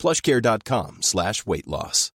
[0.00, 2.12] plushcare.com slash weight loss.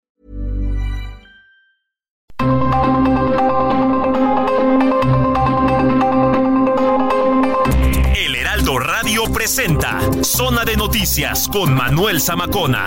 [8.16, 12.86] El Heraldo Radio presenta Zona de Noticias con Manuel Zamacona.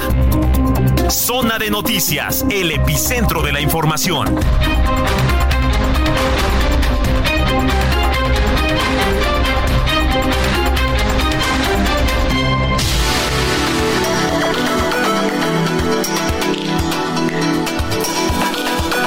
[1.09, 4.39] Zona de Noticias, el epicentro de la información.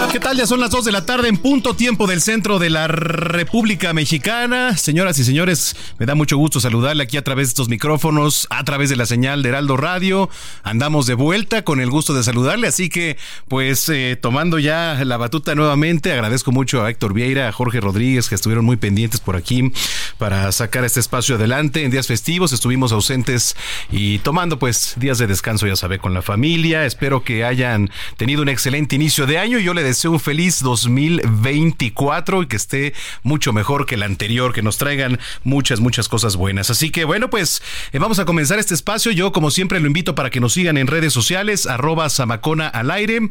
[0.09, 0.41] Fuck ¿Qué tal?
[0.41, 3.95] Ya son las 2 de la tarde en punto tiempo del centro de la República
[3.95, 4.77] Mexicana.
[4.77, 8.63] Señoras y señores, me da mucho gusto saludarle aquí a través de estos micrófonos, a
[8.63, 10.29] través de la señal de Heraldo Radio.
[10.65, 13.17] Andamos de vuelta con el gusto de saludarle, así que
[13.49, 18.29] pues eh, tomando ya la batuta nuevamente, agradezco mucho a Héctor Vieira, a Jorge Rodríguez
[18.29, 19.73] que estuvieron muy pendientes por aquí
[20.19, 21.85] para sacar este espacio adelante.
[21.85, 23.57] En días festivos estuvimos ausentes
[23.91, 26.85] y tomando pues días de descanso, ya sabe, con la familia.
[26.85, 29.59] Espero que hayan tenido un excelente inicio de año.
[29.59, 34.63] Yo le deseo un feliz 2024 y que esté mucho mejor que el anterior, que
[34.63, 36.71] nos traigan muchas, muchas cosas buenas.
[36.71, 39.13] Así que bueno, pues eh, vamos a comenzar este espacio.
[39.13, 42.91] Yo como siempre lo invito para que nos sigan en redes sociales, arroba Samacona al
[42.91, 43.31] aire.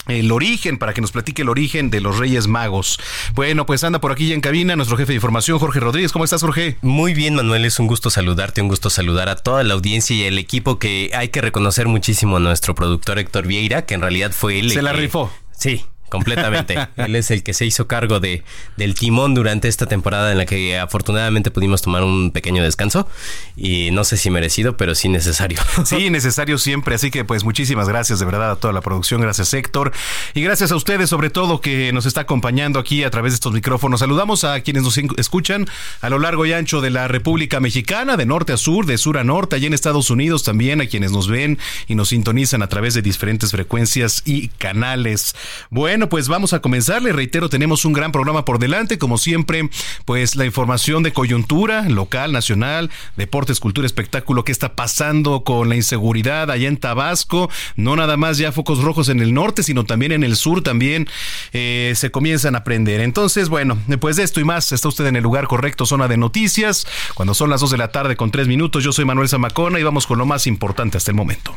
[0.08, 3.00] el origen, para que nos platique el origen de los Reyes Magos.
[3.34, 6.12] Bueno, pues anda por aquí ya en cabina nuestro jefe de información, Jorge Rodríguez.
[6.12, 6.78] ¿Cómo estás, Jorge?
[6.82, 10.24] Muy bien, Manuel, es un gusto saludarte, un gusto saludar a toda la audiencia y
[10.24, 14.32] el equipo que hay que reconocer muchísimo a nuestro productor Héctor Vieira, que en realidad
[14.32, 14.72] fue él.
[14.72, 15.32] Se la rifó.
[15.52, 16.78] Sí, completamente.
[16.98, 18.44] Él es el que se hizo cargo de,
[18.76, 23.08] del timón durante esta temporada en la que afortunadamente pudimos tomar un pequeño descanso
[23.56, 25.60] y no sé si merecido, pero sí necesario.
[25.86, 26.96] Sí, necesario siempre.
[26.96, 29.22] Así que pues muchísimas gracias de verdad a toda la producción.
[29.22, 29.94] Gracias Héctor.
[30.34, 33.54] Y gracias a ustedes sobre todo que nos está acompañando aquí a través de estos
[33.54, 34.00] micrófonos.
[34.02, 35.68] Saludamos a quienes nos escuchan
[36.02, 39.18] a lo largo y ancho de la República Mexicana, de norte a sur, de sur
[39.18, 41.58] a norte, allá en Estados Unidos también, a quienes nos ven
[41.88, 45.36] y nos sintonizan a través de diferentes frecuencias y canales.
[45.70, 47.02] Bueno, bueno, pues vamos a comenzar.
[47.02, 49.00] Le reitero, tenemos un gran programa por delante.
[49.00, 49.68] Como siempre,
[50.06, 55.76] pues la información de coyuntura local, nacional, deportes, cultura, espectáculo, qué está pasando con la
[55.76, 57.50] inseguridad allá en Tabasco.
[57.78, 61.08] No nada más ya focos rojos en el norte, sino también en el sur también
[61.52, 63.02] eh, se comienzan a prender.
[63.02, 66.18] Entonces, bueno, pues de esto y más, está usted en el lugar correcto, zona de
[66.18, 66.86] noticias.
[67.16, 69.84] Cuando son las 2 de la tarde con 3 minutos, yo soy Manuel Zamacona y
[69.84, 71.56] vamos con lo más importante hasta el momento.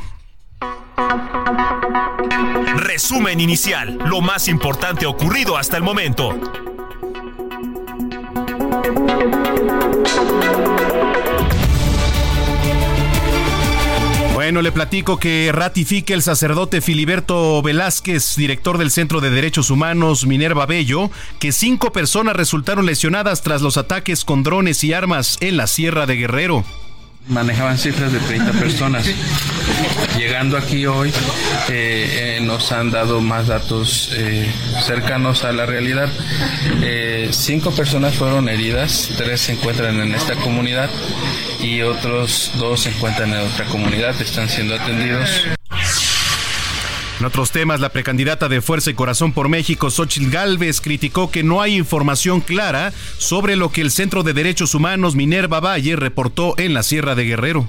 [2.76, 6.38] Resumen inicial, lo más importante ocurrido hasta el momento.
[14.34, 20.26] Bueno, le platico que ratifique el sacerdote Filiberto Velázquez, director del Centro de Derechos Humanos
[20.26, 25.56] Minerva Bello, que cinco personas resultaron lesionadas tras los ataques con drones y armas en
[25.56, 26.64] la Sierra de Guerrero
[27.30, 29.08] manejaban cifras de 30 personas.
[30.16, 31.10] Llegando aquí hoy
[31.68, 34.52] eh, eh, nos han dado más datos eh,
[34.84, 36.08] cercanos a la realidad.
[37.30, 40.90] cinco personas fueron heridas, tres se encuentran en esta comunidad
[41.60, 45.46] y otros dos se encuentran en otra comunidad, están siendo atendidos.
[47.20, 51.42] En otros temas, la precandidata de Fuerza y Corazón por México, Xochitl Galvez, criticó que
[51.42, 56.54] no hay información clara sobre lo que el Centro de Derechos Humanos Minerva Valle reportó
[56.56, 57.66] en la Sierra de Guerrero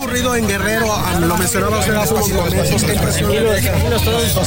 [0.00, 0.86] ocurrido en Guerrero?
[1.20, 2.82] Lo mencionaba usted hace unos momentos.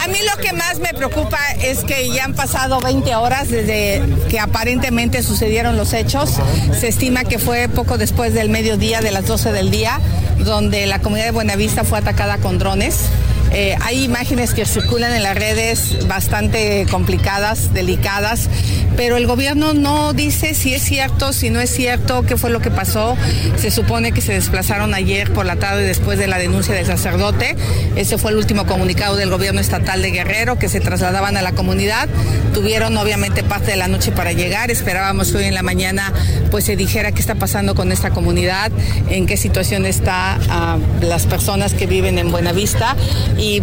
[0.01, 4.01] A mí lo que más me preocupa es que ya han pasado 20 horas desde
[4.29, 6.39] que aparentemente sucedieron los hechos.
[6.79, 10.00] Se estima que fue poco después del mediodía, de las 12 del día,
[10.39, 13.09] donde la comunidad de Buenavista fue atacada con drones.
[13.53, 18.50] Eh, hay imágenes que circulan en las redes bastante complicadas, delicadas,
[18.97, 22.61] pero el gobierno no dice si es cierto, si no es cierto, qué fue lo
[22.61, 23.15] que pasó.
[23.57, 27.55] Se supone que se desplazaron ayer por la tarde después de la denuncia del sacerdote.
[27.95, 31.51] Ese fue el último comunicado del gobierno estatal de Guerrero, que se trasladaban a la
[31.51, 32.09] comunidad.
[32.55, 34.71] Tuvieron obviamente parte de la noche para llegar.
[34.71, 36.11] Esperábamos que hoy en la mañana
[36.50, 38.71] pues se dijera qué está pasando con esta comunidad,
[39.09, 42.95] en qué situación está ah, las personas que viven en Buenavista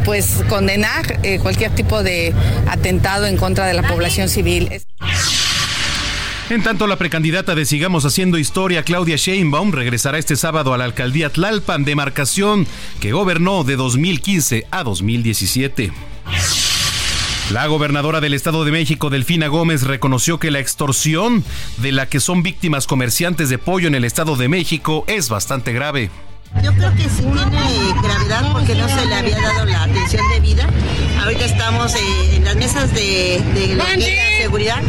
[0.04, 2.34] pues condenar eh, cualquier tipo de
[2.68, 4.70] atentado en contra de la población civil.
[6.50, 10.84] En tanto, la precandidata de Sigamos Haciendo Historia, Claudia Sheinbaum, regresará este sábado a la
[10.84, 12.66] alcaldía Tlalpan, demarcación
[13.00, 15.92] que gobernó de 2015 a 2017.
[17.52, 21.44] La gobernadora del Estado de México, Delfina Gómez, reconoció que la extorsión
[21.78, 25.72] de la que son víctimas comerciantes de pollo en el Estado de México es bastante
[25.72, 26.10] grave.
[26.62, 30.66] Yo creo que sí tiene gravedad porque no se le había dado la atención debida.
[31.22, 33.84] Ahorita estamos eh, en las mesas de, de la
[34.36, 34.82] seguridad,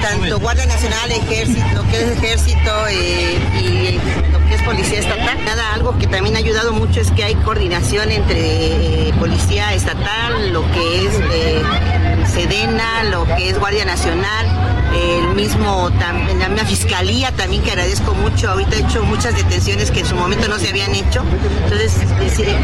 [0.00, 5.44] tanto Guardia Nacional, Ejército, que es Ejército eh, y lo que es Policía Estatal.
[5.44, 10.52] Nada, algo que también ha ayudado mucho es que hay coordinación entre eh, Policía Estatal,
[10.52, 14.46] lo que es Sedena, lo que es Guardia Nacional,
[14.94, 18.50] el mismo, también, la misma Fiscalía también que agradezco mucho.
[18.50, 21.22] Ahorita he hecho muchas detenciones que en su momento no se habían hecho.
[21.64, 21.96] Entonces,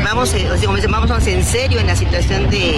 [0.04, 0.34] vamos,
[0.88, 2.76] vamos en serio en la situación de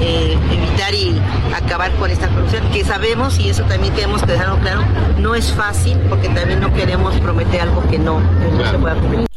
[0.00, 1.20] eh, evitar y
[1.54, 4.82] acabar con esta corrupción, que sabemos, y eso también queremos dejarlo claro,
[5.18, 8.94] no es fácil porque también no queremos prometer algo que no, que no se pueda
[8.94, 9.27] cumplir.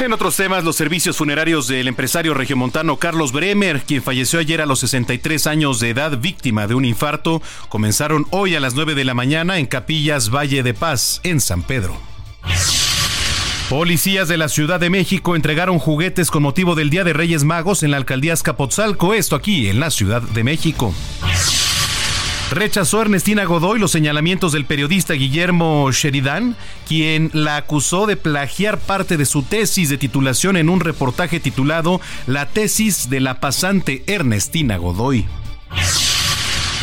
[0.00, 4.66] En otros temas, los servicios funerarios del empresario regiomontano Carlos Bremer, quien falleció ayer a
[4.66, 9.04] los 63 años de edad víctima de un infarto, comenzaron hoy a las 9 de
[9.04, 12.00] la mañana en Capillas Valle de Paz, en San Pedro.
[13.68, 17.82] Policías de la Ciudad de México entregaron juguetes con motivo del Día de Reyes Magos
[17.82, 20.94] en la alcaldía Escapotzalco, esto aquí en la Ciudad de México.
[22.50, 26.56] Rechazó Ernestina Godoy los señalamientos del periodista Guillermo Sheridan,
[26.88, 32.00] quien la acusó de plagiar parte de su tesis de titulación en un reportaje titulado
[32.26, 35.26] La tesis de la pasante Ernestina Godoy.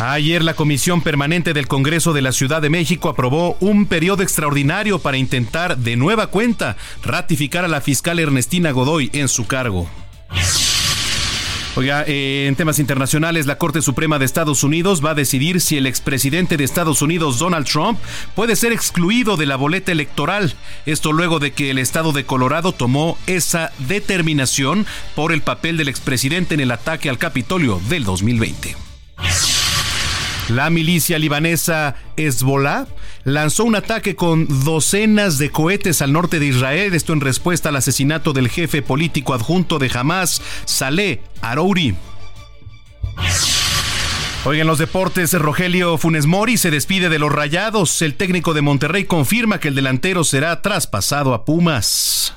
[0.00, 5.00] Ayer la Comisión Permanente del Congreso de la Ciudad de México aprobó un periodo extraordinario
[5.00, 9.86] para intentar de nueva cuenta ratificar a la fiscal Ernestina Godoy en su cargo.
[11.78, 15.76] Oiga, eh, en temas internacionales, la Corte Suprema de Estados Unidos va a decidir si
[15.76, 18.00] el expresidente de Estados Unidos, Donald Trump,
[18.34, 20.54] puede ser excluido de la boleta electoral.
[20.86, 25.86] Esto luego de que el estado de Colorado tomó esa determinación por el papel del
[25.86, 28.74] expresidente en el ataque al Capitolio del 2020.
[30.48, 32.86] La milicia libanesa Hezbollah
[33.24, 37.76] lanzó un ataque con docenas de cohetes al norte de Israel, esto en respuesta al
[37.76, 41.94] asesinato del jefe político adjunto de Hamas, Saleh Arouri.
[44.44, 48.00] Hoy en los deportes, Rogelio Funes Mori se despide de los Rayados.
[48.00, 52.34] El técnico de Monterrey confirma que el delantero será traspasado a Pumas.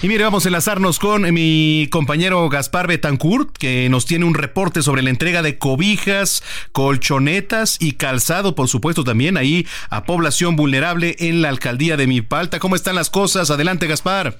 [0.00, 4.80] Y mire, vamos a enlazarnos con mi compañero Gaspar Betancourt, que nos tiene un reporte
[4.80, 11.16] sobre la entrega de cobijas, colchonetas y calzado, por supuesto, también ahí a población vulnerable
[11.18, 12.60] en la alcaldía de Mipalta.
[12.60, 13.50] ¿Cómo están las cosas?
[13.50, 14.38] Adelante, Gaspar.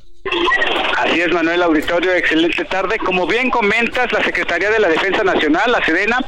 [0.97, 2.99] Así es, Manuel Auditorio, excelente tarde.
[2.99, 6.19] Como bien comentas, la Secretaría de la Defensa Nacional, la Sedena,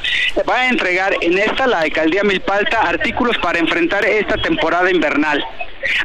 [0.48, 5.44] va a entregar en esta, la alcaldía Milpalta, artículos para enfrentar esta temporada invernal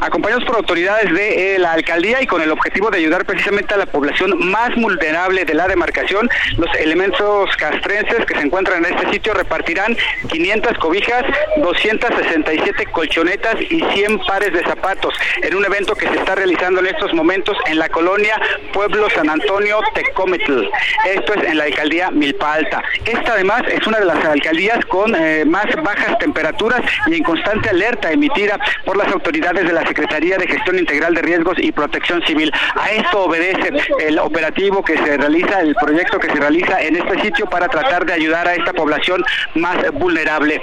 [0.02, 3.78] acompañados por autoridades de eh, la alcaldía y con el objetivo de ayudar precisamente a
[3.78, 6.30] la población más vulnerable de la demarcación.
[6.58, 9.96] Los elementos castrenses que se encuentran en este sitio repartirán
[10.30, 11.24] 500 cobijas,
[11.58, 16.88] 267 colchonetas y 100 pares de zapatos en un evento que se está realizando en
[16.88, 18.40] estos momentos en la colonia
[18.74, 20.70] Pueblo San Antonio Tecometl.
[21.06, 22.84] Esto es en la alcaldía Milpa Alta.
[23.06, 27.70] Esta además es una de las alcaldías con eh, más bajas temperaturas y en constante
[27.70, 32.24] alerta emitida por las autoridades de la Secretaría de Gestión Integral de Riesgos y Protección
[32.26, 32.52] Civil.
[32.76, 37.22] A esto obedece el operativo que se realiza, el proyecto que se realiza en este
[37.22, 39.24] sitio para tratar de ayudar a esta población
[39.56, 40.62] más vulnerable.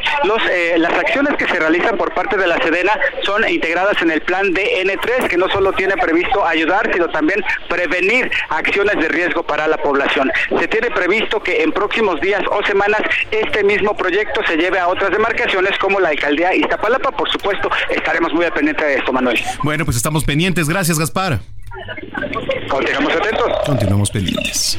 [0.51, 2.93] Eh, las acciones que se realizan por parte de la Sedena
[3.23, 8.31] son integradas en el plan DN3, que no solo tiene previsto ayudar, sino también prevenir
[8.49, 10.31] acciones de riesgo para la población.
[10.59, 14.89] Se tiene previsto que en próximos días o semanas este mismo proyecto se lleve a
[14.89, 17.11] otras demarcaciones como la alcaldía Iztapalapa.
[17.13, 19.39] Por supuesto, estaremos muy pendientes esto, Manuel.
[19.63, 20.69] Bueno, pues estamos pendientes.
[20.69, 21.41] Gracias, Gaspar.
[22.69, 23.49] Continuamos atentos.
[23.67, 24.79] Continuamos pendientes.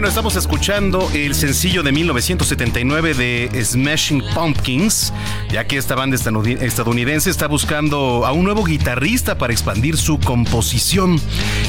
[0.00, 5.12] Bueno, estamos escuchando el sencillo de 1979 de Smashing Pumpkins,
[5.50, 11.20] ya que esta banda estadounidense está buscando a un nuevo guitarrista para expandir su composición.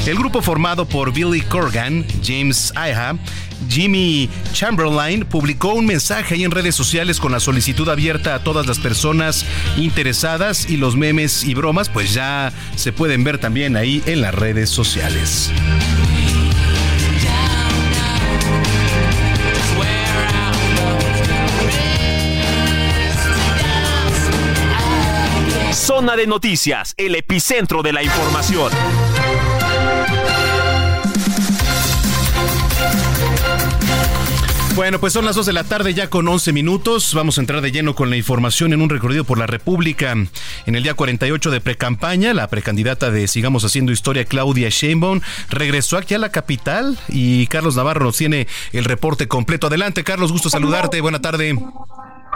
[0.06, 3.18] El grupo formado por Billy Corgan, James Iha,
[3.68, 8.66] Jimmy Chamberlain publicó un mensaje ahí en redes sociales con la solicitud abierta a todas
[8.66, 9.44] las personas
[9.76, 14.34] interesadas y los memes y bromas pues ya se pueden ver también ahí en las
[14.34, 15.50] redes sociales.
[25.72, 28.70] Zona de Noticias, el epicentro de la información.
[34.74, 37.12] Bueno, pues son las 2 de la tarde ya con 11 minutos.
[37.14, 40.12] Vamos a entrar de lleno con la información en un recorrido por la República.
[40.12, 45.98] En el día 48 de precampaña, la precandidata de Sigamos Haciendo Historia, Claudia Sheinbaum, regresó
[45.98, 49.66] aquí a la capital y Carlos Navarro nos tiene el reporte completo.
[49.66, 51.02] Adelante, Carlos, gusto saludarte.
[51.02, 51.54] Buena tarde.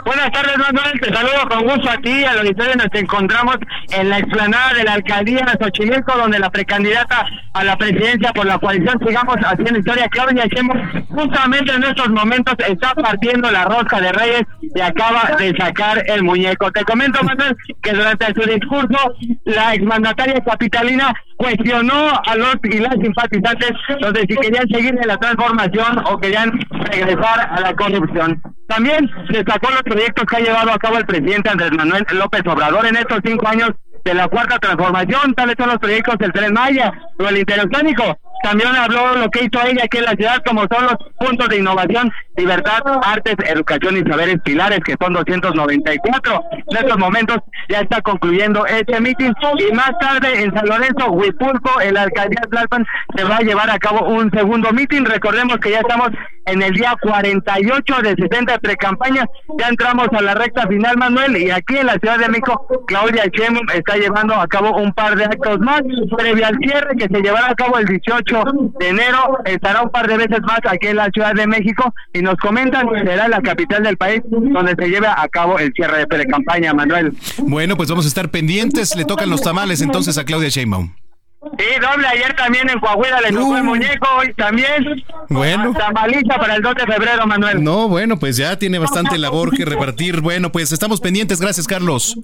[0.05, 0.99] Buenas tardes, Manuel.
[1.01, 2.75] Te saludo con gusto a ti, al auditorio.
[2.75, 3.57] Nos encontramos
[3.91, 8.45] en la explanada de la alcaldía de Xochimilco, donde la precandidata a la presidencia por
[8.45, 13.99] la coalición Sigamos Haciendo Historia, Claudia Sheinbaum, justamente en estos momentos está partiendo la rosca
[13.99, 16.71] de Reyes y acaba de sacar el muñeco.
[16.71, 19.13] Te comento, Manuel, que durante su discurso,
[19.45, 25.17] la exmandataria capitalina cuestionó a los y las simpatizantes donde si querían seguir en la
[25.17, 26.59] transformación o querían
[26.91, 28.41] regresar a la corrupción.
[28.67, 32.85] También destacó los proyectos que ha llevado a cabo el presidente Andrés Manuel López Obrador
[32.85, 33.71] en estos cinco años
[34.07, 38.17] de la cuarta transformación, tales son los proyectos del Tren Maya o el Interoceánico.
[38.41, 41.57] También habló lo que hizo ella aquí en la ciudad, como son los puntos de
[41.57, 46.43] innovación, libertad, artes, educación y saberes pilares, que son 294.
[46.67, 47.37] En estos momentos
[47.67, 52.39] ya está concluyendo este mitin y más tarde en San Lorenzo, Huipulco, en la alcaldía
[52.43, 55.03] de Tlalpan, se va a llevar a cabo un segundo mitin.
[55.03, 56.11] Recordemos que ya estamos
[56.47, 59.25] en el día 48 de 60 de pre-campaña.
[59.59, 63.25] Ya entramos a la recta final, Manuel, y aquí en la Ciudad de México, Claudia
[63.31, 65.81] Sheinbaum está llevando a cabo un par de actos más
[66.17, 68.43] previo al cierre que se llevará a cabo el 18
[68.79, 69.39] de enero.
[69.45, 72.87] Estará un par de veces más aquí en la Ciudad de México y nos comentan
[72.89, 76.73] que será la capital del país donde se lleve a cabo el cierre de pre-campaña,
[76.73, 77.13] Manuel.
[77.39, 78.95] Bueno, pues vamos a estar pendientes.
[78.95, 80.93] Le tocan los tamales entonces a Claudia Sheinbaum.
[81.39, 85.03] Sí, doble ayer también en Coahuila le tocó el muñeco, hoy también.
[85.29, 85.71] Bueno.
[85.73, 87.63] Tamaliza para el 2 de febrero, Manuel.
[87.63, 90.21] No, bueno, pues ya tiene bastante labor que repartir.
[90.21, 91.39] Bueno, pues estamos pendientes.
[91.39, 92.17] Gracias, Carlos.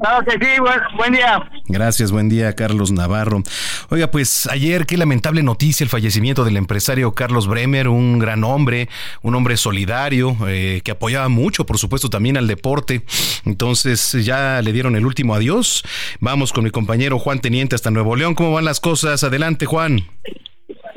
[0.00, 1.50] Claro que sí, buen, buen día.
[1.66, 3.42] Gracias, buen día, Carlos Navarro.
[3.90, 8.88] Oiga, pues ayer qué lamentable noticia el fallecimiento del empresario Carlos Bremer, un gran hombre,
[9.22, 13.04] un hombre solidario, eh, que apoyaba mucho, por supuesto, también al deporte.
[13.44, 15.84] Entonces ya le dieron el último adiós.
[16.20, 18.34] Vamos con mi compañero Juan Teniente hasta Nuevo León.
[18.34, 19.24] ¿Cómo van las cosas?
[19.24, 20.00] Adelante, Juan.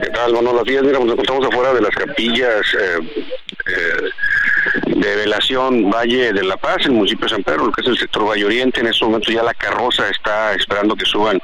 [0.02, 0.34] ¿Qué tal?
[0.34, 3.00] Bueno, los días, mira, nos encontramos afuera de las capillas eh,
[3.66, 7.82] eh, de Velación Valle de la Paz, en el municipio de San Pedro, lo que
[7.82, 8.80] es el sector Valle Oriente.
[8.80, 11.42] En estos momentos ya la carroza está esperando que suban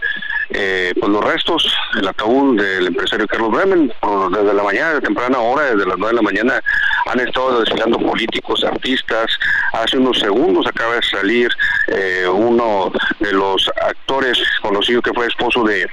[0.49, 3.91] eh, pues los restos, el ataúd del empresario Carlos Bremen.
[4.31, 6.61] desde la mañana, de temprana hora, desde las 9 de la mañana,
[7.05, 9.27] han estado desfilando políticos, artistas.
[9.73, 11.49] Hace unos segundos acaba de salir
[11.87, 15.87] eh, uno de los actores conocido que fue esposo de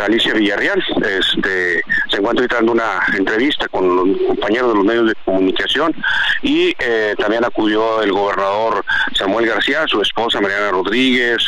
[0.00, 0.82] Alicia Villarreal.
[1.04, 5.94] Este, se encuentra dando una entrevista con los compañeros de los medios de comunicación
[6.42, 11.46] y eh, también acudió el gobernador Samuel García, su esposa Mariana Rodríguez,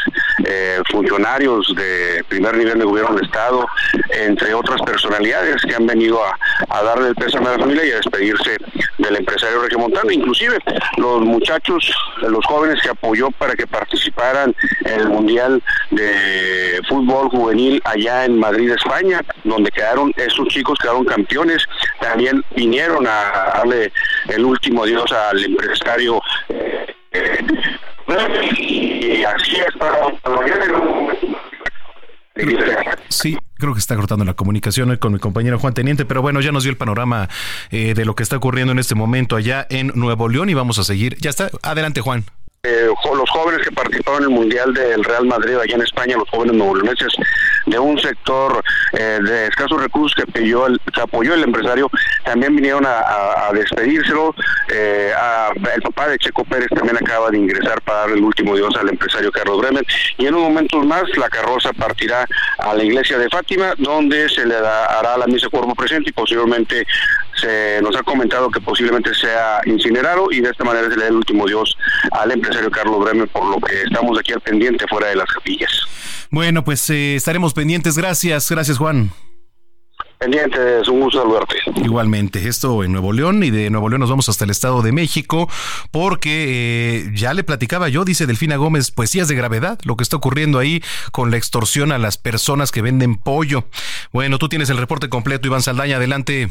[0.91, 3.67] funcionarios de nivel de gobierno del Estado,
[4.11, 7.97] entre otras personalidades que han venido a, darle el pésame a la familia y a
[7.97, 8.57] despedirse
[8.99, 10.59] del empresario regiomontano, inclusive
[10.97, 17.81] los muchachos, los jóvenes que apoyó para que participaran en el Mundial de Fútbol Juvenil
[17.85, 21.65] allá en Madrid, España, donde quedaron, esos chicos quedaron campeones,
[22.01, 23.93] también vinieron a darle
[24.29, 26.21] el último adiós al empresario.
[26.49, 27.45] Eh,
[28.59, 29.57] y así
[33.09, 36.53] Sí, creo que está cortando la comunicación con mi compañero Juan Teniente, pero bueno, ya
[36.53, 37.29] nos dio el panorama
[37.71, 40.79] eh, de lo que está ocurriendo en este momento allá en Nuevo León y vamos
[40.79, 41.17] a seguir.
[41.21, 42.25] Ya está, adelante Juan.
[42.65, 46.31] Eh, los jóvenes que participaron en el Mundial del Real Madrid allá en España, los
[46.31, 47.13] jóvenes neoleoneses
[47.67, 50.23] de un sector eh, de escasos recursos que,
[51.03, 51.91] apoyó el, empresario,
[52.25, 54.33] también vinieron a, despedírselo.
[54.69, 55.13] Eh,
[55.75, 58.91] el papá de Checo Pérez también acaba de ingresar para dar el último dios al
[58.91, 59.85] empresario Carlos Bremen.
[60.19, 62.25] Y en un momento más la carroza partirá
[62.59, 66.87] a la iglesia de Fátima, donde se le dará la misa cuerpo presente y posiblemente
[67.43, 71.09] se nos ha comentado que posiblemente sea incinerado y de esta manera se le da
[71.09, 71.77] el último dios
[72.13, 75.71] al empresario Carlos Bremer, por lo que estamos aquí al pendiente fuera de las capillas.
[76.31, 77.99] Bueno, pues eh, estaremos pendientes.
[77.99, 79.11] Gracias, gracias Juan.
[80.19, 81.57] Pendiente, es un gusto saludarte.
[81.83, 84.93] Igualmente, esto en Nuevo León y de Nuevo León nos vamos hasta el Estado de
[84.93, 85.49] México
[85.91, 90.17] porque eh, ya le platicaba yo, dice Delfina Gómez, poesías de gravedad, lo que está
[90.17, 90.81] ocurriendo ahí
[91.11, 93.65] con la extorsión a las personas que venden pollo.
[94.13, 96.51] Bueno, tú tienes el reporte completo, Iván Saldaña, adelante.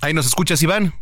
[0.00, 0.94] Ahí nos escuchas, Iván.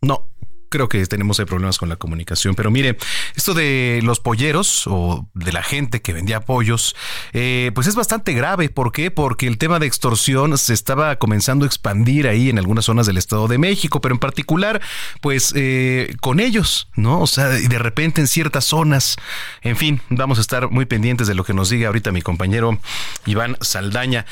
[0.00, 0.28] No,
[0.74, 2.56] creo que tenemos problemas con la comunicación.
[2.56, 2.98] Pero mire,
[3.36, 6.96] esto de los polleros o de la gente que vendía pollos,
[7.32, 8.70] eh, pues es bastante grave.
[8.70, 9.12] ¿Por qué?
[9.12, 13.18] Porque el tema de extorsión se estaba comenzando a expandir ahí en algunas zonas del
[13.18, 14.80] Estado de México, pero en particular,
[15.20, 17.20] pues eh, con ellos, ¿no?
[17.20, 19.14] O sea, de repente en ciertas zonas.
[19.62, 22.80] En fin, vamos a estar muy pendientes de lo que nos diga ahorita mi compañero
[23.26, 24.26] Iván Saldaña.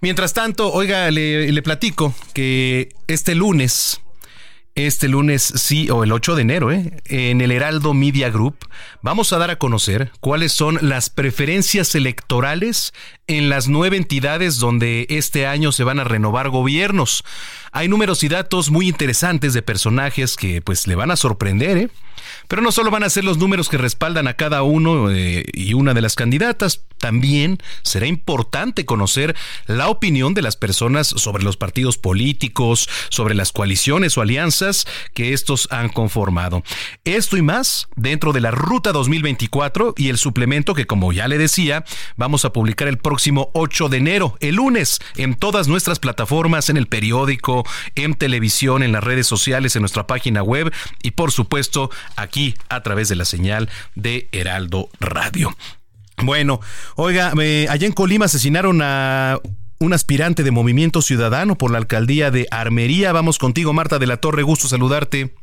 [0.00, 4.00] Mientras tanto, oiga, le, le platico que este lunes
[4.74, 7.00] este lunes, sí, o el 8 de enero, ¿eh?
[7.06, 8.56] en el Heraldo Media Group,
[9.02, 12.92] vamos a dar a conocer cuáles son las preferencias electorales
[13.26, 17.24] en las nueve entidades donde este año se van a renovar gobiernos.
[17.72, 21.88] Hay números y datos muy interesantes de personajes que pues le van a sorprender, ¿eh?
[22.48, 25.74] Pero no solo van a ser los números que respaldan a cada uno eh, y
[25.74, 29.34] una de las candidatas, también será importante conocer
[29.66, 35.32] la opinión de las personas sobre los partidos políticos, sobre las coaliciones o alianzas que
[35.32, 36.62] estos han conformado.
[37.04, 41.36] Esto y más dentro de la Ruta 2024 y el suplemento que, como ya le
[41.38, 41.84] decía,
[42.16, 43.13] vamos a publicar el próximo
[43.52, 48.92] 8 de enero, el lunes, en todas nuestras plataformas, en el periódico, en televisión, en
[48.92, 53.24] las redes sociales, en nuestra página web y, por supuesto, aquí a través de la
[53.24, 55.54] señal de Heraldo Radio.
[56.22, 56.60] Bueno,
[56.96, 59.40] oiga, eh, allá en Colima asesinaron a
[59.78, 63.12] un aspirante de Movimiento Ciudadano por la alcaldía de Armería.
[63.12, 65.34] Vamos contigo, Marta de la Torre, gusto saludarte.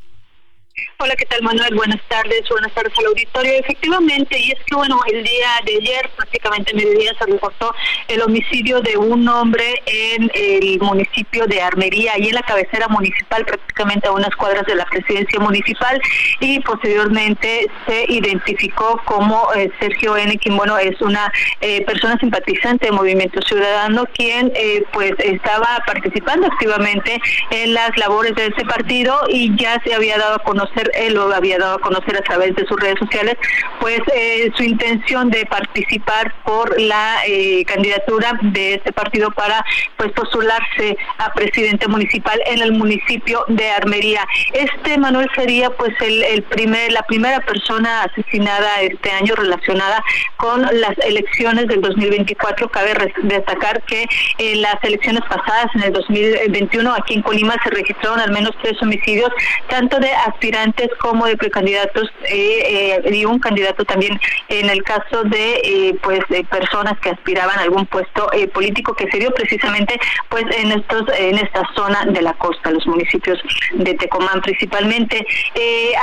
[0.98, 1.74] Hola, ¿qué tal Manuel?
[1.74, 3.52] Buenas tardes, buenas tardes al auditorio.
[3.54, 7.74] Efectivamente, y es que bueno, el día de ayer, prácticamente mediodía, se reportó
[8.08, 13.44] el homicidio de un hombre en el municipio de Armería, y en la cabecera municipal,
[13.44, 16.00] prácticamente a unas cuadras de la presidencia municipal,
[16.40, 22.86] y posteriormente se identificó como eh, Sergio N., quien bueno, es una eh, persona simpatizante
[22.86, 29.18] de Movimiento Ciudadano, quien eh, pues estaba participando activamente en las labores de ese partido
[29.28, 32.54] y ya se había dado a conocer él lo había dado a conocer a través
[32.54, 33.36] de sus redes sociales,
[33.80, 39.64] pues eh, su intención de participar por la eh, candidatura de este partido para
[39.96, 44.26] pues postularse a presidente municipal en el municipio de Armería.
[44.52, 50.02] Este Manuel sería pues el, primer la primera persona asesinada este año relacionada
[50.36, 52.68] con las elecciones del 2024.
[52.68, 54.06] Cabe destacar que
[54.38, 58.80] en las elecciones pasadas en el 2021 aquí en Colima se registraron al menos tres
[58.82, 59.30] homicidios
[59.68, 60.51] tanto de aspirantes
[61.00, 66.20] como de precandidatos eh, eh, y un candidato también en el caso de eh, pues
[66.50, 71.02] personas que aspiraban a algún puesto eh, político que se dio precisamente pues en estos
[71.18, 73.38] en esta zona de la costa los municipios
[73.72, 75.26] de Tecomán principalmente.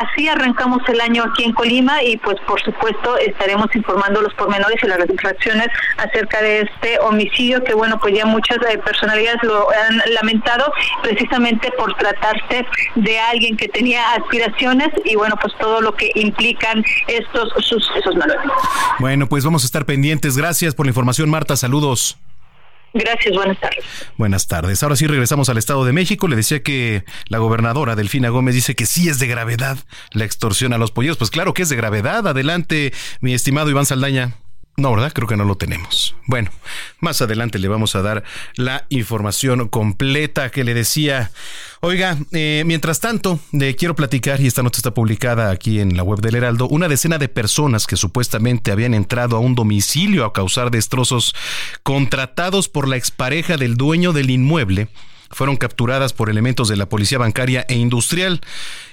[0.02, 4.82] Así arrancamos el año aquí en Colima y pues por supuesto estaremos informando los pormenores
[4.84, 10.02] y las reacciones acerca de este homicidio que bueno pues ya muchas personalidades lo han
[10.14, 14.39] lamentado precisamente por tratarse de alguien que tenía aspiraciones
[15.06, 18.16] y bueno, pues todo lo que implican estos sucesos,
[19.00, 20.38] Bueno, pues vamos a estar pendientes.
[20.38, 21.56] Gracias por la información, Marta.
[21.56, 22.18] Saludos.
[22.94, 23.86] Gracias, buenas tardes.
[24.18, 24.82] Buenas tardes.
[24.82, 26.28] Ahora sí regresamos al Estado de México.
[26.28, 29.78] Le decía que la gobernadora Delfina Gómez dice que sí es de gravedad
[30.12, 31.18] la extorsión a los pollos.
[31.18, 32.28] Pues claro que es de gravedad.
[32.28, 34.36] Adelante, mi estimado Iván Saldaña.
[34.80, 35.12] No, ¿verdad?
[35.14, 36.16] Creo que no lo tenemos.
[36.26, 36.52] Bueno,
[37.02, 38.24] más adelante le vamos a dar
[38.56, 41.32] la información completa que le decía.
[41.82, 46.04] Oiga, eh, mientras tanto, le quiero platicar, y esta nota está publicada aquí en la
[46.04, 50.32] web del Heraldo, una decena de personas que supuestamente habían entrado a un domicilio a
[50.32, 51.36] causar destrozos
[51.84, 54.88] contratados por la expareja del dueño del inmueble
[55.32, 58.42] fueron capturadas por elementos de la Policía Bancaria e Industrial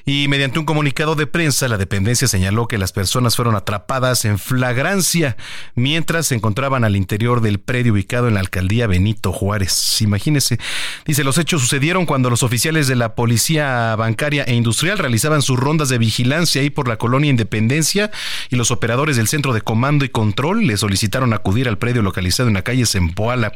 [0.09, 4.39] y mediante un comunicado de prensa la dependencia señaló que las personas fueron atrapadas en
[4.39, 5.37] flagrancia
[5.75, 10.01] mientras se encontraban al interior del predio ubicado en la alcaldía Benito Juárez.
[10.01, 10.59] Imagínese,
[11.07, 15.59] dice, los hechos sucedieron cuando los oficiales de la Policía Bancaria e Industrial realizaban sus
[15.59, 18.13] rondas de vigilancia ahí por la colonia Independencia
[18.49, 22.49] y los operadores del Centro de Comando y Control le solicitaron acudir al predio localizado
[22.49, 23.53] en la calle Zempoala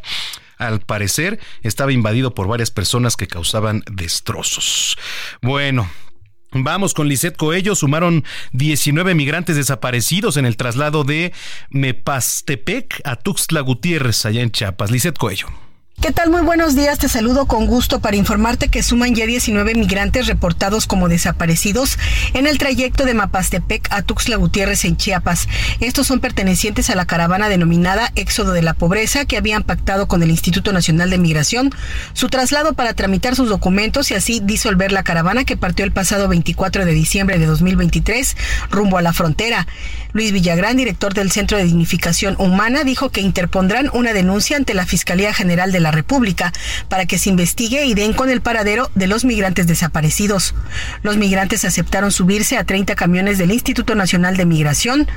[0.60, 4.96] al parecer estaba invadido por varias personas que causaban destrozos.
[5.42, 5.88] Bueno,
[6.52, 7.76] Vamos con Lisset Coello.
[7.76, 11.32] Sumaron 19 migrantes desaparecidos en el traslado de
[11.70, 14.90] Mepastepec a Tuxtla Gutiérrez, allá en Chiapas.
[14.90, 15.46] Lisset Coello.
[16.00, 16.30] ¿Qué tal?
[16.30, 16.98] Muy buenos días.
[16.98, 21.98] Te saludo con gusto para informarte que suman ya 19 migrantes reportados como desaparecidos
[22.32, 25.46] en el trayecto de Mapastepec a Tuxtla Gutiérrez en Chiapas.
[25.80, 30.22] Estos son pertenecientes a la caravana denominada Éxodo de la Pobreza que habían pactado con
[30.22, 31.70] el Instituto Nacional de Migración
[32.14, 36.28] su traslado para tramitar sus documentos y así disolver la caravana que partió el pasado
[36.28, 38.38] 24 de diciembre de 2023
[38.70, 39.66] rumbo a la frontera.
[40.12, 44.86] Luis Villagrán, director del Centro de Dignificación Humana, dijo que interpondrán una denuncia ante la
[44.86, 46.52] Fiscalía General de la República
[46.88, 50.54] para que se investigue y den con el paradero de los migrantes desaparecidos.
[51.02, 55.08] Los migrantes aceptaron subirse a 30 camiones del Instituto Nacional de Migración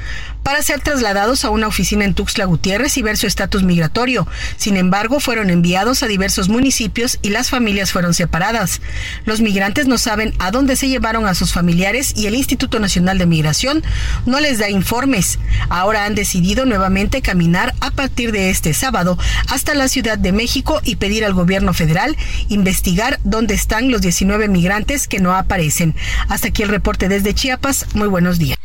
[0.44, 4.28] para ser trasladados a una oficina en Tuxtla Gutiérrez y ver su estatus migratorio.
[4.58, 8.82] Sin embargo, fueron enviados a diversos municipios y las familias fueron separadas.
[9.26, 13.18] Los migrantes no saben a dónde se llevaron a sus familiares y el Instituto Nacional
[13.18, 13.84] de Migración
[14.26, 15.40] no les da informes.
[15.70, 19.18] Ahora han decidido nuevamente caminar a partir de este sábado
[19.50, 22.16] hasta la Ciudad de México y pedir al gobierno federal
[22.50, 25.96] investigar dónde están los 19 migrantes que no aparecen.
[26.30, 27.94] Hasta aquí el reporte desde Chiapas.
[27.96, 28.58] Muy buenos días.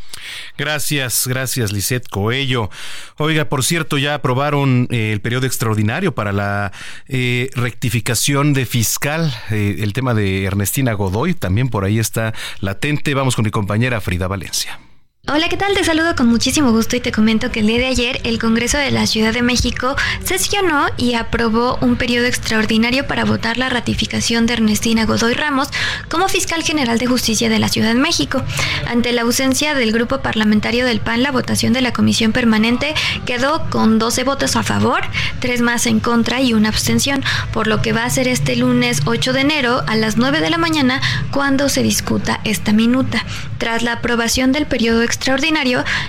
[0.57, 2.69] Gracias, gracias, Lisette Coello.
[3.17, 6.71] Oiga, por cierto, ya aprobaron eh, el periodo extraordinario para la
[7.07, 9.33] eh, rectificación de fiscal.
[9.51, 13.13] Eh, el tema de Ernestina Godoy también por ahí está latente.
[13.13, 14.79] Vamos con mi compañera Frida Valencia.
[15.31, 15.75] Hola, ¿qué tal?
[15.75, 18.79] Te saludo con muchísimo gusto y te comento que el día de ayer el Congreso
[18.79, 24.47] de la Ciudad de México sesionó y aprobó un periodo extraordinario para votar la ratificación
[24.47, 25.67] de Ernestina Godoy Ramos
[26.09, 28.41] como fiscal general de justicia de la Ciudad de México.
[28.87, 32.95] Ante la ausencia del grupo parlamentario del PAN, la votación de la comisión permanente
[33.27, 35.01] quedó con 12 votos a favor,
[35.41, 39.03] 3 más en contra y una abstención, por lo que va a ser este lunes
[39.05, 43.23] 8 de enero a las 9 de la mañana cuando se discuta esta minuta.
[43.59, 45.18] Tras la aprobación del periodo extraordinario,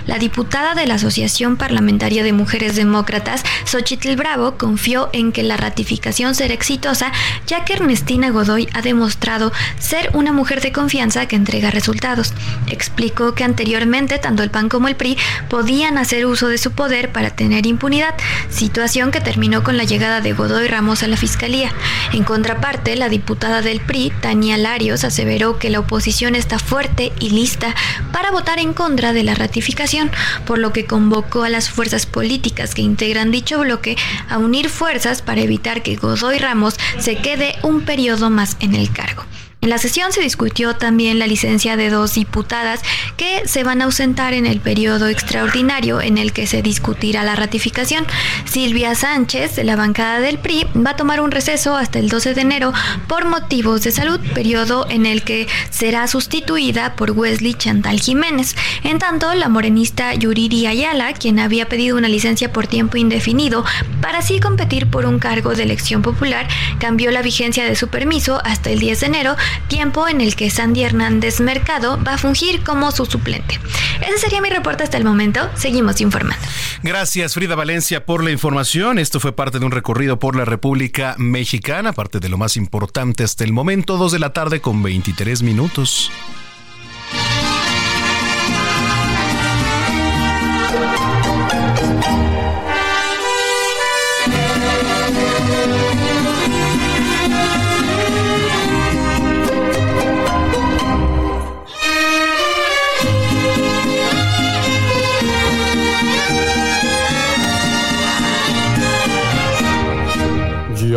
[0.07, 5.57] la diputada de la Asociación Parlamentaria de Mujeres Demócratas, Xochitl Bravo, confió en que la
[5.57, 7.11] ratificación será exitosa,
[7.45, 12.33] ya que Ernestina Godoy ha demostrado ser una mujer de confianza que entrega resultados.
[12.67, 15.17] Explicó que anteriormente tanto el PAN como el PRI
[15.49, 18.15] podían hacer uso de su poder para tener impunidad,
[18.49, 21.71] situación que terminó con la llegada de Godoy Ramos a la Fiscalía.
[22.13, 27.31] En contraparte, la diputada del PRI, Tania Larios, aseveró que la oposición está fuerte y
[27.31, 27.75] lista
[28.11, 30.11] para votar en contra de la ratificación,
[30.45, 33.95] por lo que convocó a las fuerzas políticas que integran dicho bloque
[34.29, 38.91] a unir fuerzas para evitar que Godoy Ramos se quede un periodo más en el
[38.91, 39.23] cargo.
[39.63, 42.81] En la sesión se discutió también la licencia de dos diputadas
[43.15, 47.35] que se van a ausentar en el periodo extraordinario en el que se discutirá la
[47.35, 48.07] ratificación.
[48.45, 52.33] Silvia Sánchez, de la bancada del PRI, va a tomar un receso hasta el 12
[52.33, 52.73] de enero
[53.07, 58.55] por motivos de salud, periodo en el que será sustituida por Wesley Chantal Jiménez.
[58.83, 63.63] En tanto, la morenista Yuriri Ayala, quien había pedido una licencia por tiempo indefinido
[64.01, 66.47] para así competir por un cargo de elección popular,
[66.79, 69.35] cambió la vigencia de su permiso hasta el 10 de enero
[69.67, 73.59] tiempo en el que Sandy Hernández Mercado va a fungir como su suplente.
[74.01, 75.49] Ese sería mi reporte hasta el momento.
[75.55, 76.45] Seguimos informando.
[76.83, 78.99] Gracias Frida Valencia por la información.
[78.99, 83.23] Esto fue parte de un recorrido por la República Mexicana, parte de lo más importante
[83.23, 86.11] hasta el momento, 2 de la tarde con 23 minutos.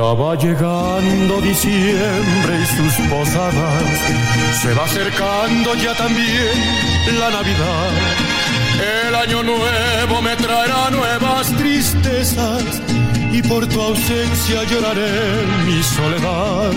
[0.05, 3.85] Ya va llegando diciembre y sus posadas,
[4.61, 6.57] se va acercando ya también
[7.19, 7.91] la Navidad.
[9.09, 12.83] El año nuevo me traerá nuevas tristezas
[13.33, 16.73] y por tu ausencia lloraré mi soledad.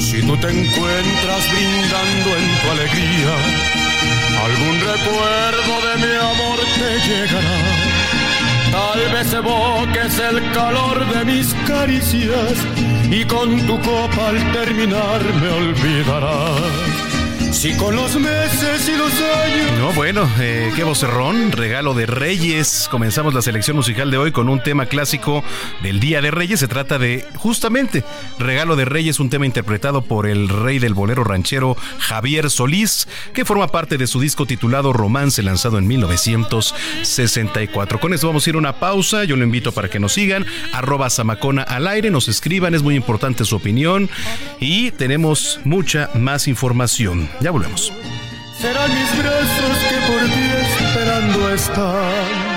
[0.00, 3.34] Si tú te encuentras brindando en tu alegría,
[4.46, 8.01] algún recuerdo de mi amor te llegará
[8.72, 12.54] Tal vez evoques el calor de mis caricias
[13.10, 17.01] y con tu copa al terminar me olvidarás.
[17.78, 19.78] Con los meses y los años.
[19.78, 22.88] No, bueno, eh, qué vocerrón, regalo de Reyes.
[22.90, 25.44] Comenzamos la selección musical de hoy con un tema clásico
[25.82, 26.60] del Día de Reyes.
[26.60, 28.04] Se trata de, justamente,
[28.38, 33.44] Regalo de Reyes, un tema interpretado por el rey del bolero ranchero Javier Solís, que
[33.44, 38.00] forma parte de su disco titulado Romance, lanzado en 1964.
[38.00, 39.24] Con esto vamos a ir a una pausa.
[39.24, 40.46] Yo lo invito para que nos sigan.
[40.72, 44.08] Arroba Samacona al aire, nos escriban, es muy importante su opinión.
[44.58, 47.28] Y tenemos mucha más información.
[47.42, 47.92] Ya volvemos.
[48.56, 52.52] Serán mis brazos que por ti esperando están.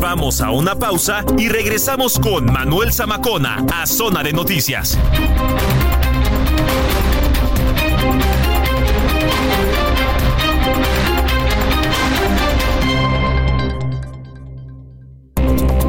[0.00, 4.96] Vamos a una pausa y regresamos con Manuel Zamacona a Zona de Noticias.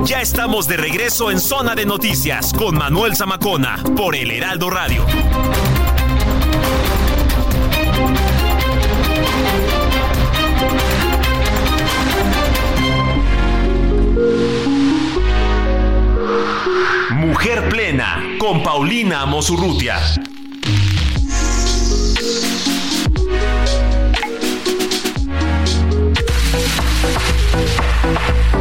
[0.05, 5.05] Ya estamos de regreso en Zona de Noticias con Manuel Zamacona por El Heraldo Radio.
[17.11, 20.01] Mujer Plena con Paulina Mosurrutia.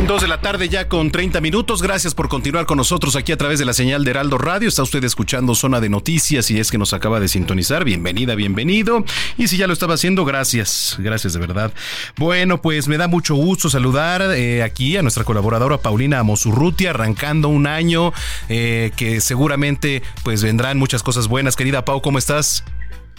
[0.06, 1.80] Dos de la tarde ya con 30 minutos.
[1.80, 4.68] Gracias por continuar con nosotros aquí a través de la señal de Heraldo Radio.
[4.68, 7.84] Está usted escuchando Zona de Noticias y es que nos acaba de sintonizar.
[7.84, 9.04] Bienvenida, bienvenido.
[9.38, 10.96] Y si ya lo estaba haciendo, gracias.
[10.98, 11.72] Gracias de verdad.
[12.16, 17.48] Bueno, pues me da mucho gusto saludar eh, aquí a nuestra colaboradora Paulina Amosurruti, arrancando
[17.48, 18.12] un año
[18.48, 21.54] eh, que seguramente pues vendrán muchas cosas buenas.
[21.54, 22.64] Querida Pau, ¿cómo estás?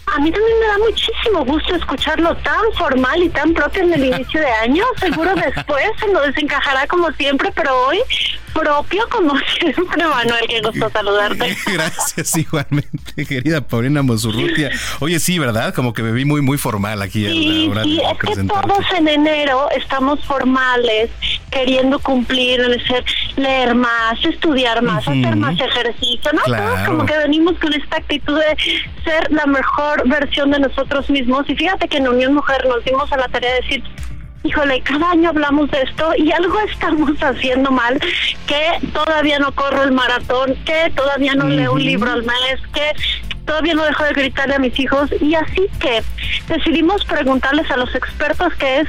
[0.06, 4.06] A mí también me da muchísimo gusto escucharlo tan formal y tan propio en el
[4.06, 4.84] inicio de año.
[5.00, 8.00] Seguro después se lo desencajará como siempre, pero hoy
[8.54, 10.46] propio como siempre, Manuel.
[10.48, 11.58] Qué gusto saludarte.
[11.74, 14.72] Gracias, igualmente, querida Paulina Mosurrutia.
[15.00, 15.74] Oye, sí, ¿verdad?
[15.74, 17.26] Como que me vi muy, muy formal aquí.
[17.26, 21.10] Sí, a la hora sí, es que todos en enero estamos formales,
[21.50, 22.62] queriendo cumplir,
[23.36, 26.42] leer más, estudiar más, hacer más ejercicio, ¿no?
[26.44, 28.56] Todos como que venimos con esta actitud de
[29.04, 31.50] ser la mejor versión de nosotros mismos.
[31.50, 33.84] Y fíjate que en Unión Mujer nos dimos a la tarea de decir,
[34.44, 38.00] híjole, cada año hablamos de esto y algo estamos haciendo mal,
[38.48, 42.92] que todavía no corro el maratón, que todavía no leo un libro al mes, que
[43.46, 46.02] todavía no dejo de gritarle a mis hijos y así que
[46.48, 48.88] decidimos preguntarles a los expertos que es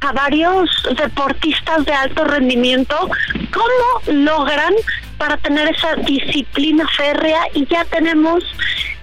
[0.00, 3.08] a varios deportistas de alto rendimiento
[3.52, 4.74] cómo logran
[5.16, 8.44] para tener esa disciplina férrea y ya tenemos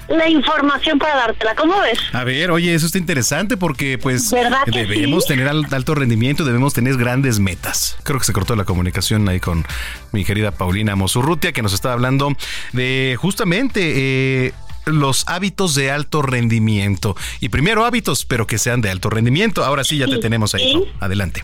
[0.07, 1.55] la información para dártela.
[1.55, 1.99] ¿Cómo ves?
[2.13, 4.31] A ver, oye, eso está interesante porque pues
[4.67, 7.97] debemos tener alto rendimiento, debemos tener grandes metas.
[8.03, 9.65] Creo que se cortó la comunicación ahí con
[10.11, 12.35] mi querida Paulina Mosurrutia que nos estaba hablando
[12.73, 14.53] de justamente eh,
[14.85, 17.15] los hábitos de alto rendimiento.
[17.39, 19.63] Y primero hábitos, pero que sean de alto rendimiento.
[19.63, 20.91] Ahora sí, ya te tenemos ahí.
[20.99, 21.43] Adelante.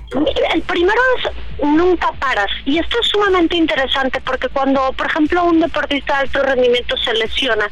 [0.54, 1.32] El primero es
[1.64, 2.50] nunca paras.
[2.66, 7.14] Y esto es sumamente interesante porque cuando, por ejemplo, un deportista de alto rendimiento se
[7.14, 7.70] lesiona,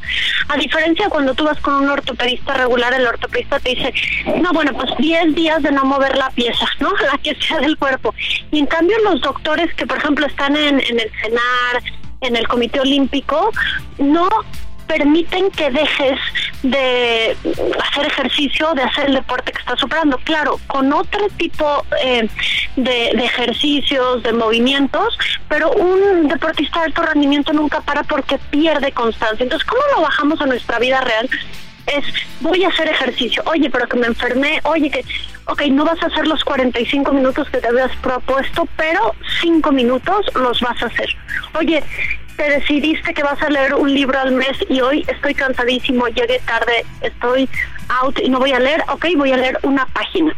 [0.47, 3.93] a diferencia de cuando tú vas con un ortopedista regular, el ortopedista te dice,
[4.41, 6.91] no, bueno, pues 10 días de no mover la pieza, ¿no?
[6.91, 8.13] La que sea del cuerpo.
[8.51, 11.83] Y en cambio los doctores que, por ejemplo, están en, en el CENAR,
[12.21, 13.51] en el Comité Olímpico,
[13.97, 14.29] no
[14.89, 16.19] permiten que dejes
[16.63, 17.37] de
[17.79, 20.17] hacer ejercicio, de hacer el deporte que estás superando.
[20.23, 22.27] Claro, con otro tipo eh,
[22.75, 25.15] de, ejercicios, de movimientos,
[25.47, 29.43] pero un deportista de alto rendimiento nunca para porque pierde constancia.
[29.43, 31.29] Entonces, ¿cómo lo bajamos a nuestra vida real?
[31.97, 32.05] Es
[32.41, 35.03] voy a hacer ejercicio, oye, pero que me enfermé, oye, que,
[35.45, 40.25] ok, no vas a hacer los 45 minutos que te habías propuesto, pero 5 minutos
[40.35, 41.09] los vas a hacer.
[41.57, 41.83] Oye,
[42.37, 46.39] te decidiste que vas a leer un libro al mes y hoy estoy cansadísimo, llegué
[46.45, 47.49] tarde, estoy
[48.01, 50.33] out y no voy a leer, ok, voy a leer una página,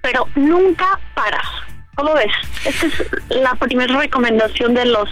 [0.00, 1.63] pero nunca paras.
[1.94, 2.32] ¿Cómo ves?
[2.64, 2.92] Esta es
[3.28, 5.08] la primera recomendación de los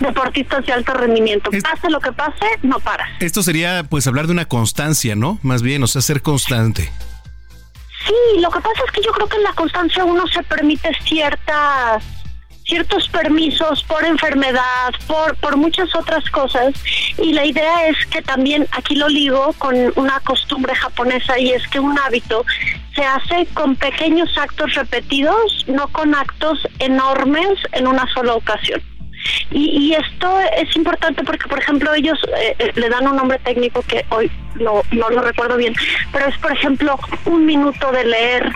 [0.00, 1.50] deportistas de alto rendimiento.
[1.62, 3.08] Pase lo que pase, no paras.
[3.20, 5.38] Esto sería pues hablar de una constancia, ¿no?
[5.42, 6.90] Más bien, o sea, ser constante.
[8.06, 10.90] Sí, lo que pasa es que yo creo que en la constancia uno se permite
[11.04, 12.04] ciertas
[12.66, 16.74] ciertos permisos por enfermedad, por, por muchas otras cosas.
[17.18, 21.66] Y la idea es que también aquí lo ligo con una costumbre japonesa y es
[21.68, 22.44] que un hábito
[22.94, 28.82] se hace con pequeños actos repetidos, no con actos enormes en una sola ocasión.
[29.50, 33.82] Y, esto es importante porque, por ejemplo, ellos eh, eh, le dan un nombre técnico
[33.82, 35.74] que hoy no lo recuerdo bien,
[36.12, 38.52] pero es, por ejemplo, un minuto de leer,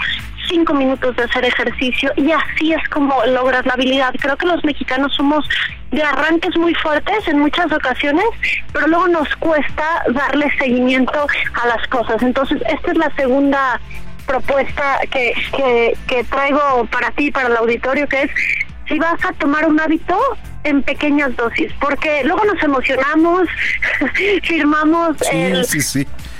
[0.50, 4.14] cinco minutos de hacer ejercicio y así es como logras la habilidad.
[4.20, 5.48] Creo que los mexicanos somos
[5.90, 8.26] de arranques muy fuertes en muchas ocasiones,
[8.72, 11.26] pero luego nos cuesta darle seguimiento
[11.62, 12.22] a las cosas.
[12.22, 13.80] Entonces, esta es la segunda
[14.26, 18.30] propuesta que, que, que traigo para ti, para el auditorio, que es
[18.88, 20.18] si vas a tomar un hábito
[20.64, 23.48] en pequeñas dosis, porque luego nos emocionamos,
[24.42, 25.66] firmamos el,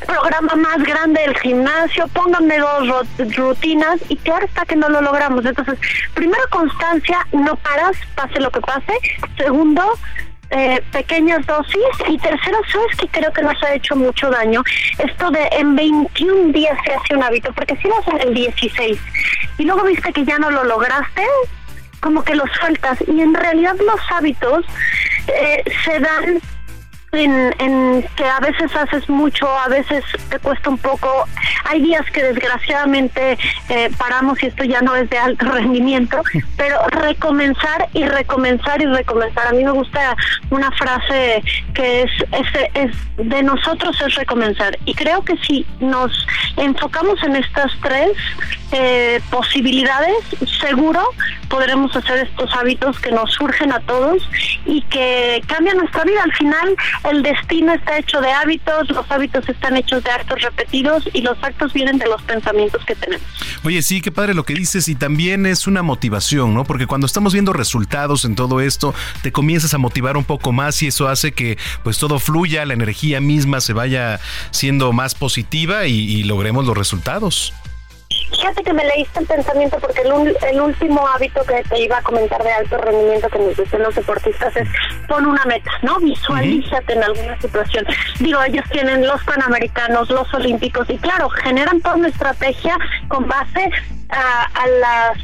[0.07, 3.07] programa más grande del gimnasio, pónganme dos
[3.37, 5.45] rutinas y claro está que no lo logramos.
[5.45, 5.79] Entonces,
[6.15, 8.93] primero constancia, no paras, pase lo que pase.
[9.37, 9.83] Segundo,
[10.51, 11.79] eh, pequeñas dosis
[12.09, 14.65] y tercero, sabes que creo que nos ha hecho mucho daño
[14.99, 18.99] esto de en 21 días se hace un hábito, porque si hacen en 16
[19.59, 21.23] y luego viste que ya no lo lograste,
[22.01, 22.99] como que los sueltas.
[23.07, 24.65] Y en realidad los hábitos
[25.29, 26.41] eh, se dan
[27.13, 31.27] en, que a veces haces mucho, a veces te cuesta un poco.
[31.65, 36.23] Hay días que desgraciadamente eh, paramos y esto ya no es de alto rendimiento,
[36.57, 39.49] pero recomenzar y recomenzar y recomenzar.
[39.49, 40.17] A mí me gusta
[40.51, 41.43] una frase
[41.75, 42.97] que es, es, es
[43.29, 44.79] de nosotros es recomenzar.
[44.85, 48.13] Y creo que si nos enfocamos en estas tres
[48.73, 50.17] eh, posibilidades,
[50.61, 51.03] seguro
[51.49, 54.23] podremos hacer estos hábitos que nos surgen a todos
[54.65, 56.23] y que cambian nuestra vida.
[56.23, 61.09] Al final, el destino está hecho de hábitos, los hábitos están hechos de actos repetidos
[61.13, 63.27] y los actos vienen de los pensamientos que tenemos.
[63.65, 66.65] Oye, sí, qué padre lo que dices y también es una motivación, ¿no?
[66.65, 70.83] Porque cuando estamos viendo resultados en todo esto, te comienzas a motivar un poco más
[70.83, 75.87] y eso hace que pues todo fluya, la energía misma se vaya siendo más positiva
[75.87, 77.53] y, y logremos los resultados.
[78.31, 82.43] Fíjate que me leíste el pensamiento porque el, último hábito que te iba a comentar
[82.43, 84.69] de alto rendimiento que nos dicen los deportistas es
[85.09, 85.99] pon una meta, ¿no?
[85.99, 87.85] Visualízate en alguna situación.
[88.19, 92.77] Digo, ellos tienen los panamericanos, los olímpicos y claro, generan toda una estrategia
[93.09, 93.71] con base
[94.11, 95.19] a las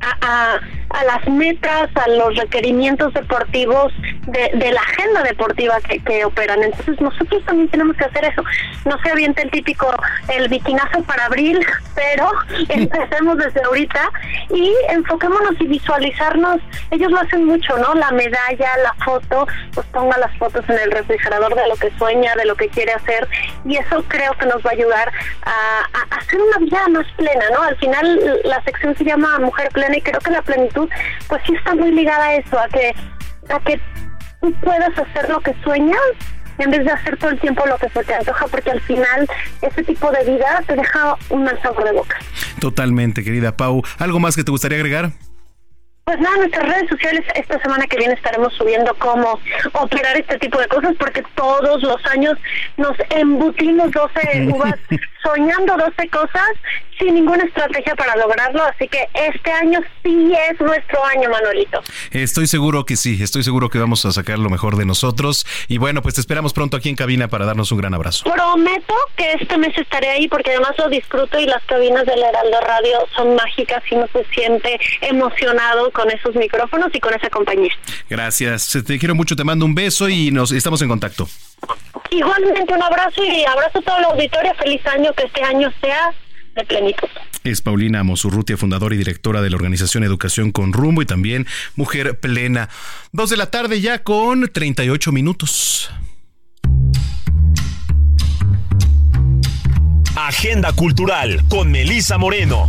[0.00, 3.92] a, a, las metas, a los requerimientos deportivos
[4.26, 6.62] de, de la agenda deportiva que, que, operan.
[6.62, 8.42] Entonces nosotros también tenemos que hacer eso.
[8.84, 9.92] No se aviente el típico,
[10.28, 12.30] el bikinazo para abril, pero
[12.68, 14.10] empecemos desde ahorita
[14.50, 16.60] y enfoquémonos y visualizarnos.
[16.90, 17.94] Ellos lo hacen mucho, ¿no?
[17.94, 22.34] La medalla, la foto, pues ponga las fotos en el refrigerador de lo que sueña,
[22.36, 23.28] de lo que quiere hacer
[23.64, 27.44] y eso creo que nos va a ayudar a, a hacer una vida más plena,
[27.52, 27.62] ¿no?
[27.62, 30.88] Al final la sección se llama Mujer Plena y creo que la plenitud
[31.28, 32.94] pues sí está muy ligada a eso, a que,
[33.48, 33.80] a que
[34.40, 36.00] tú puedas hacer lo que sueñas
[36.58, 39.28] en vez de hacer todo el tiempo lo que se te antoja, porque al final
[39.62, 42.18] ese tipo de vida te deja un mal sabor de boca.
[42.60, 43.82] Totalmente, querida Pau.
[43.98, 45.12] ¿Algo más que te gustaría agregar?
[46.08, 49.38] Pues nada, nuestras redes sociales esta semana que viene estaremos subiendo cómo
[49.74, 52.38] operar este tipo de cosas porque todos los años
[52.78, 54.74] nos embutimos 12 uvas
[55.22, 56.48] soñando 12 cosas
[56.98, 61.80] sin ninguna estrategia para lograrlo, así que este año sí es nuestro año, Manuelito.
[62.10, 65.78] Estoy seguro que sí, estoy seguro que vamos a sacar lo mejor de nosotros y
[65.78, 68.24] bueno, pues te esperamos pronto aquí en cabina para darnos un gran abrazo.
[68.30, 72.60] Prometo que este mes estaré ahí porque además lo disfruto y las cabinas del Heraldo
[72.66, 77.72] Radio son mágicas y uno se siente emocionado con esos micrófonos y con esa compañía.
[78.08, 81.28] Gracias, te quiero mucho, te mando un beso y nos estamos en contacto.
[82.10, 86.12] Igualmente un abrazo y abrazo a todo el auditorio, feliz año, que este año sea
[86.58, 87.08] de plenitud.
[87.44, 92.18] Es Paulina Mosurrutia, fundadora y directora de la organización Educación con Rumbo y también Mujer
[92.18, 92.68] Plena.
[93.12, 95.90] Dos de la tarde ya con 38 minutos.
[100.16, 102.68] Agenda Cultural con Melisa Moreno.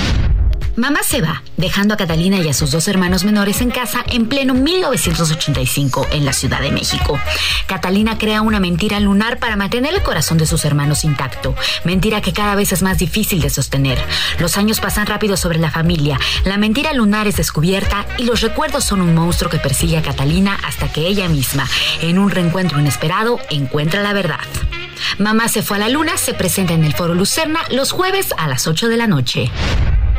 [0.77, 4.27] Mamá se va, dejando a Catalina y a sus dos hermanos menores en casa en
[4.27, 7.19] pleno 1985 en la Ciudad de México.
[7.67, 12.31] Catalina crea una mentira lunar para mantener el corazón de sus hermanos intacto, mentira que
[12.31, 14.01] cada vez es más difícil de sostener.
[14.39, 18.85] Los años pasan rápido sobre la familia, la mentira lunar es descubierta y los recuerdos
[18.85, 21.67] son un monstruo que persigue a Catalina hasta que ella misma,
[22.01, 24.39] en un reencuentro inesperado, encuentra la verdad.
[25.17, 28.47] Mamá se fue a la luna se presenta en el Foro Lucerna los jueves a
[28.47, 29.51] las 8 de la noche.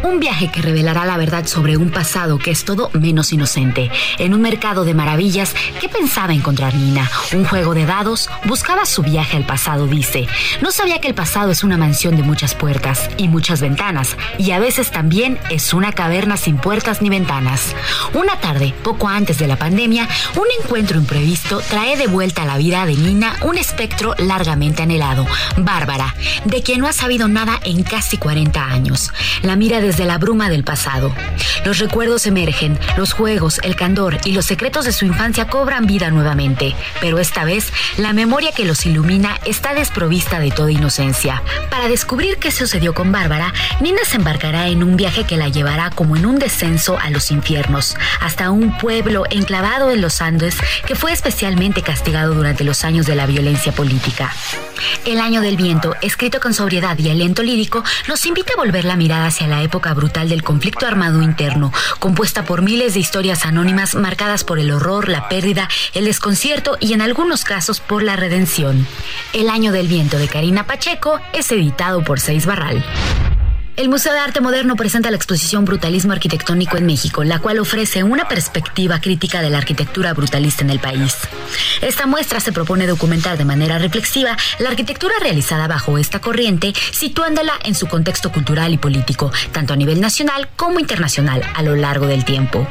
[0.02, 3.88] Un viaje que revelará la verdad sobre un pasado que es todo menos inocente.
[4.18, 7.08] En un mercado de maravillas, ¿qué pensaba encontrar Nina?
[7.32, 10.26] Un juego de dados, buscaba su viaje al pasado, dice.
[10.60, 14.50] No sabía que el pasado es una mansión de muchas puertas y muchas ventanas, y
[14.50, 17.74] a veces también es una caverna sin puertas ni ventanas.
[18.12, 22.58] Una tarde, poco antes de la pandemia, un encuentro imprevisto trae de vuelta a la
[22.58, 25.26] vida de Nina un espectro largamente anhelado,
[25.58, 29.12] Bárbara, de quien no ha sabido nada en casi 40 años.
[29.42, 31.14] La mira de desde la bruma del pasado.
[31.66, 36.10] Los recuerdos emergen, los juegos, el candor y los secretos de su infancia cobran vida
[36.10, 41.42] nuevamente, pero esta vez la memoria que los ilumina está desprovista de toda inocencia.
[41.68, 45.90] Para descubrir qué sucedió con Bárbara, Nina se embarcará en un viaje que la llevará
[45.90, 50.94] como en un descenso a los infiernos, hasta un pueblo enclavado en los Andes que
[50.94, 54.32] fue especialmente castigado durante los años de la violencia política.
[55.04, 58.96] El año del viento, escrito con sobriedad y aliento lírico, nos invita a volver la
[58.96, 63.94] mirada hacia la época brutal del conflicto armado interno, compuesta por miles de historias anónimas
[63.94, 68.86] marcadas por el horror, la pérdida, el desconcierto y en algunos casos por la redención.
[69.32, 72.84] El año del viento de Karina Pacheco es editado por Seis Barral.
[73.74, 78.04] El Museo de Arte Moderno presenta la exposición Brutalismo Arquitectónico en México, la cual ofrece
[78.04, 81.16] una perspectiva crítica de la arquitectura brutalista en el país.
[81.80, 87.54] Esta muestra se propone documentar de manera reflexiva la arquitectura realizada bajo esta corriente, situándola
[87.64, 92.06] en su contexto cultural y político, tanto a nivel nacional como internacional, a lo largo
[92.06, 92.68] del tiempo.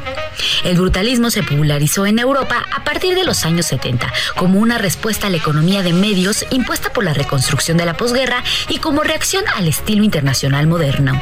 [0.64, 5.26] El brutalismo se popularizó en Europa a partir de los años 70, como una respuesta
[5.26, 9.44] a la economía de medios impuesta por la reconstrucción de la posguerra y como reacción
[9.56, 11.20] al estilo internacional moderno.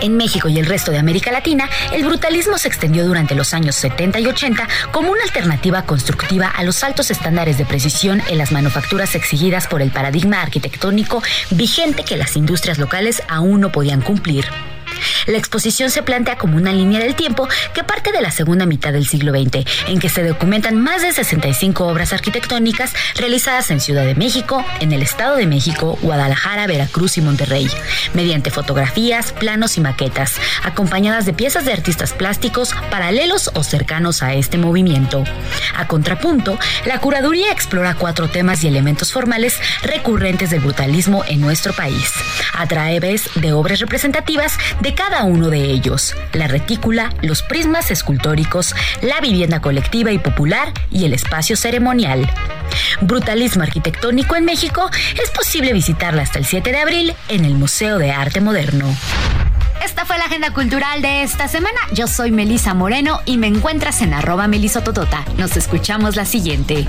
[0.00, 3.74] En México y el resto de América Latina, el brutalismo se extendió durante los años
[3.76, 8.52] 70 y 80 como una alternativa constructiva a los altos estándares de precisión en las
[8.52, 14.46] manufacturas exigidas por el paradigma arquitectónico vigente que las industrias locales aún no podían cumplir.
[15.26, 18.92] La exposición se plantea como una línea del tiempo que parte de la segunda mitad
[18.92, 24.04] del siglo XX, en que se documentan más de 65 obras arquitectónicas realizadas en Ciudad
[24.04, 27.68] de México, en el Estado de México, Guadalajara, Veracruz y Monterrey,
[28.14, 34.34] mediante fotografías, planos y maquetas, acompañadas de piezas de artistas plásticos paralelos o cercanos a
[34.34, 35.24] este movimiento.
[35.76, 41.72] A contrapunto, la curaduría explora cuatro temas y elementos formales recurrentes del brutalismo en nuestro
[41.72, 42.12] país,
[42.54, 48.74] a través de obras representativas de cada uno de ellos, la retícula, los prismas escultóricos,
[49.00, 52.28] la vivienda colectiva y popular y el espacio ceremonial.
[53.00, 54.90] Brutalismo arquitectónico en México
[55.22, 58.92] es posible visitarla hasta el 7 de abril en el Museo de Arte Moderno.
[59.84, 61.78] Esta fue la agenda cultural de esta semana.
[61.92, 65.24] Yo soy Melisa Moreno y me encuentras en arroba melisototota.
[65.36, 66.88] Nos escuchamos la siguiente.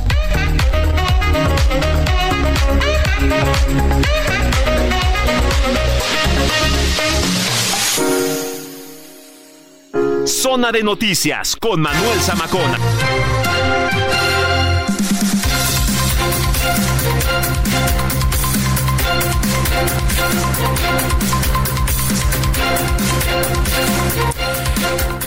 [10.25, 13.42] Zona de Noticias con Manuel Zamacona.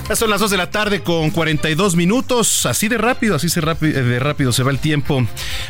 [0.09, 2.65] Ya son las 2 de la tarde con 42 minutos.
[2.65, 5.27] Así de rápido, así de rápido, de rápido se va el tiempo.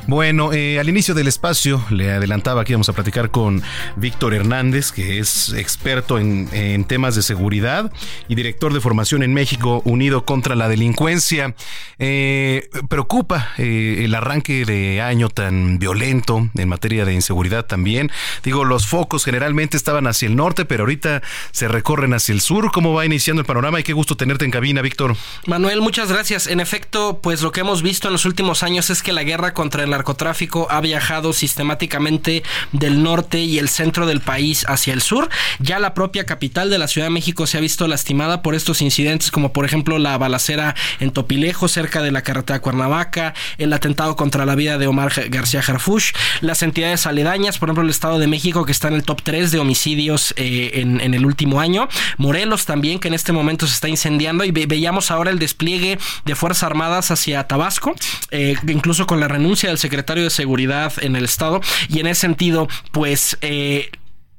[0.07, 3.63] Bueno, eh, al inicio del espacio le adelantaba que íbamos a platicar con
[3.97, 7.91] Víctor Hernández, que es experto en, temas de seguridad
[8.29, 11.55] y director de formación en México Unido contra la Delincuencia.
[11.99, 18.11] Eh, preocupa eh, el arranque de año tan violento en materia de inseguridad también.
[18.45, 21.23] Digo, los focos generalmente estaban hacia el norte, pero ahorita
[21.53, 22.71] se recorren hacia el sur.
[22.71, 23.81] ¿Cómo va iniciando el panorama?
[23.81, 25.17] Y qué gusto tenerte en cabina, Víctor.
[25.47, 26.49] Manuel, muchas gracias.
[26.49, 29.55] En efecto, pues lo que hemos visto en los últimos años es que la guerra
[29.55, 35.01] contra el narcotráfico ha viajado sistemáticamente del norte y el centro del país hacia el
[35.01, 35.29] sur.
[35.61, 38.83] Ya la propia capital de la Ciudad de México se ha visto lastimada por estos
[38.83, 44.17] incidentes, como por ejemplo la balacera en Topilejo, cerca de la carretera Cuernavaca, el atentado
[44.17, 46.11] contra la vida de Omar García Harfush,
[46.41, 49.53] las entidades aledañas, por ejemplo el Estado de México, que está en el top 3
[49.53, 53.75] de homicidios eh, en, en el último año, Morelos también, que en este momento se
[53.75, 57.95] está incendiando y veíamos ahora el despliegue de Fuerzas Armadas hacia Tabasco,
[58.31, 61.61] eh, incluso con la renuncia del secretario de Seguridad en el Estado.
[61.89, 63.91] Y en ese sentido, pues eh,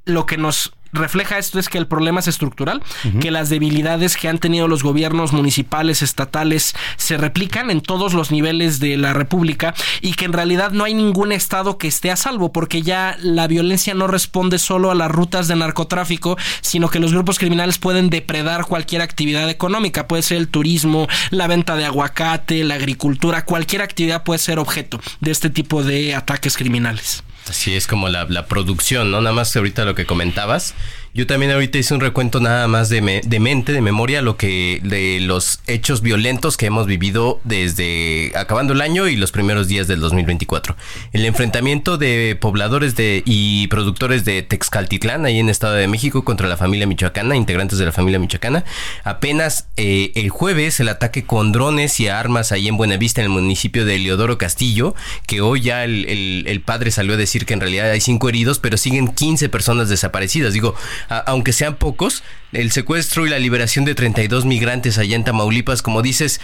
[0.05, 2.81] lo que nos refleja esto es que el problema es estructural,
[3.21, 8.31] que las debilidades que han tenido los gobiernos municipales, estatales, se replican en todos los
[8.31, 12.15] niveles de la República y que en realidad no hay ningún estado que esté a
[12.15, 16.99] salvo, porque ya la violencia no responde solo a las rutas de narcotráfico, sino que
[16.99, 21.85] los grupos criminales pueden depredar cualquier actividad económica, puede ser el turismo, la venta de
[21.85, 27.23] aguacate, la agricultura, cualquier actividad puede ser objeto de este tipo de ataques criminales.
[27.49, 29.21] Así es como la, la, producción, ¿no?
[29.21, 30.73] Nada más ahorita lo que comentabas.
[31.17, 34.79] Yo también ahorita hice un recuento nada más de, de mente, de memoria, lo que
[34.83, 39.87] de los hechos violentos que hemos vivido desde acabando el año y los primeros días
[39.87, 40.75] del 2024.
[41.13, 46.47] El enfrentamiento de pobladores de y productores de Texcaltitlán, ahí en Estado de México, contra
[46.47, 48.63] la familia michoacana, integrantes de la familia michoacana.
[49.03, 53.31] Apenas eh, el jueves el ataque con drones y armas ahí en Buenavista, en el
[53.31, 54.93] municipio de Leodoro Castillo,
[55.25, 58.29] que hoy ya el, el, el padre salió a decir que en realidad hay cinco
[58.29, 60.53] heridos, pero siguen 15 personas desaparecidas.
[60.53, 60.75] Digo,
[61.09, 66.01] aunque sean pocos, el secuestro y la liberación de 32 migrantes allá en Tamaulipas, como
[66.01, 66.41] dices,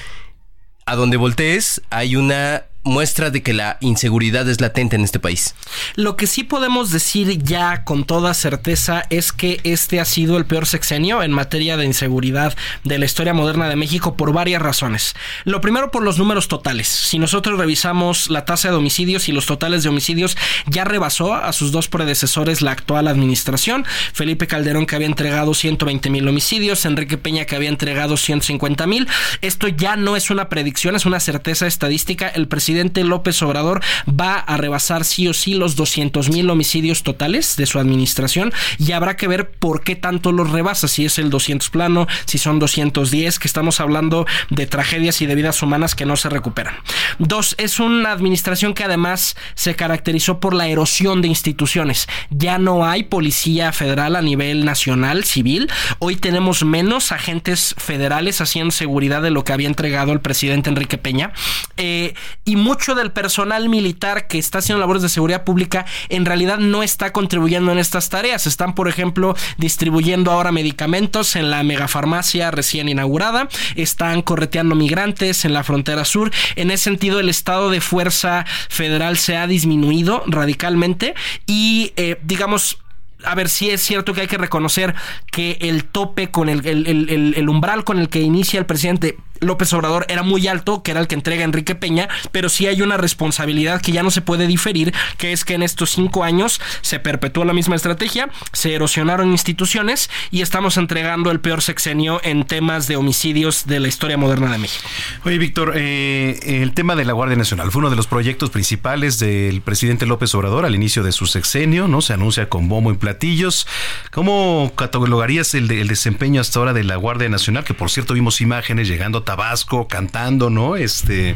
[0.86, 5.56] a donde voltees hay una muestra de que la inseguridad es latente en este país.
[5.96, 10.46] Lo que sí podemos decir ya con toda certeza es que este ha sido el
[10.46, 15.16] peor sexenio en materia de inseguridad de la historia moderna de México por varias razones.
[15.46, 16.88] Lo primero por los números totales.
[16.88, 21.54] Si nosotros revisamos la tasa de homicidios y los totales de homicidios, ya rebasó a
[21.54, 23.86] sus dos predecesores la actual administración.
[24.14, 29.08] Felipe Calderón que había entregado 120 mil homicidios, Enrique Peña que había entregado 150 mil.
[29.42, 32.28] Esto ya no es una predicción, es una certeza estadística.
[32.28, 37.04] El presidente presidente López Obrador va a rebasar sí o sí los 200 mil homicidios
[37.04, 41.20] totales de su administración y habrá que ver por qué tanto los rebasa, si es
[41.20, 45.94] el 200 plano, si son 210, que estamos hablando de tragedias y de vidas humanas
[45.94, 46.74] que no se recuperan.
[47.20, 52.08] Dos, es una administración que además se caracterizó por la erosión de instituciones.
[52.32, 55.70] Ya no hay policía federal a nivel nacional, civil.
[56.00, 60.98] Hoy tenemos menos agentes federales haciendo seguridad de lo que había entregado el presidente Enrique
[60.98, 61.34] Peña.
[61.78, 62.16] Eh,
[62.46, 66.82] y mucho del personal militar que está haciendo labores de seguridad pública en realidad no
[66.82, 68.48] está contribuyendo en estas tareas.
[68.48, 75.54] Están, por ejemplo, distribuyendo ahora medicamentos en la megafarmacia recién inaugurada, están correteando migrantes en
[75.54, 76.32] la frontera sur.
[76.56, 81.14] En ese sentido, el estado de fuerza federal se ha disminuido radicalmente
[81.46, 82.78] y, eh, digamos,
[83.26, 84.94] a ver si es cierto que hay que reconocer
[85.32, 90.06] que el tope con el, el, umbral con el que inicia el presidente López Obrador
[90.10, 93.82] era muy alto, que era el que entrega Enrique Peña, pero sí hay una responsabilidad
[93.82, 97.46] que ya no se puede diferir, que es que en estos cinco años se perpetuó
[97.46, 102.96] la misma estrategia, se erosionaron instituciones y estamos entregando el peor sexenio en temas de
[102.96, 104.88] homicidios de la historia moderna de México.
[105.26, 109.20] Oye, Víctor, eh, el tema de la Guardia Nacional fue uno de los proyectos principales
[109.20, 112.02] del presidente López Obrador al inicio de su sexenio, ¿no?
[112.02, 113.68] Se anuncia con bombo y platillos.
[114.12, 117.64] ¿Cómo catalogarías el, el desempeño hasta ahora de la Guardia Nacional?
[117.64, 120.76] Que por cierto vimos imágenes llegando a Tabasco cantando, ¿no?
[120.76, 121.36] Este,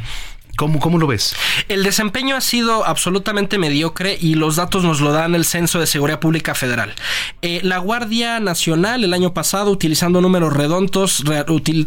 [0.57, 1.35] ¿Cómo, ¿Cómo, lo ves?
[1.67, 5.85] El desempeño ha sido absolutamente mediocre y los datos nos lo dan el Censo de
[5.85, 6.95] Seguridad Pública Federal.
[7.43, 11.23] Eh, la Guardia Nacional el año pasado, utilizando números redondos,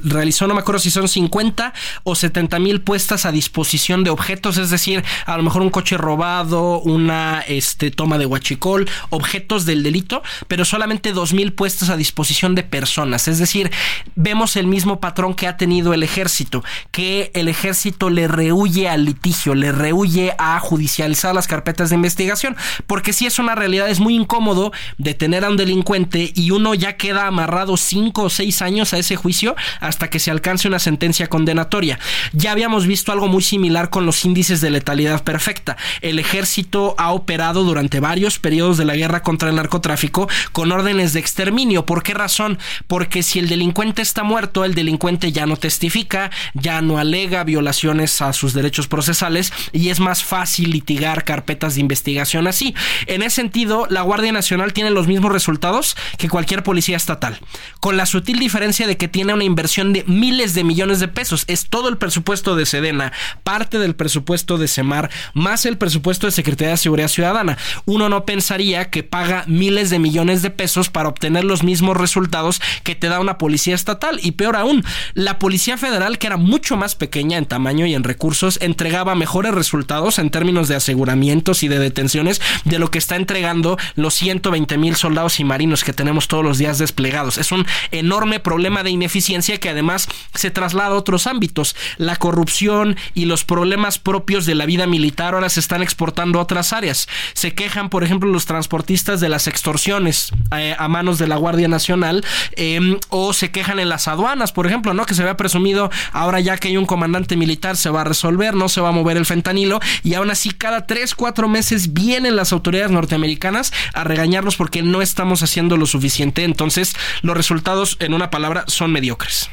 [0.04, 4.56] realizó, no me acuerdo si son 50 o 70 mil puestas a disposición de objetos,
[4.56, 9.82] es decir, a lo mejor un coche robado, una este, toma de huachicol, objetos del
[9.82, 13.26] delito, pero solamente 2 mil puestas a disposición de personas.
[13.26, 13.72] Es decir,
[14.14, 16.62] vemos el mismo patrón que ha tenido el ejército,
[16.92, 21.94] que el ejército le reúne rehuye al litigio, le rehuye a judicializar las carpetas de
[21.94, 22.56] investigación,
[22.86, 26.98] porque si es una realidad, es muy incómodo detener a un delincuente y uno ya
[26.98, 31.28] queda amarrado cinco o seis años a ese juicio hasta que se alcance una sentencia
[31.28, 31.98] condenatoria.
[32.34, 35.78] Ya habíamos visto algo muy similar con los índices de letalidad perfecta.
[36.02, 41.14] El ejército ha operado durante varios periodos de la guerra contra el narcotráfico con órdenes
[41.14, 41.86] de exterminio.
[41.86, 42.58] ¿Por qué razón?
[42.88, 48.20] Porque si el delincuente está muerto, el delincuente ya no testifica, ya no alega violaciones
[48.20, 52.74] a sus derechos procesales y es más fácil litigar carpetas de investigación así.
[53.06, 57.40] En ese sentido, la Guardia Nacional tiene los mismos resultados que cualquier policía estatal,
[57.80, 61.44] con la sutil diferencia de que tiene una inversión de miles de millones de pesos.
[61.46, 63.12] Es todo el presupuesto de Sedena,
[63.44, 67.56] parte del presupuesto de Semar, más el presupuesto de Secretaría de Seguridad Ciudadana.
[67.86, 72.60] Uno no pensaría que paga miles de millones de pesos para obtener los mismos resultados
[72.84, 74.20] que te da una policía estatal.
[74.22, 74.84] Y peor aún,
[75.14, 79.54] la Policía Federal, que era mucho más pequeña en tamaño y en recursos, entregaba mejores
[79.54, 84.78] resultados en términos de aseguramientos y de detenciones de lo que está entregando los 120
[84.78, 87.38] mil soldados y marinos que tenemos todos los días desplegados.
[87.38, 91.76] Es un enorme problema de ineficiencia que además se traslada a otros ámbitos.
[91.98, 96.42] La corrupción y los problemas propios de la vida militar ahora se están exportando a
[96.42, 97.08] otras áreas.
[97.34, 101.68] Se quejan, por ejemplo, los transportistas de las extorsiones eh, a manos de la Guardia
[101.68, 102.24] Nacional
[102.56, 105.04] em, o se quejan en las aduanas, por ejemplo, ¿no?
[105.04, 108.68] Que se había presumido ahora ya que hay un comandante militar se va a no
[108.68, 112.52] se va a mover el fentanilo y aún así cada 3, 4 meses vienen las
[112.52, 116.44] autoridades norteamericanas a regañarnos porque no estamos haciendo lo suficiente.
[116.44, 119.50] Entonces los resultados, en una palabra, son mediocres.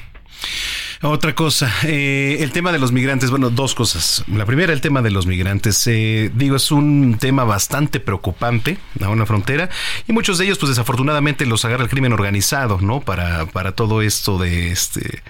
[1.03, 4.23] Otra cosa, eh, el tema de los migrantes, bueno, dos cosas.
[4.33, 5.85] La primera, el tema de los migrantes.
[5.85, 9.69] Eh, digo, es un tema bastante preocupante a una frontera
[10.07, 13.01] y muchos de ellos, pues desafortunadamente, los agarra el crimen organizado, ¿no?
[13.01, 15.21] Para, para todo esto de este,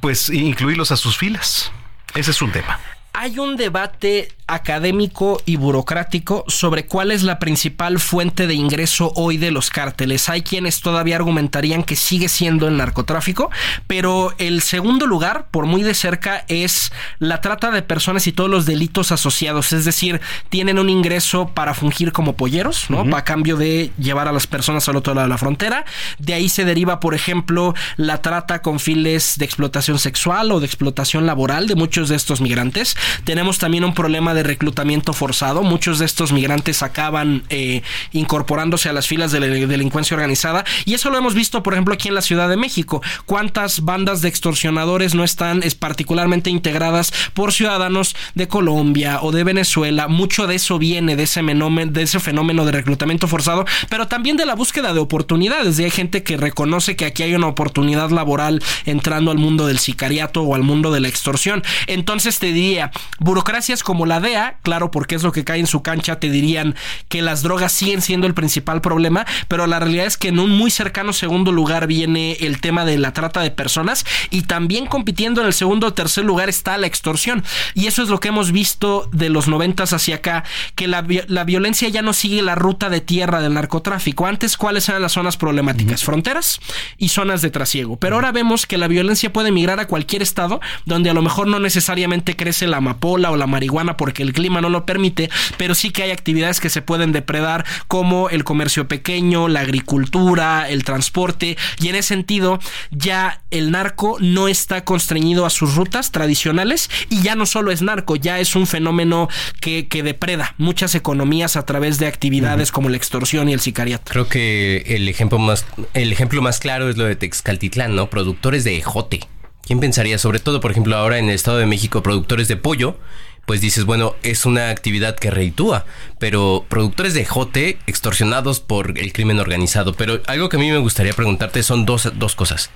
[0.00, 1.70] pues incluirlos a sus filas.
[2.14, 2.80] Ese es un tema.
[3.12, 9.36] Hay un debate académico y burocrático sobre cuál es la principal fuente de ingreso hoy
[9.36, 10.28] de los cárteles.
[10.28, 13.50] Hay quienes todavía argumentarían que sigue siendo el narcotráfico,
[13.86, 18.50] pero el segundo lugar, por muy de cerca, es la trata de personas y todos
[18.50, 19.72] los delitos asociados.
[19.72, 23.16] Es decir, tienen un ingreso para fungir como polleros, ¿no?
[23.16, 25.84] A cambio de llevar a las personas al otro lado de la frontera.
[26.18, 30.66] De ahí se deriva, por ejemplo, la trata con files de explotación sexual o de
[30.66, 32.96] explotación laboral de muchos de estos migrantes.
[33.24, 35.62] Tenemos también un problema de reclutamiento forzado.
[35.62, 37.82] Muchos de estos migrantes acaban eh,
[38.12, 40.64] incorporándose a las filas de la delincuencia organizada.
[40.84, 43.02] Y eso lo hemos visto, por ejemplo, aquí en la Ciudad de México.
[43.26, 49.44] ¿Cuántas bandas de extorsionadores no están es particularmente integradas por ciudadanos de Colombia o de
[49.44, 50.08] Venezuela?
[50.08, 54.36] Mucho de eso viene de ese, fenómeno, de ese fenómeno de reclutamiento forzado, pero también
[54.36, 55.78] de la búsqueda de oportunidades.
[55.78, 59.78] Y hay gente que reconoce que aquí hay una oportunidad laboral entrando al mundo del
[59.78, 61.62] sicariato o al mundo de la extorsión.
[61.86, 64.20] Entonces te diría, burocracias como la
[64.62, 66.74] Claro, porque es lo que cae en su cancha, te dirían
[67.08, 70.50] que las drogas siguen siendo el principal problema, pero la realidad es que en un
[70.50, 75.40] muy cercano segundo lugar viene el tema de la trata de personas y también compitiendo
[75.40, 77.44] en el segundo o tercer lugar está la extorsión.
[77.74, 81.44] Y eso es lo que hemos visto de los noventas hacia acá, que la, la
[81.44, 84.26] violencia ya no sigue la ruta de tierra del narcotráfico.
[84.26, 86.04] Antes, ¿cuáles eran las zonas problemáticas?
[86.04, 86.60] Fronteras
[86.98, 87.96] y zonas de trasiego.
[87.96, 91.46] Pero ahora vemos que la violencia puede migrar a cualquier estado donde a lo mejor
[91.46, 95.76] no necesariamente crece la amapola o la marihuana porque el clima no lo permite, pero
[95.76, 100.82] sí que hay actividades que se pueden depredar como el comercio pequeño, la agricultura, el
[100.82, 102.58] transporte y en ese sentido
[102.90, 107.82] ya el narco no está constreñido a sus rutas tradicionales y ya no solo es
[107.82, 109.28] narco, ya es un fenómeno
[109.60, 114.10] que, que depreda muchas economías a través de actividades como la extorsión y el sicariato.
[114.10, 118.10] Creo que el ejemplo más el ejemplo más claro es lo de Texcaltitlán, ¿no?
[118.10, 119.20] Productores de ejote.
[119.62, 120.18] ¿Quién pensaría?
[120.18, 122.98] Sobre todo, por ejemplo, ahora en el Estado de México, productores de pollo,
[123.46, 125.84] pues dices, bueno, es una actividad que reitúa,
[126.18, 129.94] pero productores de jote extorsionados por el crimen organizado.
[129.94, 132.70] Pero algo que a mí me gustaría preguntarte son dos, dos cosas.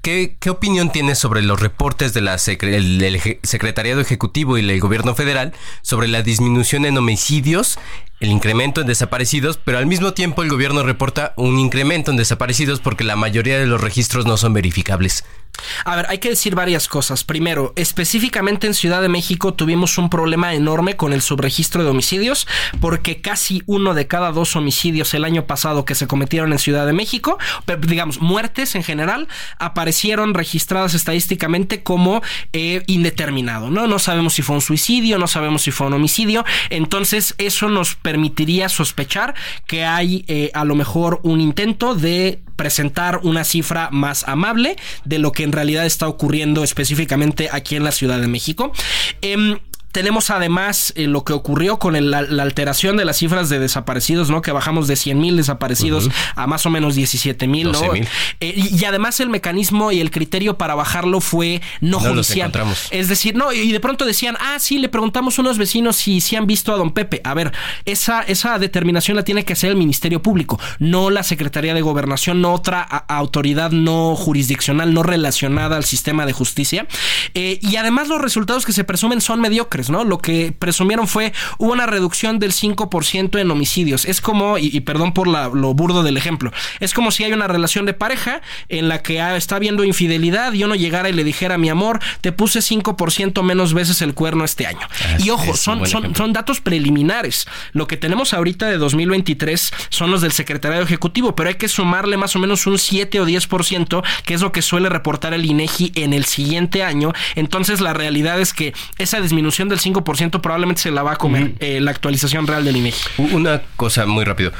[0.00, 5.52] ¿Qué, ¿Qué, opinión tienes sobre los reportes de la Secretariado Ejecutivo y el Gobierno Federal
[5.82, 7.78] sobre la disminución en homicidios
[8.20, 12.80] el incremento en desaparecidos, pero al mismo tiempo el gobierno reporta un incremento en desaparecidos
[12.80, 15.24] porque la mayoría de los registros no son verificables.
[15.84, 17.24] A ver, hay que decir varias cosas.
[17.24, 22.46] Primero, específicamente en Ciudad de México tuvimos un problema enorme con el subregistro de homicidios,
[22.80, 26.86] porque casi uno de cada dos homicidios el año pasado que se cometieron en Ciudad
[26.86, 27.38] de México,
[27.80, 33.86] digamos, muertes en general, aparecieron registradas estadísticamente como eh, indeterminado, ¿no?
[33.86, 37.94] No sabemos si fue un suicidio, no sabemos si fue un homicidio, entonces eso nos
[38.08, 39.34] permitiría sospechar
[39.66, 45.18] que hay eh, a lo mejor un intento de presentar una cifra más amable de
[45.18, 48.72] lo que en realidad está ocurriendo específicamente aquí en la Ciudad de México.
[49.20, 49.58] Em,
[49.92, 54.42] tenemos además eh, lo que ocurrió con la, alteración de las cifras de desaparecidos, ¿no?
[54.42, 57.94] Que bajamos de 100 mil desaparecidos a más o menos 17 mil, ¿no?
[57.94, 58.04] Eh,
[58.40, 62.52] y, además el mecanismo y el criterio para bajarlo fue no, judicial.
[62.90, 66.20] Es decir, no, y de pronto decían, ah, sí, le preguntamos a unos vecinos si,
[66.20, 67.20] si han visto a don Pepe.
[67.24, 67.52] A ver,
[67.84, 72.40] esa, esa determinación la tiene que hacer el Ministerio Público, no la Secretaría de Gobernación,
[72.40, 76.86] no otra autoridad no jurisdiccional, no relacionada al sistema de justicia.
[77.34, 79.77] Eh, y además los resultados que se presumen son mediocres.
[79.88, 80.04] ¿No?
[80.04, 84.04] Lo que presumieron fue hubo una reducción del 5% en homicidios.
[84.04, 87.86] Es como, y, perdón por lo burdo del ejemplo, es como si hay una relación
[87.86, 91.68] de pareja en la que está habiendo infidelidad y uno llegara y le dijera, mi
[91.68, 94.86] amor, te puse 5% menos veces el cuerno este año.
[95.18, 97.46] y ojo, son, son, son datos preliminares.
[97.72, 102.16] Lo que tenemos ahorita de 2023 son los del secretario ejecutivo, pero hay que sumarle
[102.16, 105.92] más o menos un 7 o 10%, que es lo que suele reportar el INEGI
[105.94, 107.12] en el siguiente año.
[107.34, 111.54] Entonces la realidad es que esa disminución del 5% probablemente se la va a comer
[111.60, 113.22] eh, la actualización real del INEGI.
[113.32, 114.52] Una cosa muy rápido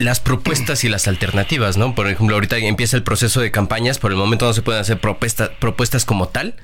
[0.00, 1.94] las propuestas y las alternativas, ¿no?
[1.94, 4.98] Por ejemplo, ahorita empieza el proceso de campañas, por el momento no se pueden hacer
[4.98, 6.54] propuestas como tal,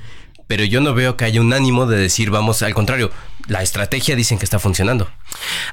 [0.47, 3.11] pero yo no veo que haya un ánimo de decir, vamos, al contrario,
[3.49, 5.09] la estrategia dicen que está funcionando.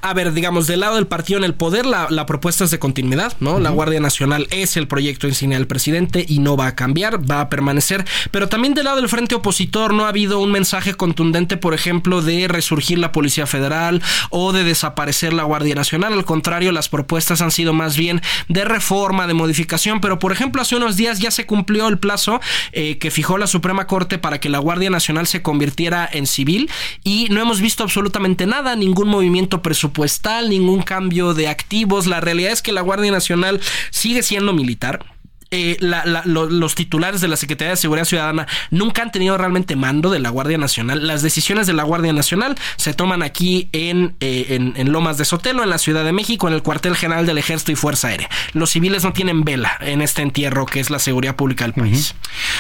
[0.02, 3.34] A ver, digamos, del lado del partido en el poder, la, propuesta es de continuidad,
[3.40, 3.60] ¿no?
[3.60, 7.42] La Guardia Nacional es el proyecto insignia del presidente y no va a cambiar, va
[7.42, 8.06] a permanecer.
[8.32, 12.22] Pero también del lado del frente opositor no ha habido un mensaje contundente, por ejemplo,
[12.22, 16.14] de resurgir la Policía Federal o de desaparecer la Guardia Nacional.
[16.14, 20.02] Al contrario, las propuestas han sido más bien de reforma, de modificación.
[20.02, 23.48] Pero, por ejemplo, hace unos días ya se cumplió el plazo eh, que fijó la
[23.48, 26.70] Suprema Corte para que la Guardia Nacional se convirtiera en civil
[27.04, 32.06] y no hemos visto absolutamente nada, ningún movimiento presupuestal, ningún cambio de activos.
[32.06, 33.60] La realidad es que la Guardia Nacional
[33.90, 35.04] sigue siendo militar
[35.54, 35.78] eh,
[36.26, 40.30] los titulares de la Secretaría de Seguridad Ciudadana nunca han tenido realmente mando de la
[40.30, 41.06] Guardia Nacional.
[41.06, 45.64] Las decisiones de la Guardia Nacional se toman aquí en, en, en Lomas de Sotelo,
[45.64, 48.30] en la Ciudad de México, en el cuartel general del Ejército y Fuerza Aérea.
[48.54, 52.16] Los civiles no tienen vela en este entierro que es la seguridad pública del país.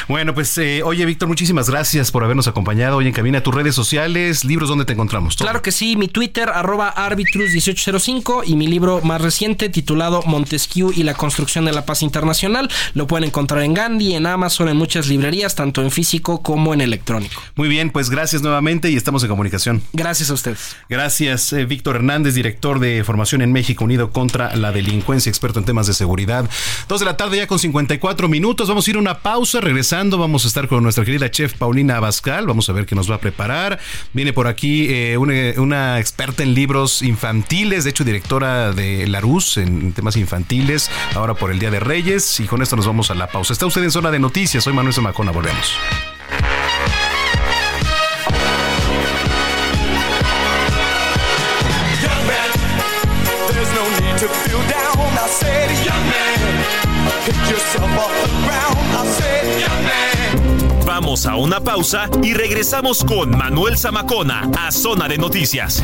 [0.08, 3.42] Bueno, pues eh, oye Víctor, muchísimas gracias por habernos acompañado hoy en Cabina.
[3.42, 5.36] Tus redes sociales, libros, ¿dónde te encontramos?
[5.36, 11.04] Claro que sí, mi Twitter, arroba arbitrus1805 y mi libro más reciente titulado Montesquieu y
[11.04, 12.70] la construcción de la paz internacional.
[12.94, 16.82] Lo pueden encontrar en Gandhi, en Amazon, en muchas librerías, tanto en físico como en
[16.82, 17.42] electrónico.
[17.56, 19.82] Muy bien, pues gracias nuevamente y estamos en comunicación.
[19.94, 20.76] Gracias a ustedes.
[20.90, 25.66] Gracias, eh, Víctor Hernández, director de formación en México Unido contra la delincuencia, experto en
[25.66, 26.50] temas de seguridad.
[26.88, 28.68] Dos de la tarde ya con 54 minutos.
[28.70, 29.62] Vamos a ir a una pausa.
[29.62, 32.48] Regresando, vamos a estar con nuestra querida chef Paulina Abascal.
[32.48, 33.80] Vamos a ver qué nos va a preparar.
[34.14, 39.94] Viene por aquí eh, una, experta en libros infantiles, de hecho, directora de Larus en
[39.94, 42.40] temas infantiles, ahora por el Día de Reyes.
[42.40, 43.54] Y con esto nos vamos a la pausa.
[43.54, 44.64] Está usted en zona de noticias.
[44.64, 45.32] Soy Manuel Zamacona.
[45.32, 45.78] Volvemos.
[60.86, 65.84] Vamos a una pausa y regresamos con Manuel Zamacona a Zona de Noticias.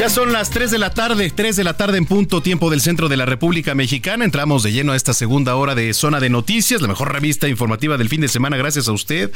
[0.00, 2.80] Ya son las 3 de la tarde, 3 de la tarde en punto, tiempo del
[2.80, 4.24] centro de la República Mexicana.
[4.24, 7.98] Entramos de lleno a esta segunda hora de Zona de Noticias, la mejor revista informativa
[7.98, 8.56] del fin de semana.
[8.56, 9.30] Gracias a usted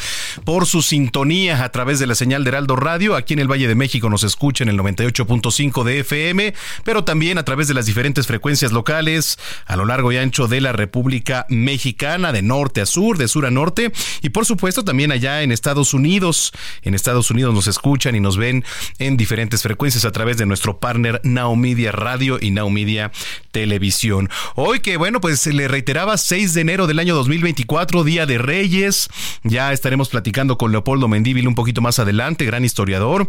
[0.44, 3.14] por su sintonía a través de la señal de Heraldo Radio.
[3.14, 7.36] Aquí en el Valle de México nos escucha en el 98.5 de FM, pero también
[7.36, 11.44] a través de las diferentes frecuencias locales a lo largo y ancho de la República
[11.50, 13.92] Mexicana, de norte a sur, de sur a norte.
[14.22, 16.52] Y por supuesto también allá en Estados Unidos.
[16.80, 18.64] En Estados Unidos nos escuchan y nos ven
[18.98, 23.10] en diferentes frecuencias a través de nuestro partner Now Media Radio y Now Media
[23.50, 24.30] Televisión.
[24.54, 29.08] Hoy que bueno, pues le reiteraba 6 de enero del año 2024, Día de Reyes.
[29.42, 33.28] Ya estaremos platicando con Leopoldo Mendívil un poquito más adelante, gran historiador.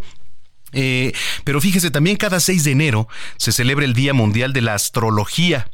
[0.75, 1.13] Eh,
[1.45, 3.07] pero fíjese, también cada 6 de enero
[3.37, 5.69] se celebra el Día Mundial de la Astrología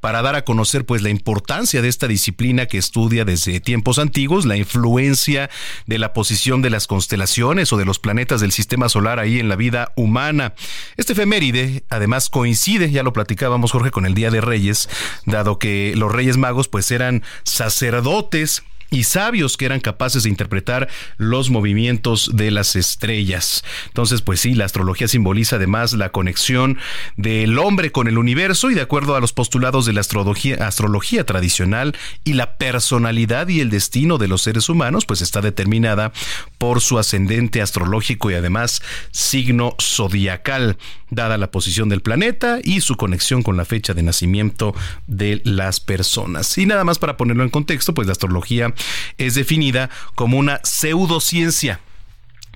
[0.00, 4.44] para dar a conocer pues la importancia de esta disciplina que estudia desde tiempos antiguos,
[4.44, 5.48] la influencia
[5.86, 9.48] de la posición de las constelaciones o de los planetas del sistema solar ahí en
[9.48, 10.54] la vida humana.
[10.96, 14.88] Este efeméride además coincide, ya lo platicábamos Jorge, con el Día de Reyes,
[15.24, 20.88] dado que los Reyes Magos pues eran sacerdotes y sabios que eran capaces de interpretar
[21.16, 23.64] los movimientos de las estrellas.
[23.88, 26.78] Entonces, pues sí, la astrología simboliza además la conexión
[27.16, 31.24] del hombre con el universo y de acuerdo a los postulados de la astrología, astrología
[31.24, 36.12] tradicional y la personalidad y el destino de los seres humanos, pues está determinada
[36.58, 40.76] por su ascendente astrológico y además signo zodiacal,
[41.10, 44.74] dada la posición del planeta y su conexión con la fecha de nacimiento
[45.06, 46.56] de las personas.
[46.58, 48.74] Y nada más para ponerlo en contexto, pues la astrología
[49.18, 51.80] es definida como una pseudociencia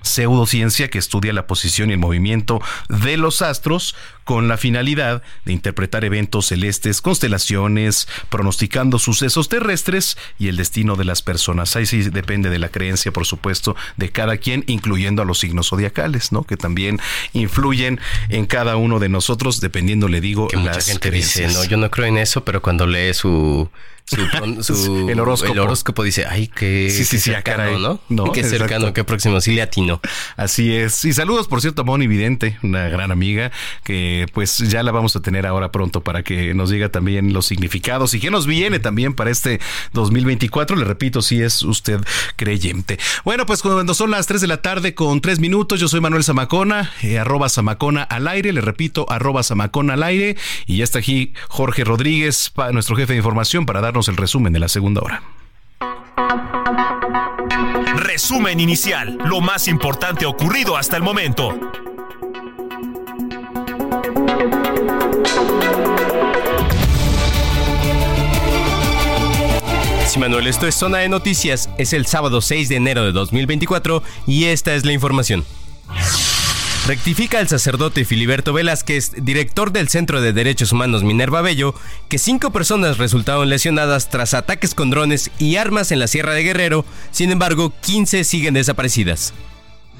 [0.07, 5.53] pseudociencia que estudia la posición y el movimiento de los astros con la finalidad de
[5.53, 11.75] interpretar eventos celestes, constelaciones, pronosticando sucesos terrestres y el destino de las personas.
[11.75, 15.69] Ahí sí depende de la creencia, por supuesto, de cada quien, incluyendo a los signos
[15.69, 16.43] zodiacales, ¿no?
[16.43, 16.99] Que también
[17.33, 17.99] influyen
[18.29, 21.89] en cada uno de nosotros, dependiendo, le digo, que mucha gente dice, no, yo no
[21.89, 23.69] creo en eso, pero cuando lee su
[24.17, 25.53] el, horóscopo.
[25.53, 26.03] el, horóscopo.
[26.03, 28.31] dice, ay, qué, sí, sí, cercano, ¿no?
[28.31, 29.41] Qué cercano, qué próximo.
[29.41, 30.01] Sí le camino.
[30.35, 31.03] Así es.
[31.05, 33.51] Y saludos, por cierto, a Moni Vidente, una gran amiga,
[33.83, 37.45] que pues ya la vamos a tener ahora pronto para que nos diga también los
[37.45, 39.59] significados y qué nos viene también para este
[39.93, 40.75] 2024.
[40.75, 41.99] Le repito, si es usted
[42.35, 42.99] creyente.
[43.23, 46.23] Bueno, pues cuando son las 3 de la tarde con 3 minutos, yo soy Manuel
[46.23, 50.99] Zamacona, eh, arroba Zamacona al aire, le repito, arroba Zamacona al aire, y ya está
[50.99, 55.23] aquí Jorge Rodríguez, nuestro jefe de información, para darnos el resumen de la segunda hora.
[57.95, 61.59] Resumen inicial, lo más importante ocurrido hasta el momento.
[70.05, 71.69] Sí, Manuel, esto es Zona de Noticias.
[71.79, 75.43] Es el sábado 6 de enero de 2024 y esta es la información.
[76.87, 81.75] Rectifica el sacerdote Filiberto Velázquez, director del Centro de Derechos Humanos Minerva Bello,
[82.07, 86.43] que cinco personas resultaron lesionadas tras ataques con drones y armas en la Sierra de
[86.43, 89.33] Guerrero, sin embargo, 15 siguen desaparecidas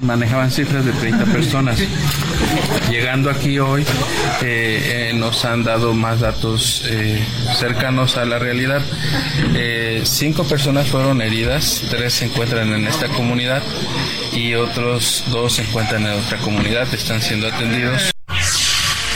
[0.01, 1.79] manejaban cifras de 30 personas.
[2.89, 3.83] Llegando aquí hoy
[4.41, 7.19] eh, eh, nos han dado más datos eh,
[7.57, 8.81] cercanos a la realidad.
[10.03, 13.61] cinco personas fueron heridas, tres se encuentran en esta comunidad
[14.33, 18.11] y otros dos se encuentran en otra comunidad, están siendo atendidos.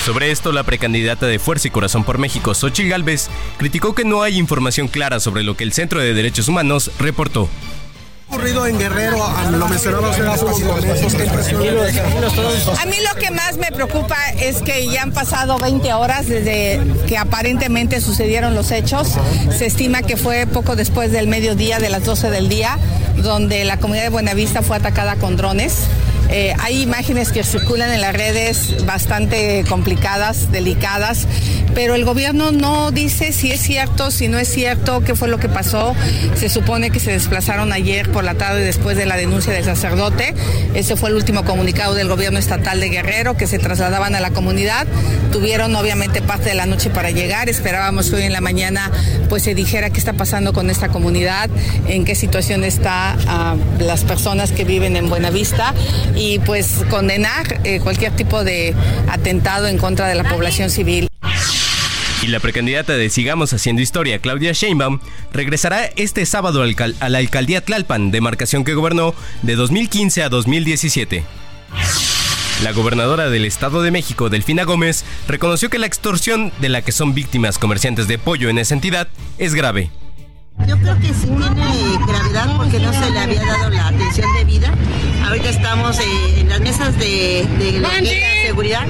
[0.06, 4.24] Sobre esto, la precandidata de Fuerza y Corazón por México, Xochitl Gálvez, criticó que no
[4.24, 7.48] hay información clara sobre lo que el Centro de Derechos Humanos reportó
[8.32, 9.26] ocurrido en Guerrero?
[9.26, 9.90] Hace
[12.80, 16.80] A mí lo que más me preocupa es que ya han pasado 20 horas desde
[17.08, 19.16] que aparentemente sucedieron los hechos.
[19.58, 22.78] Se estima que fue poco después del mediodía, de las 12 del día,
[23.18, 25.88] donde la comunidad de Buenavista fue atacada con drones.
[26.32, 31.28] Eh, hay imágenes que circulan en las redes bastante complicadas, delicadas,
[31.76, 35.40] pero el gobierno no dice si es cierto, si no es cierto, qué fue lo
[35.40, 35.94] que pasó.
[36.36, 40.34] Se supone que se desplazaron ayer por la tarde después de la denuncia del sacerdote.
[40.74, 44.32] Ese fue el último comunicado del gobierno estatal de Guerrero, que se trasladaban a la
[44.32, 44.88] comunidad.
[45.34, 47.50] Tuvieron obviamente parte de la noche para llegar.
[47.50, 48.90] Esperábamos que hoy en la mañana
[49.28, 51.50] pues se dijera qué está pasando con esta comunidad,
[51.88, 55.74] en qué situación está ah, las personas que viven en Buenavista
[56.46, 58.76] pues condenar eh, cualquier tipo de
[59.10, 61.08] atentado en contra de la población civil.
[62.22, 65.00] Y la precandidata de Sigamos Haciendo Historia, Claudia Sheinbaum,
[65.34, 71.24] regresará este sábado a la alcaldía Tlalpan, demarcación que gobernó de 2015 a 2017.
[72.64, 76.92] La gobernadora del Estado de México, Delfina Gómez, reconoció que la extorsión de la que
[76.92, 79.08] son víctimas comerciantes de pollo en esa entidad
[79.40, 79.90] es grave.
[80.68, 84.74] Yo creo que sí tiene gravedad porque no se le había dado la atención debida.
[85.26, 87.48] Ahorita estamos eh, en las mesas de,
[87.80, 87.90] la
[88.46, 88.86] seguridad,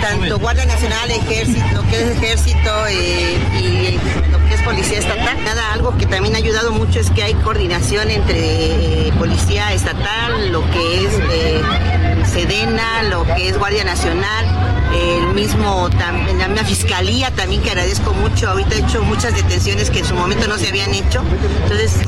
[0.00, 5.44] tanto Guardia Nacional, Ejército, lo que es Ejército eh, y lo que es Policía Estatal.
[5.44, 10.52] Nada, algo que también ha ayudado mucho es que hay coordinación entre eh, Policía Estatal,
[10.52, 17.62] lo que es Sedena, lo que es Guardia Nacional, el mismo, la misma fiscalía también
[17.62, 18.48] que agradezco mucho.
[18.48, 21.22] Ahorita he hecho muchas detenciones que en su momento no se habían hecho.
[21.62, 22.00] Entonces,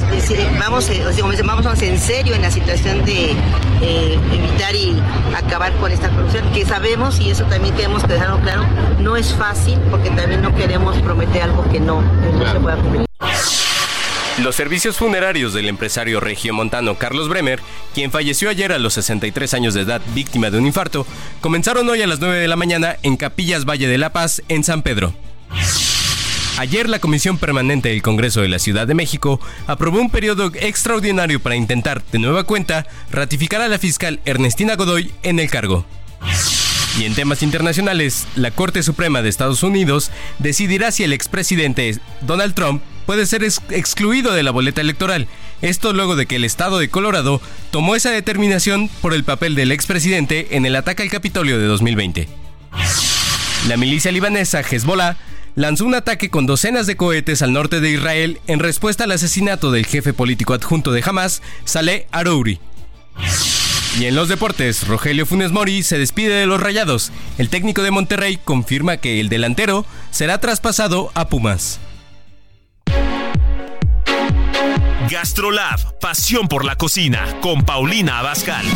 [0.59, 1.05] vamos, eh,
[1.45, 3.33] vamos en serio en la situación de
[3.83, 4.97] eh, evitar y
[5.37, 8.65] acabar con esta corrupción, que sabemos, y eso también queremos dejarlo claro,
[9.01, 12.77] no es fácil porque también no queremos prometer algo que no, que no se pueda
[12.77, 13.07] cumplir.
[14.43, 17.61] Los servicios funerarios del empresario regiomontano Carlos Bremer,
[17.95, 21.07] quien falleció ayer a los 63 años de edad víctima de un infarto,
[21.41, 24.63] comenzaron hoy a las 9 de la mañana en Capillas Valle de la Paz, en
[24.63, 25.15] San Pedro.
[26.59, 31.41] Ayer la Comisión Permanente del Congreso de la Ciudad de México aprobó un periodo extraordinario
[31.41, 35.87] para intentar, de nueva cuenta, ratificar a la fiscal Ernestina Godoy en el cargo.
[36.99, 42.55] Y en temas internacionales, la Corte Suprema de Estados Unidos decidirá si el expresidente Donald
[42.55, 45.29] Trump puede ser excluido de la boleta electoral.
[45.61, 47.41] Esto luego de que el estado de Colorado
[47.71, 52.29] tomó esa determinación por el papel del expresidente en el ataque al Capitolio de 2020.
[53.69, 55.17] La milicia libanesa Hezbollah
[55.55, 59.71] lanzó un ataque con docenas de cohetes al norte de Israel en respuesta al asesinato
[59.71, 62.59] del jefe político adjunto de Hamas, Saleh Arouri.
[63.99, 67.13] Y en los deportes, Rogelio Funes Mori se despide de los Rayados.
[67.39, 71.81] El técnico de Monterrey confirma que el delantero será traspasado a Pumas.
[75.11, 78.67] Gastrolab, pasión por la cocina, con Paulina Abascal.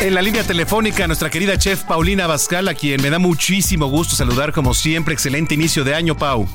[0.00, 4.16] En la línea telefónica, nuestra querida chef Paulina Bascal, a quien me da muchísimo gusto
[4.16, 5.12] saludar como siempre.
[5.12, 6.48] Excelente inicio de año, Pau.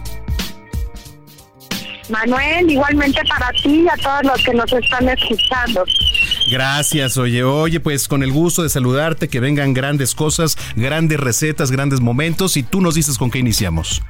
[2.09, 5.85] Manuel, igualmente para ti y a todos los que nos están escuchando.
[6.49, 11.69] Gracias, oye, oye, pues con el gusto de saludarte, que vengan grandes cosas, grandes recetas,
[11.69, 14.01] grandes momentos y tú nos dices con qué iniciamos.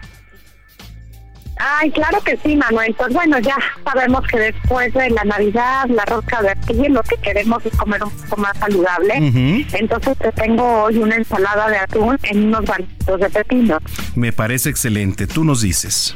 [1.58, 2.93] Ay, claro que sí, Manuel.
[2.97, 7.16] Pues bueno, ya sabemos que después de la Navidad, la rosca de atún, lo que
[7.18, 9.66] queremos es comer un poco más saludable.
[9.74, 13.78] Entonces te tengo hoy una ensalada de atún en unos barritos de pepino.
[14.16, 16.16] Me parece excelente, tú nos dices.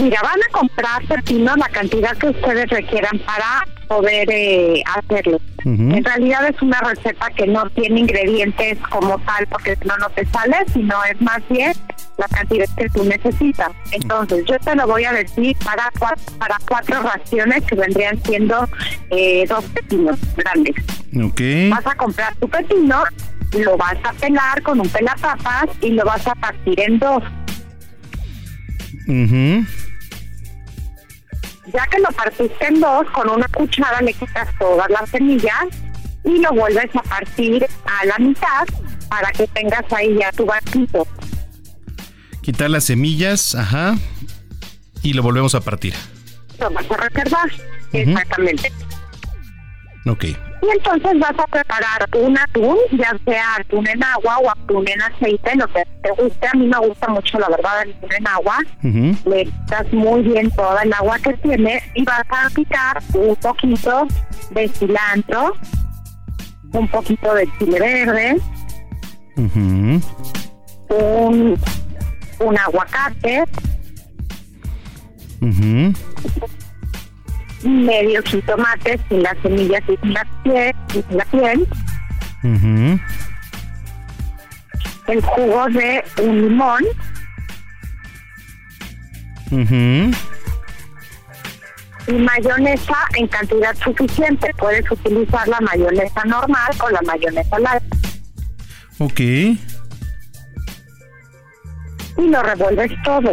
[0.00, 5.40] Mira, van a comprar pepino la cantidad que ustedes requieran para poder eh, hacerlo.
[5.64, 10.24] En realidad es una receta que no tiene ingredientes como tal, porque no, no te
[10.26, 11.72] sale, sino es más bien
[12.18, 13.72] la cantidad que tú necesitas.
[13.90, 18.68] Entonces, yo te lo voy a decir para cuatro, para cuatro raciones que vendrían siendo
[19.10, 20.76] eh, dos pepinos grandes.
[21.20, 21.40] Ok.
[21.70, 23.02] Vas a comprar tu pepino,
[23.58, 27.24] lo vas a pelar con un pelapapas y lo vas a partir en dos.
[29.06, 29.66] Mhm.
[31.72, 35.66] Ya que lo partiste en dos, con una cuchara le quitas todas las semillas
[36.24, 38.66] y lo vuelves a partir a la mitad
[39.08, 41.06] para que tengas ahí ya tu vasito.
[42.42, 43.96] Quitar las semillas, ajá,
[45.02, 45.94] y lo volvemos a partir.
[46.60, 47.50] Lo vas a reservar,
[47.92, 48.72] exactamente.
[50.06, 50.24] Ok.
[50.62, 55.02] Y entonces vas a preparar un atún, ya sea atún en agua o atún en
[55.02, 56.46] aceite, lo que te guste.
[56.46, 58.58] A mí me gusta mucho, la verdad, el atún en agua.
[58.82, 64.06] Le quitas muy bien toda el agua que tiene y vas a picar un poquito
[64.50, 65.52] de cilantro,
[66.72, 68.36] un poquito de chile verde,
[69.36, 70.02] un,
[72.40, 73.44] un aguacate,
[75.40, 75.92] Ujú.
[77.68, 81.66] Medio jitomate sin las semillas y sin la piel, y sin la piel
[85.08, 86.82] el jugo de un limón,
[92.08, 94.50] y mayonesa en cantidad suficiente.
[94.58, 97.82] Puedes utilizar la mayonesa normal o la mayonesa light.
[98.98, 99.20] Ok.
[99.20, 99.58] Y
[102.18, 103.32] lo revuelves todo.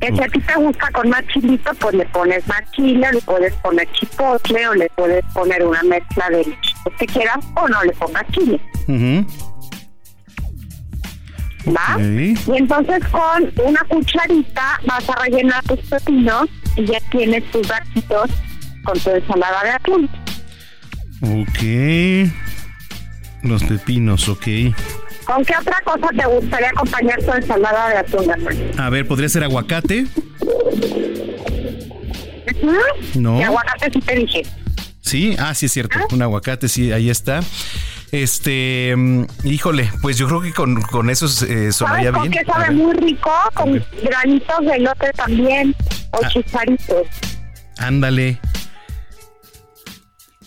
[0.00, 3.20] Que si a ti te gusta con más chilito, pues le pones más chile, le
[3.20, 7.84] puedes poner chipotle o le puedes poner una mezcla de lo que quieras o no
[7.84, 8.60] le pongas chile.
[11.66, 12.00] ¿Va?
[12.00, 18.30] Y entonces con una cucharita vas a rellenar tus pepinos y ya tienes tus barquitos
[18.84, 20.10] con tu ensalada de atún.
[21.22, 21.60] Ok.
[23.42, 24.46] Los pepinos, ok.
[25.30, 28.26] ¿Con qué otra cosa te gustaría acompañar tu ensalada de atún?
[28.78, 30.06] A ver, ¿podría ser aguacate?
[33.14, 33.38] No.
[33.38, 34.42] Y aguacate sí te dije.
[35.02, 35.98] Sí, ah, sí es cierto.
[36.12, 37.40] Un aguacate, sí, ahí está.
[38.12, 42.32] Este, mm, híjole, pues yo creo que con, con eso eh, sonaría ¿Sabes con bien.
[42.44, 43.30] qué A sabe muy rico?
[43.54, 45.74] Con granitos de elote también
[46.10, 46.28] o Ah.
[46.28, 47.06] chicharitos.
[47.78, 48.38] Ándale.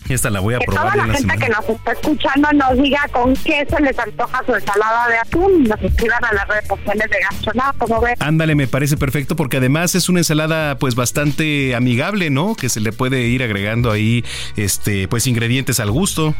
[0.09, 1.45] Esta la voy a Que probar toda la la gente semana.
[1.45, 5.63] que nos está escuchando nos diga con qué se les antoja su ensalada de atún
[5.65, 8.15] y nos escriban a las redes sociales de Gastronauta, como ves.
[8.19, 12.55] Ándale, me parece perfecto porque además es una ensalada pues bastante amigable, ¿no?
[12.55, 14.25] Que se le puede ir agregando ahí
[14.57, 16.35] este pues ingredientes al gusto.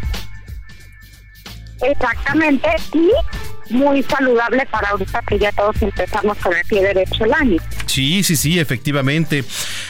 [1.82, 3.10] Exactamente, y
[3.70, 7.62] muy saludable para ahorita que ya todos empezamos con el pie derecho el año.
[7.86, 9.44] Sí, sí, sí, efectivamente.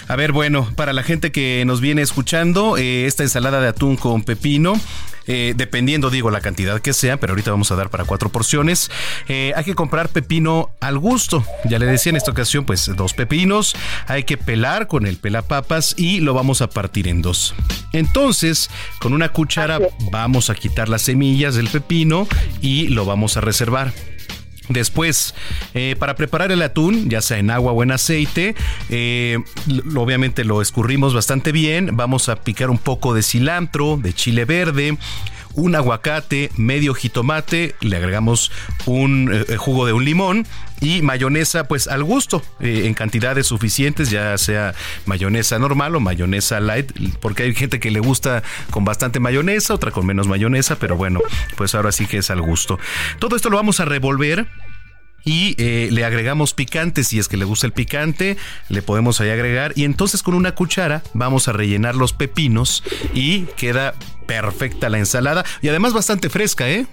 [0.08, 3.98] A ver, bueno, para la gente que nos viene escuchando, eh, esta ensalada de atún
[3.98, 4.74] con pepino,
[5.28, 8.92] eh, dependiendo, digo, la cantidad que sea, pero ahorita vamos a dar para cuatro porciones,
[9.28, 11.46] eh, hay que comprar pepino al gusto.
[11.66, 13.76] Ya le decía en esta ocasión, pues dos pepinos,
[14.08, 17.54] hay que pelar con el pelapapas y lo vamos a partir en dos.
[17.92, 18.70] Entonces,
[19.00, 19.80] con una cuchara
[20.12, 22.28] vamos a quitar las semillas del pepino
[22.62, 23.94] y lo vamos a reservar.
[24.70, 25.36] Después,
[25.74, 28.56] eh, para preparar el atún, ya sea en agua o en aceite,
[28.90, 29.40] eh,
[29.96, 31.98] obviamente lo escurrimos bastante bien.
[31.98, 34.98] Vamos a picar un poco de cilantro, de chile verde,
[35.56, 38.52] un aguacate, medio jitomate, le agregamos
[38.86, 40.48] un eh, jugo de un limón
[40.82, 44.74] y mayonesa pues al gusto, eh, en cantidades suficientes, ya sea
[45.06, 46.92] mayonesa normal o mayonesa light,
[47.22, 51.22] porque hay gente que le gusta con bastante mayonesa, otra con menos mayonesa, pero bueno,
[51.56, 52.80] pues ahora sí que es al gusto.
[53.20, 54.48] Todo esto lo vamos a revolver
[55.26, 58.38] y eh, le agregamos picante, si es que le gusta el picante,
[58.70, 62.84] le podemos ahí agregar y entonces con una cuchara vamos a rellenar los pepinos
[63.14, 63.96] y queda
[64.26, 66.86] perfecta la ensalada y además bastante fresca, ¿eh?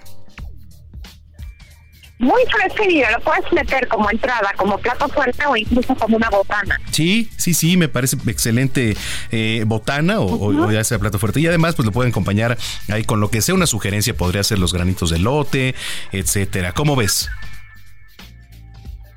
[2.19, 6.29] Muy fresco y lo puedes meter como entrada, como plato fuerte o incluso como una
[6.29, 6.79] botana.
[6.91, 8.95] Sí, sí, sí, me parece excelente
[9.31, 11.39] eh, botana o, o- o ya sea plato fuerte.
[11.39, 12.59] Y además, pues lo pueden acompañar
[12.89, 15.73] ahí con lo que sea una sugerencia, podría ser los granitos de lote,
[16.11, 16.73] etcétera.
[16.73, 17.27] ¿Cómo ves?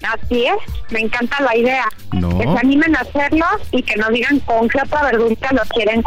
[0.04, 0.54] Así es,
[0.92, 1.86] me encanta la idea.
[2.12, 2.38] No.
[2.38, 6.02] Que se animen a hacerlo y que nos digan con qué otra verdurita los quieren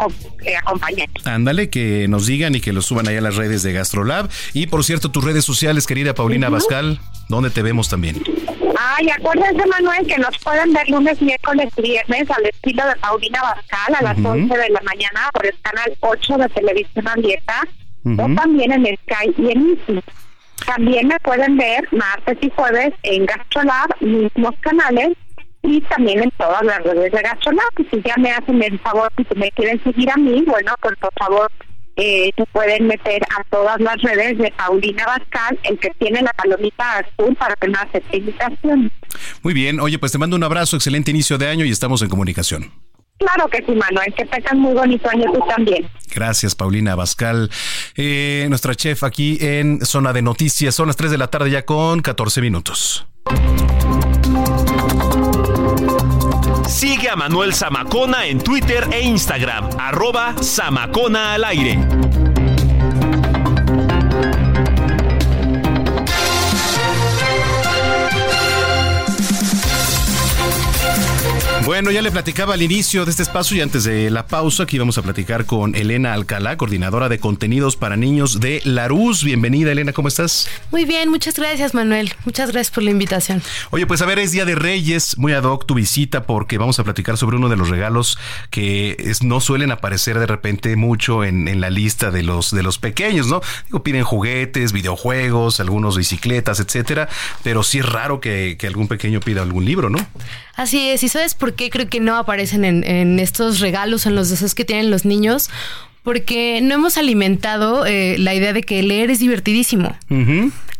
[0.46, 1.08] eh, acompañar.
[1.26, 4.30] Ándale, que nos digan y que lo suban ahí a las redes de GastroLab.
[4.54, 6.56] Y por cierto, tus redes sociales, querida Paulina Ujú.
[6.56, 8.22] Bascal, ¿dónde te vemos también?
[8.80, 13.42] Ay, acuérdense, Manuel, que nos pueden ver lunes, miércoles y viernes al estilo de Paulina
[13.42, 14.28] Bascal a las Ujú.
[14.30, 17.62] 11 de la mañana por el canal 8 de Televisión Abierta
[18.06, 20.02] o también en Sky y en Easy.
[20.66, 25.16] También me pueden ver martes y jueves en GastroLab, mismos canales,
[25.64, 27.70] y también en todas las redes de GastroLab.
[27.78, 30.96] Y si ya me hacen el favor, si me quieren seguir a mí, bueno, pues
[31.00, 31.52] por favor,
[31.98, 36.32] eh, se pueden meter a todas las redes de Paulina Bascal, el que tiene la
[36.34, 38.92] palomita azul para que no acepte invitación.
[39.42, 42.10] Muy bien, oye, pues te mando un abrazo, excelente inicio de año y estamos en
[42.10, 42.72] comunicación.
[43.18, 45.90] Claro que sí, Manuel, que tengan muy bonito año tú también.
[46.14, 47.50] Gracias, Paulina Bascal,
[47.96, 50.76] eh, nuestra chef aquí en Zona de Noticias.
[50.76, 53.08] Son las 3 de la tarde ya con 14 minutos.
[56.68, 61.80] Sigue a Manuel Zamacona en Twitter e Instagram, arroba Zamacona al aire.
[71.68, 74.78] Bueno, ya le platicaba al inicio de este espacio y antes de la pausa que
[74.78, 79.22] íbamos a platicar con Elena Alcalá, coordinadora de contenidos para niños de Larus.
[79.26, 80.48] Bienvenida, Elena, ¿cómo estás?
[80.72, 82.14] Muy bien, muchas gracias Manuel.
[82.24, 83.44] Muchas gracias por la invitación.
[83.72, 86.80] Oye, pues a ver, es Día de Reyes, muy ad hoc tu visita porque vamos
[86.80, 88.18] a platicar sobre uno de los regalos
[88.50, 92.64] que es- no suelen aparecer de repente mucho en, en la lista de los, de
[92.64, 93.42] los pequeños, ¿no?
[93.66, 97.10] Digo, piden juguetes, videojuegos, algunos bicicletas, etcétera,
[97.44, 100.00] pero sí es raro que, que algún pequeño pida algún libro, ¿no?
[100.58, 104.16] Así es, ¿y sabes por qué creo que no aparecen en, en estos regalos, en
[104.16, 105.52] los deseos que tienen los niños?
[106.02, 109.96] Porque no hemos alimentado eh, la idea de que leer es divertidísimo.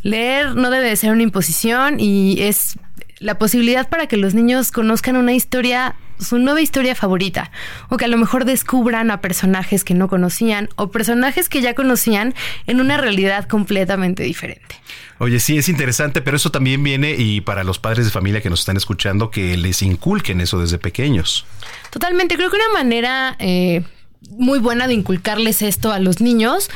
[0.02, 2.76] Leer no debe de ser una imposición y es
[3.20, 7.50] la posibilidad para que los niños conozcan una historia, su nueva historia favorita,
[7.88, 11.74] o que a lo mejor descubran a personajes que no conocían o personajes que ya
[11.74, 12.34] conocían
[12.66, 14.76] en una realidad completamente diferente.
[15.18, 18.50] Oye, sí, es interesante, pero eso también viene y para los padres de familia que
[18.50, 21.44] nos están escuchando, que les inculquen eso desde pequeños.
[21.90, 23.82] Totalmente, creo que una manera eh,
[24.30, 26.70] muy buena de inculcarles esto a los niños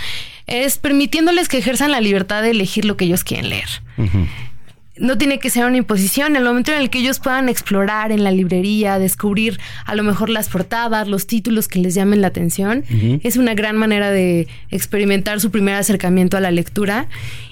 [0.46, 3.68] es permitiéndoles que ejerzan la libertad de elegir lo que ellos quieren leer.
[4.98, 6.32] No tiene que ser una imposición.
[6.32, 10.02] En el momento en el que ellos puedan explorar en la librería, descubrir a lo
[10.02, 12.84] mejor las portadas, los títulos que les llamen la atención,
[13.22, 17.08] es una gran manera de experimentar su primer acercamiento a la lectura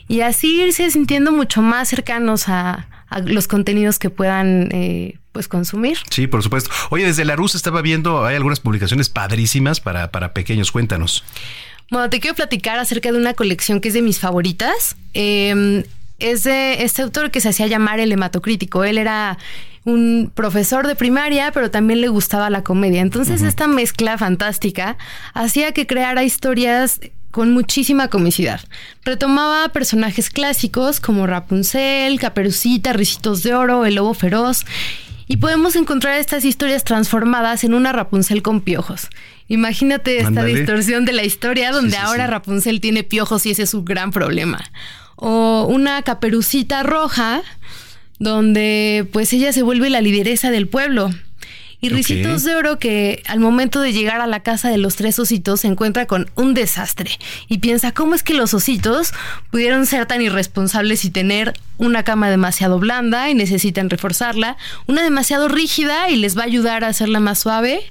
[0.06, 5.48] y así irse sintiendo mucho más cercanos a, a los contenidos que puedan eh, pues
[5.48, 5.98] consumir.
[6.10, 6.70] Sí, por supuesto.
[6.90, 10.70] Oye, desde la RUS estaba viendo, hay algunas publicaciones padrísimas para, para pequeños.
[10.72, 11.24] Cuéntanos.
[11.90, 14.96] Bueno, te quiero platicar acerca de una colección que es de mis favoritas.
[15.14, 15.84] Eh,
[16.20, 18.84] es de este autor que se hacía llamar el hematocrítico.
[18.84, 19.38] Él era
[19.84, 23.00] un profesor de primaria, pero también le gustaba la comedia.
[23.00, 24.98] Entonces, esta mezcla fantástica
[25.34, 27.00] hacía que creara historias
[27.30, 28.60] con muchísima comicidad.
[29.04, 34.66] Retomaba personajes clásicos como Rapunzel, Caperucita, Ricitos de Oro, El Lobo Feroz.
[35.28, 39.08] Y podemos encontrar estas historias transformadas en una Rapunzel con piojos.
[39.46, 42.30] Imagínate esta distorsión de la historia donde Sí, sí, ahora sí.
[42.30, 44.60] Rapunzel tiene piojos y ese es su gran problema.
[45.20, 47.42] O una caperucita roja
[48.18, 51.10] donde pues ella se vuelve la lideresa del pueblo.
[51.82, 51.88] Y.
[51.88, 55.60] Ricitos de Oro que al momento de llegar a la casa de los tres ositos
[55.60, 57.10] se encuentra con un desastre
[57.48, 59.12] y piensa cómo es que los ositos
[59.50, 65.48] pudieron ser tan irresponsables y tener una cama demasiado blanda y necesitan reforzarla, una demasiado
[65.48, 67.90] rígida y les va a ayudar a hacerla más suave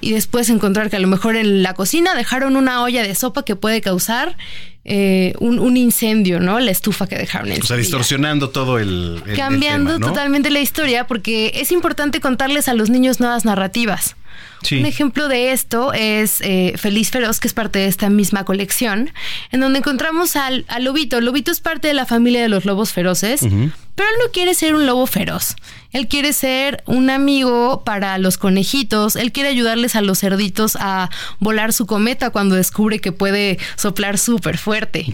[0.00, 3.44] y después encontrar que a lo mejor en la cocina dejaron una olla de sopa
[3.44, 4.36] que puede causar
[4.84, 6.58] eh, un, un incendio, ¿no?
[6.58, 10.06] La estufa que dejaron O sea, distorsionando todo el, el- el Cambiando tema, ¿no?
[10.08, 14.16] totalmente la historia porque es importante contarles a los niños nuevas narrativas.
[14.62, 14.78] Sí.
[14.78, 19.10] Un ejemplo de esto es eh, Feliz Feroz, que es parte de esta misma colección,
[19.52, 21.18] en donde encontramos al, al lobito.
[21.18, 24.54] El lobito es parte de la familia de los lobos feroces, pero él no quiere
[24.54, 25.56] ser un lobo feroz.
[25.92, 29.16] Él quiere ser un amigo para los conejitos.
[29.16, 34.16] Él quiere ayudarles a los cerditos a volar su cometa cuando descubre que puede soplar
[34.16, 35.06] súper fuerte.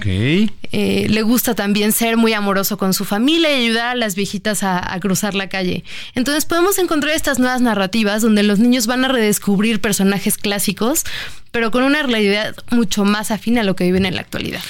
[0.72, 4.62] Eh, le gusta también ser muy amoroso con su familia y ayudar a las viejitas
[4.62, 5.82] a, a cruzar la calle.
[6.14, 11.04] Entonces podemos encontrar estas nuevas narrativas donde los niños van a redescubrir personajes clásicos,
[11.50, 14.60] pero con una realidad mucho más afín a lo que viven en la actualidad.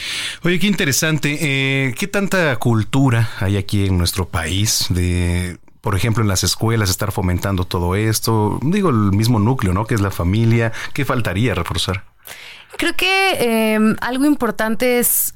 [0.43, 1.38] Oye, qué interesante.
[1.40, 6.90] Eh, ¿Qué tanta cultura hay aquí en nuestro país de, por ejemplo, en las escuelas
[6.90, 8.59] estar fomentando todo esto?
[8.62, 9.86] Digo, el mismo núcleo, ¿no?
[9.86, 10.72] Que es la familia.
[10.93, 12.05] ¿Qué faltaría reforzar?
[12.76, 15.35] Creo que eh, algo importante es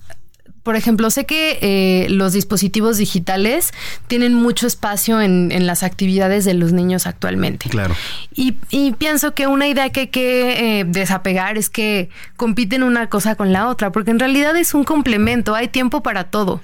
[0.70, 3.72] por ejemplo, sé que eh, los dispositivos digitales
[4.06, 7.68] tienen mucho espacio en, las actividades de los niños actualmente.
[7.68, 7.96] Claro.
[8.36, 8.52] Y,
[8.92, 13.52] pienso que una idea que hay que eh, desapegar es que compiten una cosa con
[13.52, 16.60] la otra, porque en realidad es un complemento, hay tiempo para todo.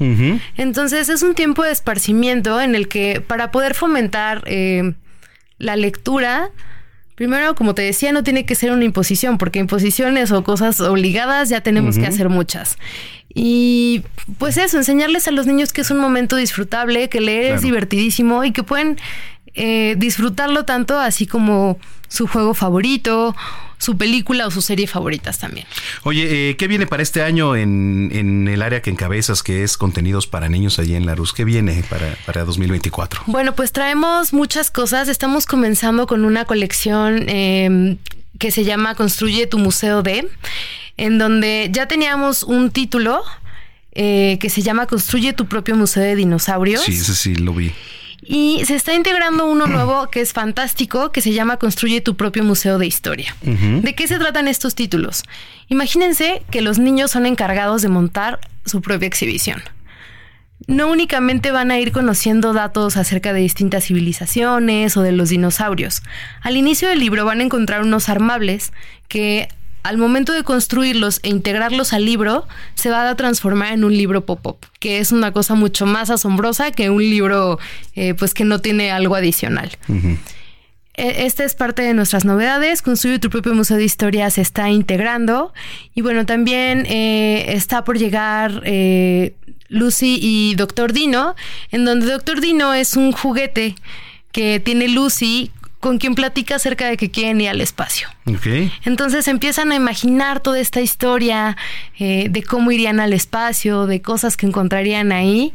[0.57, 4.95] Entonces es un tiempo de esparcimiento en el que para poder fomentar eh,
[5.59, 6.51] la lectura,
[7.17, 11.49] Primero, como te decía, no tiene que ser una imposición, porque imposiciones o cosas obligadas
[11.49, 12.77] ya tenemos que hacer muchas.
[13.35, 14.03] Y
[14.39, 18.45] pues eso, enseñarles a los niños que es un momento disfrutable, que leer es divertidísimo
[18.45, 18.99] y que pueden
[19.55, 21.79] eh, disfrutarlo tanto así como
[22.09, 23.35] su juego favorito,
[23.79, 25.67] su película o su serie favoritas también.
[26.05, 30.27] Oye, eh, ¿qué viene para este año en, el área que encabezas, que es contenidos
[30.27, 31.33] para niños allí en La Rus?
[31.33, 33.23] ¿Qué viene para, para 2024?
[33.27, 35.09] Bueno, pues traemos muchas cosas.
[35.09, 37.99] Estamos comenzando con una colección em,
[38.39, 40.29] que se llama Construye tu Museo de,
[40.97, 43.23] en donde ya teníamos un título
[43.93, 46.83] eh, que se llama Construye tu propio Museo de Dinosaurios.
[46.83, 47.73] Sí, ese sí lo vi.
[48.23, 52.45] Y se está integrando uno nuevo que es fantástico, que se llama Construye tu propio
[52.45, 53.37] museo de historia.
[53.43, 55.23] ¿De qué se tratan estos títulos?
[55.69, 59.63] Imagínense que los niños son encargados de montar su propia exhibición.
[60.67, 66.03] No únicamente van a ir conociendo datos acerca de distintas civilizaciones o de los dinosaurios.
[66.41, 68.73] Al inicio del libro van a encontrar unos armables
[69.09, 69.49] que
[69.87, 74.27] al momento de construirlos e integrarlos al libro, se va a transformar en un libro
[74.27, 77.59] pop-up, que es una cosa mucho más asombrosa que un libro
[77.95, 79.71] eh, pues que no tiene algo adicional.
[80.95, 82.83] E, esta es parte de nuestras novedades.
[82.83, 85.53] Construye tu propio museo de historia se está integrando.
[85.95, 89.35] Y bueno, también eh, está por llegar eh,
[89.69, 91.37] Lucy y Doctor Dino,
[91.71, 93.77] en donde Doctor Dino es un juguete
[94.33, 95.53] que tiene Lucy
[95.87, 98.09] con quien platica acerca de que quieren ir al espacio.
[98.85, 101.57] Entonces empiezan a imaginar toda esta historia
[101.97, 105.55] eh, de cómo irían al espacio, de cosas que encontrarían ahí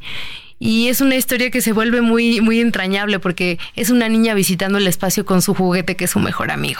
[0.63, 4.77] y es una historia que se vuelve muy, muy entrañable porque es una niña visitando
[4.77, 6.79] el espacio con su juguete que es su mejor amigo.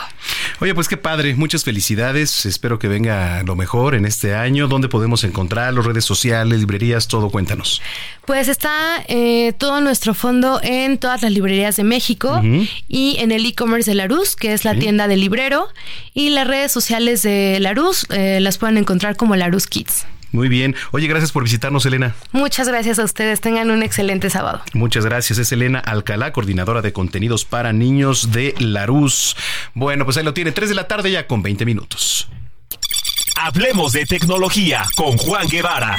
[0.60, 2.46] Oye, pues qué padre, muchas felicidades.
[2.46, 4.68] Espero que venga lo mejor en este año.
[4.68, 7.28] ¿Dónde podemos encontrar las redes sociales, librerías, todo?
[7.28, 7.82] Cuéntanos.
[8.24, 12.40] Pues está eh, todo nuestro fondo en todas las librerías de México
[12.86, 15.66] y en el e-commerce de Larus, que es la tienda del librero.
[16.14, 20.06] Y las redes sociales de Larus eh, las pueden encontrar como Larus Kids.
[20.32, 20.74] Muy bien.
[20.90, 22.14] Oye, gracias por visitarnos, Elena.
[22.32, 23.40] Muchas gracias a ustedes.
[23.40, 24.62] Tengan un excelente sábado.
[24.72, 25.38] Muchas gracias.
[25.38, 29.36] Es Elena Alcalá, coordinadora de contenidos para niños de Larus.
[29.74, 30.52] Bueno, pues ahí lo tiene.
[30.52, 32.28] Tres de la tarde ya con 20 minutos.
[33.36, 35.98] Hablemos de tecnología con Juan Guevara.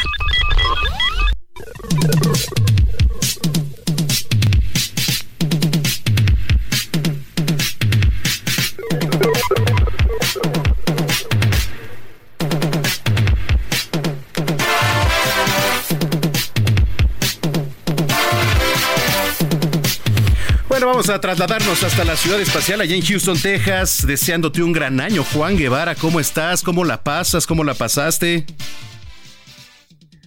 [20.86, 25.24] Vamos a trasladarnos hasta la ciudad espacial allá en Houston, Texas, deseándote un gran año.
[25.24, 26.64] Juan Guevara, ¿cómo estás?
[26.64, 27.48] ¿Cómo la pasas?
[27.48, 28.46] ¿Cómo la pasaste?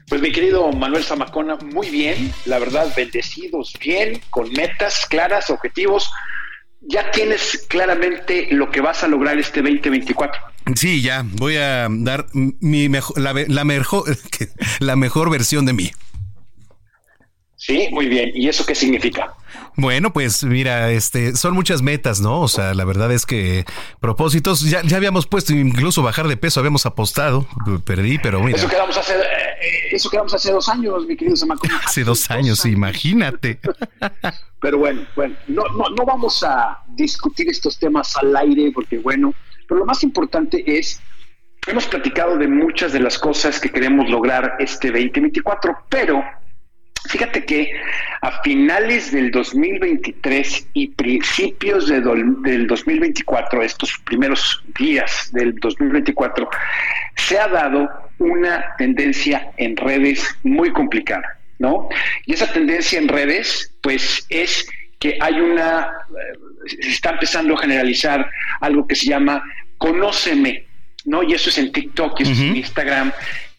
[0.08, 6.10] Pues mi querido Manuel Zamacona, muy bien, la verdad, bendecidos, bien, con metas claras, objetivos.
[6.80, 10.40] Ya tienes claramente lo que vas a lograr este 2024.
[10.76, 14.04] Sí, ya, voy a dar mi mejor, la mejor,
[14.78, 15.90] la mejor versión de mí.
[17.56, 18.30] Sí, muy bien.
[18.34, 19.34] ¿Y eso qué significa?
[19.76, 22.40] Bueno, pues mira, este, son muchas metas, ¿no?
[22.40, 23.64] O sea, la verdad es que
[24.00, 27.46] propósitos, ya, ya habíamos puesto incluso bajar de peso, habíamos apostado,
[27.84, 28.56] perdí, pero mira.
[28.56, 31.70] Eso quedamos hace, eh, eso quedamos hace dos años, mi querido Samacón.
[31.84, 33.60] Hace dos años, imagínate.
[34.60, 39.32] Pero bueno, bueno, no, no, no vamos a discutir estos temas al aire, porque bueno,
[39.68, 41.00] pero lo más importante es
[41.66, 46.24] hemos platicado de muchas de las cosas que queremos lograr este 2024, pero
[47.08, 47.70] Fíjate que
[48.20, 56.48] a finales del 2023 y principios de del 2024, estos primeros días del 2024,
[57.14, 61.88] se ha dado una tendencia en redes muy complicada, ¿no?
[62.24, 64.68] Y esa tendencia en redes, pues es
[64.98, 68.28] que hay una, eh, se está empezando a generalizar
[68.60, 69.42] algo que se llama
[69.78, 70.66] conóceme,
[71.04, 71.22] ¿no?
[71.22, 73.12] Y eso es en TikTok, y eso es en Instagram,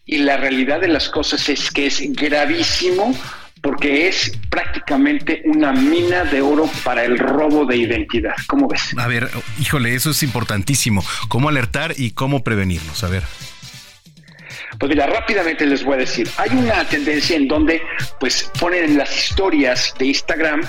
[0.08, 3.14] y la realidad de las cosas es que es gravísimo
[3.60, 8.34] porque es prácticamente una mina de oro para el robo de identidad.
[8.46, 8.94] ¿Cómo ves?
[8.96, 9.28] A ver,
[9.60, 11.04] híjole, eso es importantísimo.
[11.28, 13.04] ¿Cómo alertar y cómo prevenirnos?
[13.04, 13.22] A ver.
[14.78, 17.82] Pues mira, rápidamente les voy a decir, hay una tendencia en donde
[18.18, 20.62] pues ponen en las historias de Instagram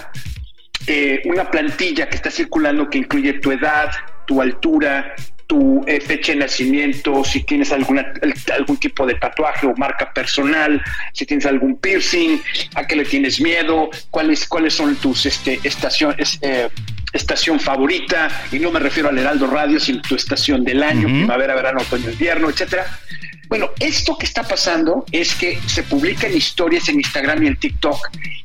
[0.85, 3.89] eh, una plantilla que está circulando que incluye tu edad,
[4.27, 5.15] tu altura,
[5.49, 8.13] tu eh, fecha de nacimiento, si tienes alguna,
[8.55, 10.79] algún tipo de tatuaje o marca personal,
[11.11, 12.39] si tienes algún piercing,
[12.75, 16.37] a qué le tienes miedo, cuáles, cuáles son tus este, estaciones.
[16.43, 16.69] Eh,
[17.11, 21.55] estación favorita, y no me refiero al Heraldo Radio, sino tu estación del año, primavera,
[21.55, 22.85] verano, otoño, invierno, etcétera.
[23.47, 27.97] Bueno, esto que está pasando es que se publican historias en Instagram y en TikTok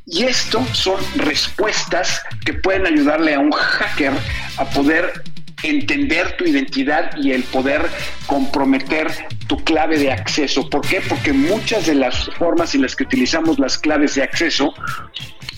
[0.07, 4.13] y esto son respuestas que pueden ayudarle a un hacker
[4.57, 5.25] a poder
[5.65, 7.83] entender tu identidad y el poder
[8.27, 9.09] comprometer
[9.47, 10.69] tu clave de acceso.
[10.69, 11.01] ¿Por qué?
[11.09, 14.75] Porque muchas de las formas en las que utilizamos las claves de acceso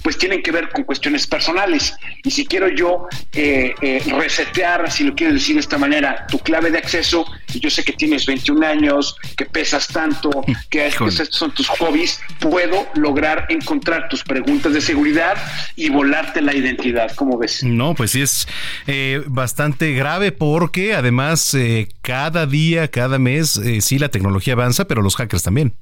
[0.06, 1.92] pues tienen que ver con cuestiones personales.
[2.22, 6.38] Y si quiero yo eh, eh, resetear, si lo quiero decir de esta manera, tu
[6.38, 10.30] clave de acceso, y yo sé que tienes 21 años, que pesas tanto,
[10.70, 15.34] que, estos son tus hobbies, puedo lograr encontrar tus preguntas de seguridad
[15.74, 17.10] y volarte la identidad.
[17.16, 17.64] ¿Cómo ves?
[17.64, 18.46] No, pues sí es
[18.86, 21.56] eh, bastante grave porque además
[22.02, 25.74] cada día, cada mes, sí la tecnología avanza, pero los hackers también.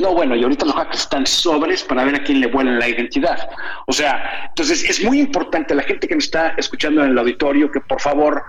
[0.00, 2.88] No, bueno, y ahorita los hackers están sobres para ver a quién le vuelan la
[2.88, 3.50] identidad.
[3.86, 7.70] O sea, entonces es muy importante la gente que me está escuchando en el auditorio
[7.70, 8.42] que por favor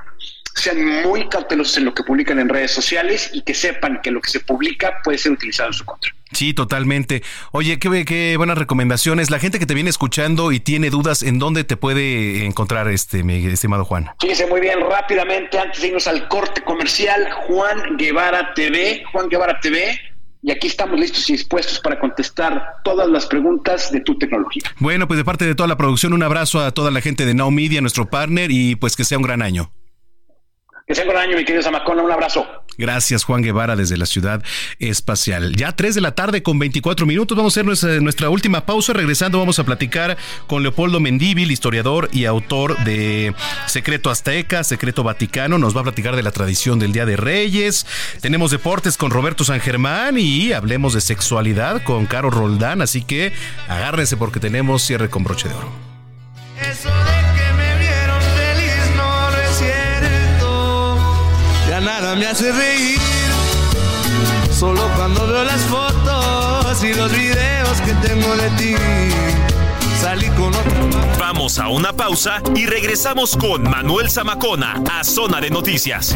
[0.56, 4.22] sean muy cautelosos en lo que publican en redes sociales y que sepan que lo
[4.22, 6.12] que se publica puede ser utilizado en su contra.
[6.32, 7.24] Sí, totalmente.
[7.52, 9.30] Oye, qué, qué buenas recomendaciones.
[9.30, 13.24] La gente que te viene escuchando y tiene dudas, ¿en dónde te puede encontrar, este,
[13.24, 14.10] mi estimado Juan?
[14.20, 19.60] Fíjese muy bien, rápidamente, antes de irnos al corte comercial, Juan Guevara TV, Juan Guevara
[19.60, 20.00] TV,
[20.44, 24.64] y aquí estamos listos y dispuestos para contestar todas las preguntas de tu tecnología.
[24.80, 27.34] Bueno, pues de parte de toda la producción, un abrazo a toda la gente de
[27.34, 29.72] Now Media, nuestro partner, y pues que sea un gran año.
[30.92, 32.46] Que sea un gran año, mi querido Zamacona, un abrazo.
[32.78, 34.44] Gracias, Juan Guevara, desde la ciudad
[34.78, 35.56] espacial.
[35.56, 37.38] Ya 3 de la tarde con 24 minutos.
[37.38, 38.92] Vamos a hacer nuestra, nuestra, última pausa.
[38.92, 43.34] Regresando, vamos a platicar con Leopoldo Mendíbil, historiador y autor de
[43.68, 45.58] Secreto Azteca, Secreto Vaticano.
[45.58, 47.86] Nos va a platicar de la tradición del Día de Reyes.
[48.20, 52.82] Tenemos deportes con Roberto San Germán y hablemos de sexualidad con Caro Roldán.
[52.82, 53.32] Así que
[53.70, 55.72] agárrense porque tenemos cierre con broche de oro.
[56.60, 57.21] Eso de
[62.16, 63.00] me hace reír.
[64.52, 68.76] Solo cuando veo las fotos y los videos que tengo de ti.
[70.00, 70.90] Salí con otro.
[71.20, 76.16] Vamos a una pausa y regresamos con Manuel Zamacona a Zona de Noticias.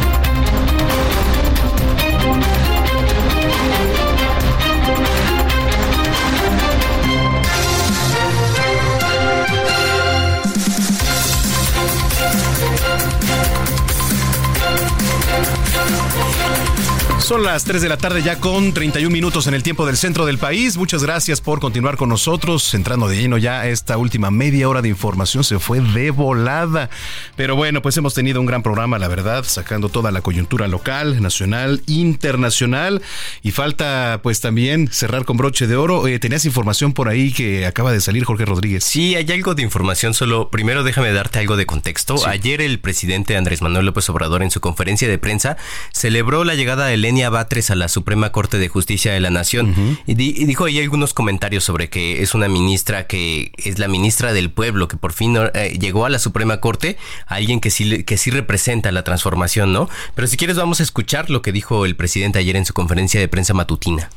[17.31, 20.25] Son las 3 de la tarde ya con 31 minutos en el tiempo del centro
[20.25, 20.75] del país.
[20.75, 22.73] Muchas gracias por continuar con nosotros.
[22.73, 26.89] Entrando de lleno ya esta última media hora de información se fue de volada.
[27.37, 31.21] Pero bueno, pues hemos tenido un gran programa, la verdad, sacando toda la coyuntura local,
[31.21, 33.01] nacional, internacional.
[33.43, 36.07] Y falta pues también cerrar con broche de oro.
[36.07, 38.83] Eh, tenías información por ahí que acaba de salir Jorge Rodríguez.
[38.83, 42.27] Sí, hay algo de información, solo primero déjame darte algo de contexto.
[42.27, 45.55] Ayer el presidente Andrés Manuel López Obrador en su conferencia de prensa
[45.93, 49.97] celebró la llegada de Elenia Batres a la Suprema Corte de Justicia de la Nación
[50.05, 54.51] y, dijo ahí algunos comentarios sobre que es una ministra que es la ministra del
[54.51, 58.31] pueblo, que por fin eh, llegó a la Suprema Corte, alguien que sí, que sí
[58.31, 59.89] representa la transformación, ¿no?
[60.15, 63.19] Pero si quieres vamos a escuchar lo que dijo el presidente ayer en su conferencia
[63.19, 64.09] de prensa matutina.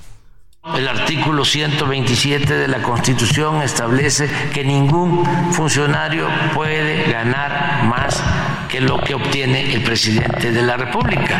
[0.76, 5.22] El artículo 127 de la Constitución establece que ningún
[5.52, 8.22] funcionario puede ganar más
[8.70, 11.38] que lo que obtiene el presidente de la República.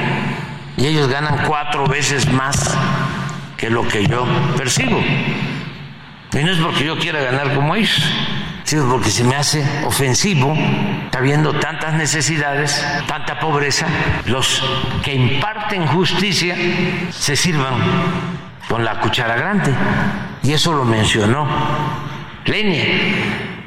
[0.77, 2.77] Y ellos ganan cuatro veces más
[3.57, 4.27] que lo que yo
[4.57, 4.99] percibo.
[6.33, 8.03] Y no es porque yo quiera ganar como ellos,
[8.65, 10.57] sino porque se me hace ofensivo,
[11.17, 13.87] habiendo tantas necesidades, tanta pobreza,
[14.27, 14.63] los
[15.05, 16.57] que imparten justicia
[17.11, 17.75] se sirvan
[18.69, 19.73] con la cuchara grande.
[20.43, 21.47] Y eso lo mencionó
[22.47, 22.85] Lenia.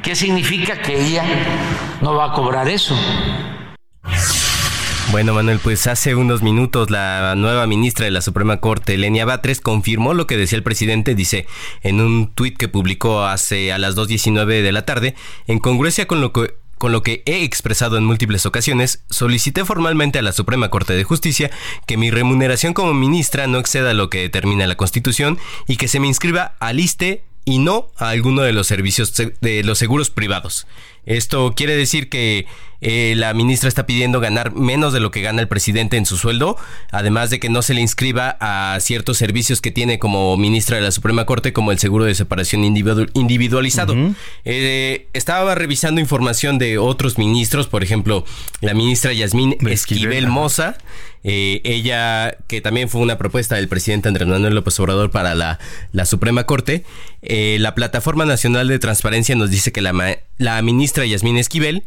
[0.03, 1.23] ¿Qué significa que ella
[2.01, 2.95] no va a cobrar eso?
[5.11, 9.61] Bueno, Manuel, pues hace unos minutos la nueva ministra de la Suprema Corte, Lenia Batres,
[9.61, 11.47] confirmó lo que decía el presidente, dice
[11.81, 15.15] en un tuit que publicó hace a las 2.19 de la tarde,
[15.47, 20.19] en congruencia con lo que con lo que he expresado en múltiples ocasiones, solicité formalmente
[20.19, 21.49] a la Suprema Corte de Justicia
[21.87, 25.99] que mi remuneración como ministra no exceda lo que determina la Constitución y que se
[25.99, 30.67] me inscriba al ISTE y no a alguno de los servicios de los seguros privados.
[31.05, 32.45] Esto quiere decir que
[32.81, 36.17] eh, la ministra está pidiendo ganar menos de lo que gana el presidente en su
[36.17, 36.57] sueldo,
[36.91, 40.83] además de que no se le inscriba a ciertos servicios que tiene como ministra de
[40.83, 43.95] la Suprema Corte, como el seguro de separación individualizado.
[44.43, 48.25] Eh, estaba revisando información de otros ministros, por ejemplo,
[48.59, 50.77] la ministra Yasmín Esquivel, Moza.
[51.29, 55.59] Eh, ella, que también fue una propuesta del presidente Andrés Manuel López Obrador para la,
[55.91, 56.85] la Suprema Corte,
[57.21, 61.83] la Plataforma Nacional de Transparencia nos dice que la, la ministra Yasmín Esquivel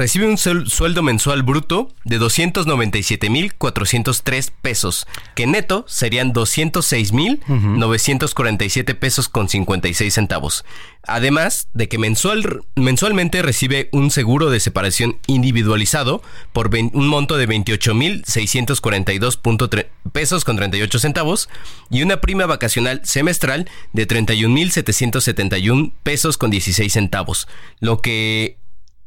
[0.00, 10.14] recibe un sueldo mensual bruto de 297.403 pesos, que neto serían 206.947 pesos con 56
[10.14, 10.64] centavos.
[11.06, 16.22] Además de que mensual, mensualmente recibe un seguro de separación individualizado
[16.54, 21.50] por un monto de 28.642 pesos con 38 centavos
[21.90, 27.48] y una prima vacacional semestral de 31.771 pesos con 16 centavos,
[27.80, 28.56] lo que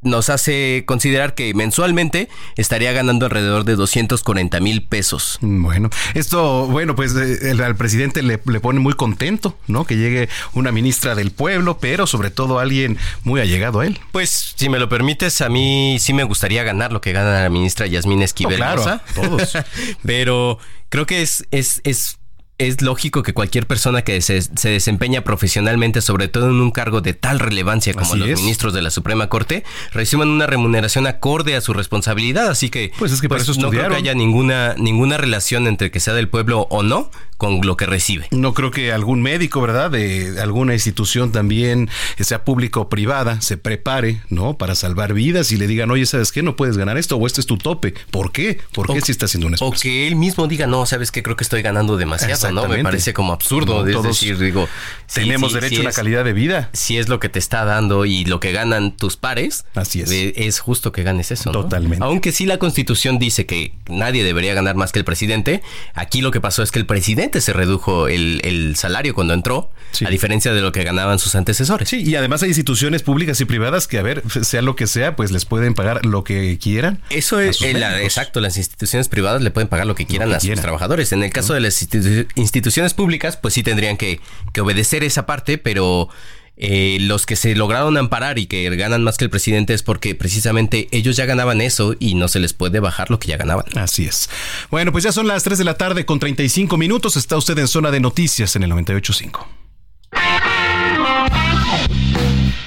[0.03, 5.37] nos hace considerar que mensualmente estaría ganando alrededor de 240 mil pesos.
[5.41, 9.85] Bueno, esto, bueno, pues eh, el, al presidente le, pone muy contento, ¿no?
[9.85, 13.99] Que llegue una ministra del pueblo, pero sobre todo alguien muy allegado a él.
[14.11, 17.49] Pues, si me lo permites, a mí sí me gustaría ganar lo que gana la
[17.49, 18.57] ministra Yasmín Esquivel.
[18.57, 19.57] claro, todos.
[20.03, 20.59] pero
[20.89, 22.17] creo que es, es, es
[22.57, 27.13] es lógico que cualquier persona que se, desempeña profesionalmente, sobre todo en un cargo de
[27.13, 31.73] tal relevancia como los ministros de la Suprema Corte, reciban una remuneración acorde a su
[31.73, 32.49] responsabilidad.
[32.49, 35.91] Así que, pues es que pues, eso no creo que haya ninguna, ninguna relación entre
[35.91, 37.09] que sea del pueblo o no
[37.43, 38.27] con lo que recibe.
[38.31, 39.91] No creo que algún médico, ¿verdad?
[39.91, 44.57] De alguna institución también, sea pública o privada, se prepare, ¿no?
[44.57, 46.41] Para salvar vidas y le digan, oye, ¿sabes qué?
[46.41, 47.95] No puedes ganar esto o este es tu tope.
[48.11, 48.61] ¿Por qué?
[48.71, 49.77] ¿Por qué si está haciendo un esfuerzo?
[49.77, 51.21] O que él mismo diga, no, ¿sabes qué?
[51.21, 52.69] Creo que estoy ganando demasiado, ¿no?
[52.69, 53.85] Me parece como absurdo.
[53.85, 54.69] es decir, digo,
[55.13, 56.69] tenemos derecho a una calidad de vida.
[56.71, 60.09] Si es lo que te está dando y lo que ganan tus pares, así es.
[60.11, 61.51] Es justo que ganes eso.
[61.51, 62.05] Totalmente.
[62.05, 65.61] Aunque sí la constitución dice que nadie debería ganar más que el presidente,
[65.93, 69.71] aquí lo que pasó es que el presidente se redujo el, salario cuando entró,
[70.05, 71.89] a diferencia de lo que ganaban sus antecesores.
[71.89, 75.15] Sí, y además hay instituciones públicas y privadas que, a ver, sea lo que sea,
[75.15, 77.01] pues les pueden pagar lo que quieran.
[77.09, 81.11] Eso es, exacto, las instituciones privadas le pueden pagar lo que quieran a sus trabajadores.
[81.11, 81.87] En el caso de las
[82.35, 84.19] instituciones públicas, pues sí tendrían que,
[84.59, 86.09] obedecer esa parte, pero...
[86.55, 90.13] Eh, los que se lograron amparar y que ganan más que el presidente es porque
[90.13, 93.65] precisamente ellos ya ganaban eso y no se les puede bajar lo que ya ganaban.
[93.75, 94.29] Así es.
[94.69, 97.17] Bueno, pues ya son las 3 de la tarde con 35 minutos.
[97.17, 99.45] Está usted en zona de noticias en el 98.5.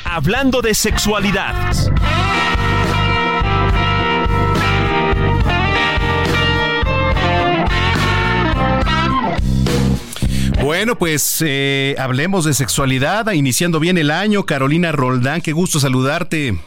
[0.04, 1.54] Hablando de sexualidad.
[10.62, 14.46] Bueno, pues eh, hablemos de sexualidad, iniciando bien el año.
[14.46, 16.58] Carolina Roldán, qué gusto saludarte.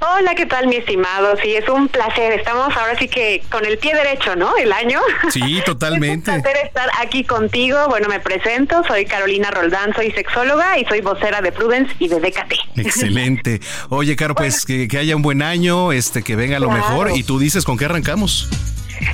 [0.00, 1.36] Hola, ¿qué tal, mi estimado?
[1.42, 2.32] Sí, es un placer.
[2.32, 4.56] Estamos ahora sí que con el pie derecho, ¿no?
[4.56, 5.00] El año.
[5.30, 6.30] Sí, totalmente.
[6.32, 7.78] es un placer estar aquí contigo.
[7.88, 8.82] Bueno, me presento.
[8.86, 12.78] Soy Carolina Roldán, soy sexóloga y soy vocera de Prudence y de DKT.
[12.78, 13.60] Excelente.
[13.88, 17.10] Oye, Caro, pues que, haya un buen año, este, que venga lo mejor.
[17.14, 18.48] Y tú dices con qué arrancamos.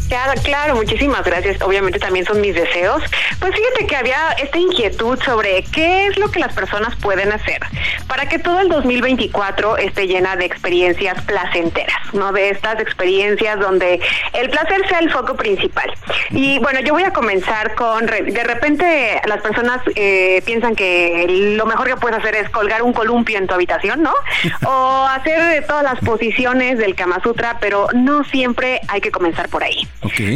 [0.09, 1.61] Claro, claro, muchísimas gracias.
[1.63, 3.03] Obviamente también son mis deseos.
[3.39, 7.61] Pues fíjate que había esta inquietud sobre qué es lo que las personas pueden hacer
[8.07, 12.33] para que todo el 2024 esté llena de experiencias placenteras, ¿no?
[12.33, 14.01] De estas experiencias donde
[14.35, 15.91] el placer sea el foco principal.
[16.31, 21.65] Y bueno, yo voy a comenzar con, de repente las personas eh, piensan que lo
[21.67, 24.13] mejor que puedes hacer es colgar un columpio en tu habitación, ¿no?
[24.67, 29.65] O hacer todas las posiciones del Kama Sutra, pero no siempre hay que comenzar por
[29.65, 29.72] ahí.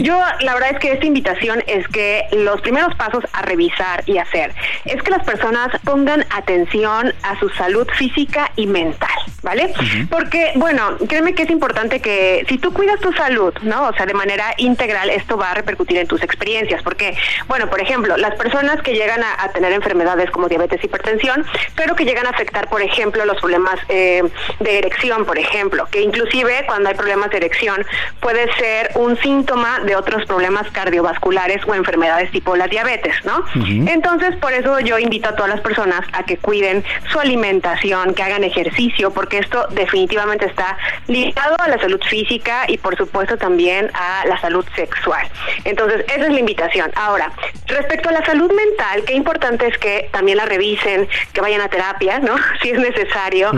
[0.03, 4.19] Yo, la verdad es que esta invitación es que los primeros pasos a revisar y
[4.19, 4.55] hacer
[4.85, 9.09] es que las personas pongan atención a su salud física y mental,
[9.43, 9.73] ¿vale?
[10.11, 13.89] Porque, bueno, créeme que es importante que si tú cuidas tu salud, ¿no?
[13.89, 16.83] O sea, de manera integral, esto va a repercutir en tus experiencias.
[16.83, 17.17] Porque,
[17.49, 21.45] bueno, por ejemplo, las personas que llegan a, tener enfermedades como diabetes, y hipertensión,
[21.75, 24.23] pero que llegan a afectar, por ejemplo, los problemas eh,
[24.61, 27.85] de erección, por ejemplo, que inclusive cuando hay problemas de erección
[28.21, 33.45] puede ser un síntoma de otros problemas cardiovasculares o enfermedades tipo la diabetes, ¿no?
[33.91, 38.23] Entonces, por eso yo invito a todas las personas a que cuiden su alimentación, que
[38.23, 40.79] hagan ejercicio, porque esto definitivamente está
[41.09, 45.27] ligado a la salud física y por supuesto también a la salud sexual.
[45.65, 46.93] Entonces, esa es la invitación.
[46.95, 47.33] Ahora,
[47.67, 51.69] respecto a la salud mental, qué importante es que también la revisen, que vayan a
[51.69, 52.37] terapia, ¿no?
[52.63, 53.51] Si es necesario,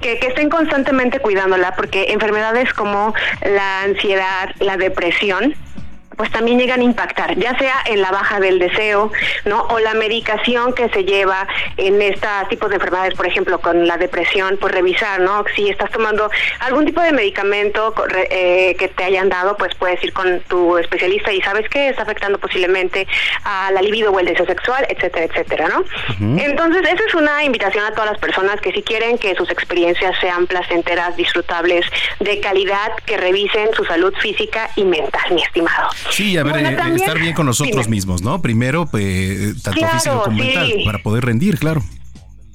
[0.00, 5.54] que, que estén constantemente cuidándola, porque enfermedades como la ansiedad, la depresión, depresión
[6.16, 9.12] pues también llegan a impactar, ya sea en la baja del deseo,
[9.44, 9.62] ¿no?
[9.62, 13.96] O la medicación que se lleva en estos tipos de enfermedades, por ejemplo, con la
[13.96, 15.44] depresión, pues revisar, ¿no?
[15.54, 16.30] Si estás tomando
[16.60, 17.94] algún tipo de medicamento
[18.30, 22.02] eh, que te hayan dado, pues puedes ir con tu especialista y sabes que está
[22.02, 23.06] afectando posiblemente
[23.44, 25.84] a la libido o el deseo sexual, etcétera, etcétera, ¿no?
[26.38, 30.16] Entonces, esa es una invitación a todas las personas que si quieren que sus experiencias
[30.20, 31.86] sean placenteras, disfrutables,
[32.20, 35.88] de calidad, que revisen su salud física y mental, mi estimado.
[36.10, 38.42] Sí, a ver, eh, estar bien con nosotros mismos, ¿no?
[38.42, 41.82] Primero, pues, tanto físico como mental, para poder rendir, claro.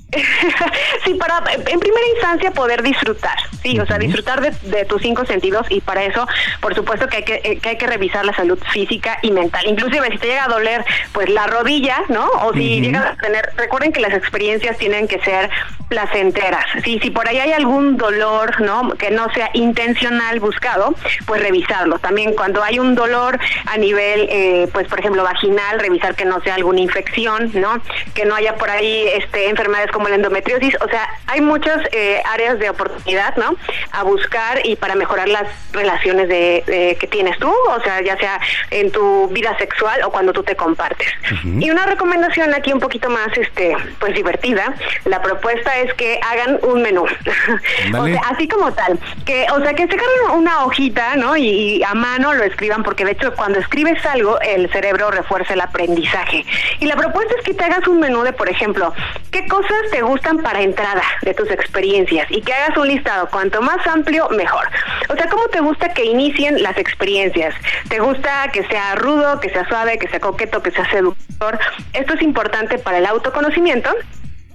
[1.04, 5.68] sí, para en primera instancia poder disfrutar, sí, o sea, disfrutar de, tus cinco sentidos
[5.70, 6.26] y para eso,
[6.62, 9.66] por supuesto que hay que, eh, que, hay que revisar la salud física y mental.
[9.68, 12.26] Inclusive si te llega a doler, pues la rodilla, ¿no?
[12.44, 15.50] O si llegas a tener, recuerden que las experiencias tienen que ser
[15.90, 16.66] placenteras.
[16.84, 18.90] Sí, si por ahí hay algún dolor, ¿no?
[18.92, 22.00] Que no sea intencional buscado, pues revisarlo.
[22.00, 26.42] También cuando hay un dolor a nivel, eh, pues por ejemplo vaginal, revisar que no
[26.42, 27.82] sea alguna infección, ¿no?
[28.14, 32.22] Que no haya por ahí este enfermedades como la endometriosis, o sea, hay muchas eh,
[32.32, 33.56] áreas de oportunidad, ¿no?
[33.94, 38.40] A buscar y para mejorar las relaciones de, que tienes tú, o sea, ya sea
[38.70, 41.08] en tu vida sexual o cuando tú te compartes.
[41.44, 44.76] Y una recomendación aquí un poquito más, este, pues divertida,
[45.06, 47.04] la propuesta es que hagan un menú,
[47.98, 51.36] o sea, así como tal, que, o sea, que se hagan una hojita, ¿no?
[51.36, 55.62] Y, a mano lo escriban, porque de hecho cuando escribes algo, el cerebro refuerza el
[55.62, 56.46] aprendizaje.
[56.80, 58.94] Y la propuesta es que te hagas un menú de, por ejemplo,
[59.32, 63.28] qué cosas te gustan para entrada de tus experiencias y que hagas un listado.
[63.30, 64.68] Cuanto más amplio, mejor.
[65.10, 67.56] O sea, ¿cómo te gusta que inicien las experiencias?
[67.90, 71.60] ¿Te gusta que sea rudo, que sea suave, que sea coqueto, que sea seductor?
[71.94, 73.90] Esto es importante para el autoconocimiento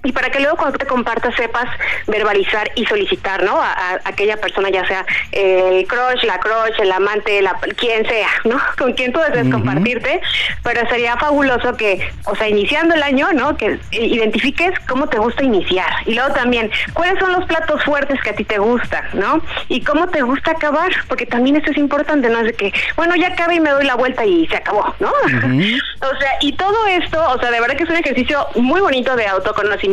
[0.03, 1.65] y para que luego cuando te compartas sepas
[2.07, 3.59] verbalizar y solicitar, ¿no?
[3.61, 8.57] A, aquella persona, ya sea el crush, la crush, el amante, la, quien sea, ¿no?
[8.77, 10.21] Con quien tú desees compartirte,
[10.61, 13.55] pero sería fabuloso que, o sea, iniciando el año, ¿no?
[13.55, 15.89] Que identifiques cómo te gusta iniciar.
[16.05, 19.41] Y luego también, ¿cuáles son los platos fuertes que a ti te gustan, ¿no?
[19.69, 22.39] Y cómo te gusta acabar, porque también eso es importante, ¿no?
[22.39, 25.09] Es de que, bueno, ya acabé y me doy la vuelta y se acabó, ¿no?
[25.21, 29.15] o sea, y todo esto, o sea, de verdad que es un ejercicio muy bonito
[29.15, 29.92] de autoconocimiento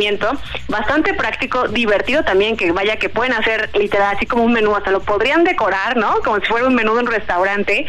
[0.68, 4.90] bastante práctico, divertido también, que vaya que pueden hacer literal así como un menú, hasta
[4.90, 6.20] lo podrían decorar, ¿no?
[6.24, 7.86] Como si fuera un menú de un restaurante.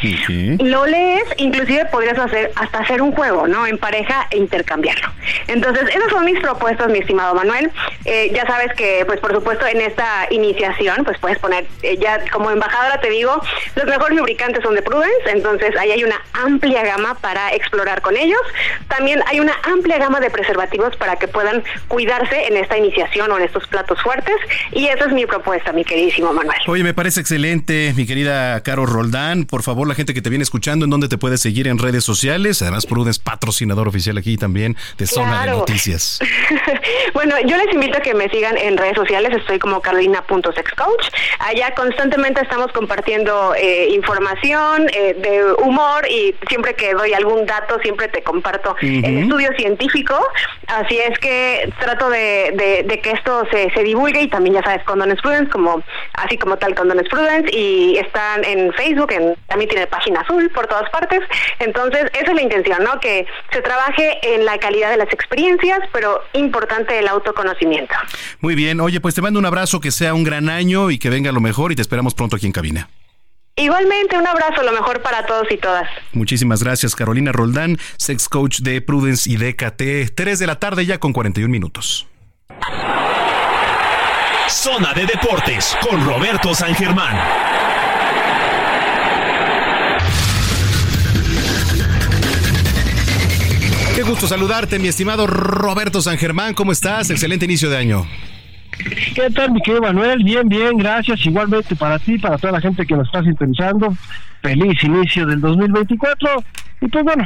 [0.60, 3.66] Lo lees, inclusive podrías hacer hasta hacer un juego, ¿no?
[3.68, 5.10] En pareja e intercambiarlo.
[5.48, 7.72] Entonces, esas son mis propuestas, mi estimado Manuel.
[8.06, 12.20] Eh, ya sabes que, pues por supuesto, en esta iniciación, pues puedes poner, eh, ya
[12.32, 13.42] como embajadora te digo,
[13.76, 18.18] los mejores lubricantes son de Prudence, entonces ahí hay una amplia gama para explorar con
[18.18, 18.42] ellos.
[18.88, 23.32] También hay una amplia gama de preservativos para que puedan cuidar cuidarse en esta iniciación
[23.32, 24.36] o en estos platos fuertes.
[24.72, 26.58] Y esa es mi propuesta, mi queridísimo Manuel.
[26.68, 29.46] Oye, me parece excelente, mi querida Caro Roldán.
[29.46, 32.04] Por favor, la gente que te viene escuchando, ¿en dónde te puede seguir en redes
[32.04, 32.64] sociales?
[32.64, 36.20] Además, Prudence, patrocinador oficial aquí también de Zona de Noticias.
[37.14, 39.38] bueno, yo les invito a que me sigan en redes sociales.
[39.38, 41.08] Estoy como carolina.sexcoach.
[41.38, 47.80] Allá constantemente estamos compartiendo eh, información eh, de humor y siempre que doy algún dato,
[47.82, 50.18] siempre te comparto el estudio científico.
[50.66, 55.22] Así es que trato de, que esto se, se, divulgue y también ya sabes, Condones
[55.22, 60.22] Prudence, como, así como tal Condones Prudence, y están en Facebook, en, también tiene página
[60.22, 61.22] azul por todas partes.
[61.60, 63.00] Entonces, esa es la intención, ¿no?
[63.00, 67.96] Que se trabaje en la calidad de las experiencias, pero importante el autoconocimiento.
[68.40, 71.10] Muy bien, oye, pues te mando un abrazo, que sea un gran año y que
[71.10, 72.90] venga lo mejor y te esperamos pronto aquí en cabina.
[73.62, 75.88] Igualmente, un abrazo, lo mejor para todos y todas.
[76.14, 80.16] Muchísimas gracias, Carolina Roldán, sex coach de Prudence y DKT.
[80.16, 82.08] 3 de la tarde ya con 41 minutos.
[84.50, 87.16] Zona de Deportes con Roberto San Germán.
[93.96, 96.56] Qué gusto saludarte, mi estimado Roberto San Germán.
[96.56, 97.12] ¿Cómo estás?
[97.12, 98.08] Excelente inicio de año.
[99.16, 100.24] ¿Qué tal, mi querido Manuel?
[100.24, 101.26] Bien, bien, gracias.
[101.26, 103.96] Igualmente para ti, para toda la gente que nos está sintonizando.
[104.42, 106.44] Feliz inicio del 2024.
[106.84, 107.24] Y pues bueno,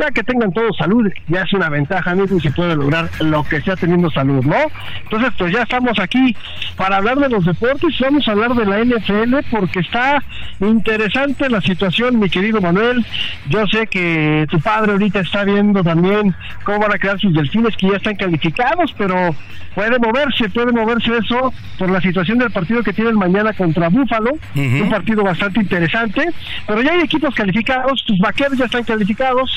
[0.00, 3.44] ya que tengan todos salud, ya es una ventaja, amigo, y se puede lograr lo
[3.44, 4.56] que sea teniendo salud, ¿no?
[5.04, 6.34] Entonces, pues ya estamos aquí
[6.76, 10.20] para hablar de los deportes y vamos a hablar de la NFL porque está
[10.60, 13.06] interesante la situación, mi querido Manuel.
[13.48, 16.34] Yo sé que tu padre ahorita está viendo también
[16.64, 19.36] cómo van a quedar sus delfines que ya están calificados, pero
[19.76, 24.32] puede moverse, puede moverse eso por la situación del partido que tienen mañana contra Búfalo,
[24.54, 26.28] un partido bastante interesante,
[26.66, 29.50] pero ya hay equipos calificados, tus vaqueros ya están calificados,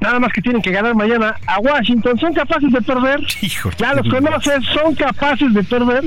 [0.00, 3.20] nada más que tienen que ganar mañana a Washington, son capaces de perder.
[3.78, 6.04] ya los conoces, son capaces de perder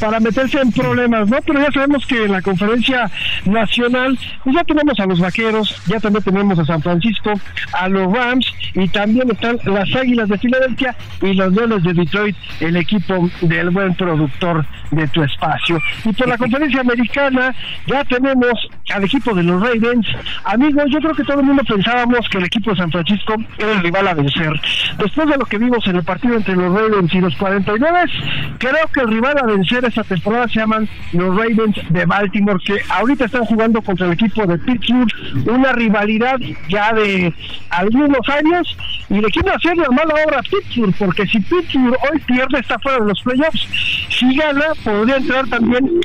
[0.00, 1.38] para meterse en problemas, ¿no?
[1.44, 3.10] Pero ya sabemos que en la conferencia
[3.44, 7.32] nacional, pues ya tenemos a los vaqueros, ya también tenemos a San Francisco,
[7.72, 12.36] a los Rams y también están las Águilas de Filadelfia y los Leones de Detroit,
[12.60, 15.78] el equipo del buen productor de tu espacio.
[16.04, 17.54] Y por la conferencia americana
[17.86, 20.06] ya tenemos al equipo de los Ravens.
[20.44, 23.72] Amigos, yo creo que todo el mundo pensábamos que el equipo de San Francisco era
[23.72, 24.52] el rival a vencer.
[24.98, 28.10] Después de lo que vimos en el partido entre los Ravens y los 49,
[28.58, 32.80] creo que el rival a vencer esta temporada se llaman los Ravens de Baltimore, que
[32.88, 35.10] ahorita están jugando contra el equipo de Pittsburgh,
[35.46, 36.38] una rivalidad
[36.68, 37.32] ya de
[37.70, 38.76] algunos años,
[39.08, 42.78] y le quiero hacer la mala obra a Pittsburgh, porque si Pittsburgh hoy pierde, está
[42.78, 43.68] fuera de los playoffs.
[44.08, 46.00] Si gana, podría entrar también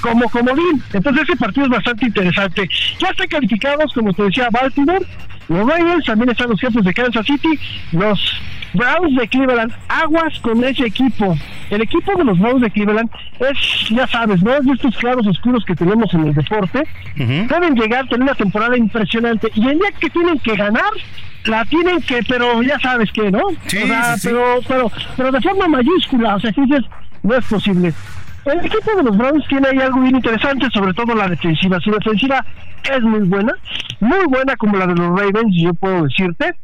[0.00, 0.82] como comodín.
[0.92, 2.68] Entonces ese partido es bastante interesante.
[2.98, 5.04] Ya están calificados, como te decía, Baltimore,
[5.48, 7.58] los Ravens, también están los jefes de Kansas City,
[7.92, 8.40] los
[8.72, 11.36] Browns de Cleveland, aguas con ese equipo.
[11.70, 13.10] El equipo de los Browns de Cleveland
[13.40, 14.54] es, ya sabes, ¿no?
[14.54, 16.84] Es de estos claros oscuros que tenemos en el deporte.
[17.16, 19.48] Deben llegar, tener una temporada impresionante.
[19.54, 20.90] Y el día que tienen que ganar,
[21.44, 23.42] la tienen que, pero ya sabes que, ¿no?
[23.66, 23.78] Sí,
[24.22, 26.84] Pero, pero, pero de forma mayúscula, o sea, dices,
[27.22, 27.92] no es posible.
[28.44, 31.78] El equipo de los Browns tiene ahí algo bien interesante, sobre todo la defensiva.
[31.80, 32.44] Su defensiva
[32.90, 33.52] es muy buena,
[34.00, 36.54] muy buena como la de los Ravens, yo puedo decirte.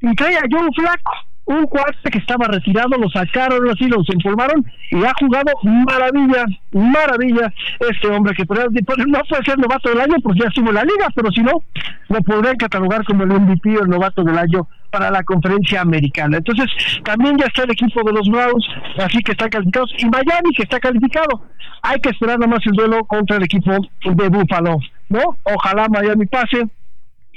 [0.00, 1.12] Y trae a John Flaco,
[1.46, 7.52] un cuate que estaba retirado, lo sacaron así, lo empolvaron y ha jugado maravilla, maravilla
[7.88, 11.30] este hombre que no puede ser novato del año porque ya estuvo la liga, pero
[11.30, 11.62] si no,
[12.08, 16.38] lo podrían catalogar como el MVP o el novato del año para la conferencia americana.
[16.38, 16.66] Entonces,
[17.04, 18.66] también ya está el equipo de los Browns,
[18.98, 21.42] así que están calificados, y Miami que está calificado.
[21.82, 24.78] Hay que esperar nada más el duelo contra el equipo de Buffalo,
[25.08, 25.36] ¿no?
[25.44, 26.66] Ojalá Miami pase,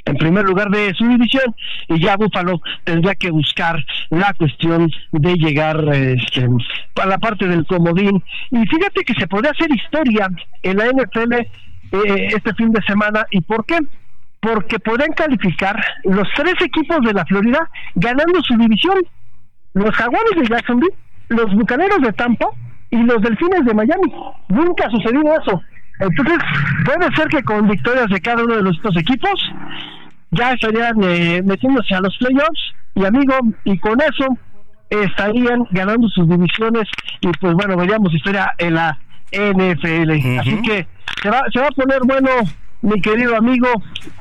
[0.10, 1.56] en primer lugar de su división
[1.88, 6.48] y ya Búfalo tendrá que buscar la cuestión de llegar este,
[7.02, 8.23] a la parte del comodín.
[8.52, 10.30] Y fíjate que se podría hacer historia
[10.64, 13.26] en la NFL eh, este fin de semana.
[13.31, 13.77] Y por qué
[14.41, 15.76] porque podrían calificar
[16.06, 18.98] los tres equipos de la Florida ganando su división.
[19.73, 20.95] Los jaguares de Jacksonville
[21.30, 22.48] los bucaneros de Tampa
[22.90, 24.11] y los delfines de Miami.
[24.49, 25.61] Nunca ha sucedido eso.
[25.99, 26.38] Entonces,
[26.86, 29.52] puede ser que con victorias de cada uno de los dos equipos
[30.31, 34.38] ya estarían eh, metiéndose a los playoffs y amigo, y con eso
[34.89, 36.88] estarían ganando sus divisiones
[37.22, 38.99] y pues bueno, veríamos historia en la
[39.31, 40.39] NFL.
[40.39, 40.88] Así que
[41.22, 42.30] se va, se va a poner bueno,
[42.81, 43.68] mi querido amigo,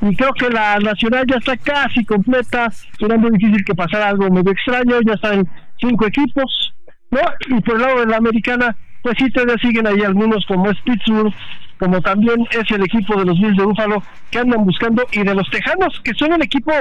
[0.01, 2.69] y creo que la nacional ya está casi completa,
[2.99, 5.47] será muy difícil que pasara algo medio extraño, ya están
[5.79, 6.73] cinco equipos,
[7.09, 7.21] ¿no?
[7.47, 10.77] Y por el lado de la americana, pues sí, todavía siguen ahí algunos como es
[10.81, 11.33] Pittsburgh,
[11.79, 15.33] como también es el equipo de los Bills de Búfalo que andan buscando y de
[15.33, 16.71] los Tejanos que son el equipo,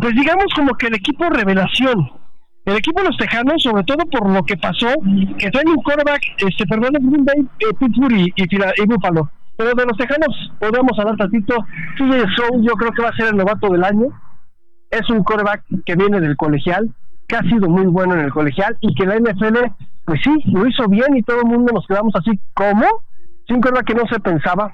[0.00, 2.10] pues digamos como que el equipo revelación.
[2.64, 4.88] El equipo de los Tejanos, sobre todo por lo que pasó,
[5.38, 9.30] que traen un quarterback, este, perdón, Green Bay, eh, Pittsburgh y, y, Búfalo.
[9.56, 11.54] Pero de los Tejanos podemos hablar tantito.
[11.96, 14.06] CJ Stroud yo creo que va a ser el novato del año.
[14.90, 16.90] Es un quarterback que viene del colegial,
[17.28, 19.56] que ha sido muy bueno en el colegial y que la NFL,
[20.04, 22.86] pues sí, lo hizo bien y todo el mundo nos quedamos así, ¿cómo?
[23.50, 24.70] Sin verdad que no se pensaba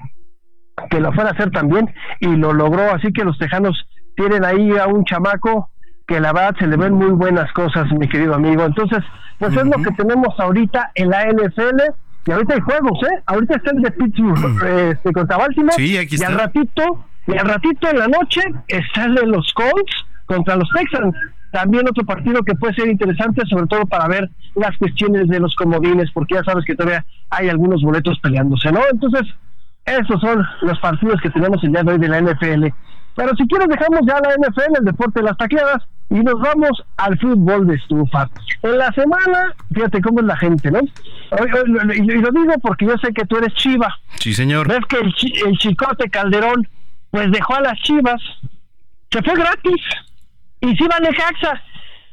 [0.91, 4.77] que lo fuera a hacer también y lo logró, así que los tejanos tienen ahí
[4.77, 5.71] a un chamaco
[6.07, 8.63] que la verdad se le ven muy buenas cosas, mi querido amigo.
[8.63, 8.99] Entonces,
[9.39, 11.81] pues es lo que tenemos ahorita en la NFL.
[12.27, 13.23] Y ahorita hay juegos, ¿eh?
[13.25, 15.75] Ahorita está el de Pittsburgh este, contra Baltimore.
[15.75, 16.29] Sí, aquí está.
[16.29, 20.55] Y al ratito, y al ratito en la noche está el de los Colts contra
[20.55, 21.15] los Texans
[21.51, 25.55] también otro partido que puede ser interesante, sobre todo para ver las cuestiones de los
[25.55, 28.81] comodines, porque ya sabes que todavía hay algunos boletos peleándose, ¿no?
[28.91, 29.23] Entonces,
[29.85, 32.65] esos son los partidos que tenemos el día de hoy de la NFL.
[33.15, 36.83] Pero si quieres dejamos ya la NFL, el deporte de las tacleadas, y nos vamos
[36.97, 38.29] al fútbol de estufa.
[38.61, 40.79] En la semana, fíjate cómo es la gente, ¿no?
[40.79, 43.93] Y lo digo porque yo sé que tú eres chiva.
[44.15, 44.67] Sí, señor.
[44.67, 45.13] Ves que el,
[45.47, 46.67] el chicote Calderón,
[47.11, 48.21] pues dejó a las chivas,
[49.09, 49.81] se fue gratis
[50.67, 51.61] y sí va Necaxa.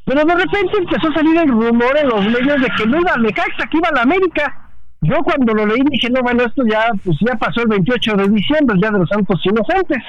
[0.05, 3.17] Pero de repente empezó a salir el rumor en los medios de que no iba
[3.17, 4.71] Necaxa, que iba a la América.
[5.01, 8.29] Yo cuando lo leí dije, no, bueno, esto ya, pues ya pasó el 28 de
[8.29, 10.03] diciembre, ya de los Santos Inocentes.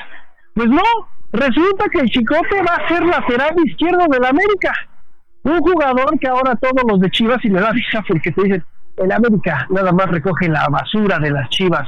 [0.53, 0.84] Pues no,
[1.34, 4.73] resulta que el Chicote va a ser lateral izquierdo de la América.
[5.43, 8.65] Un jugador que ahora todos los de Chivas, y le da risa porque te dicen,
[8.97, 11.88] el América nada más recoge la basura de las Chivas.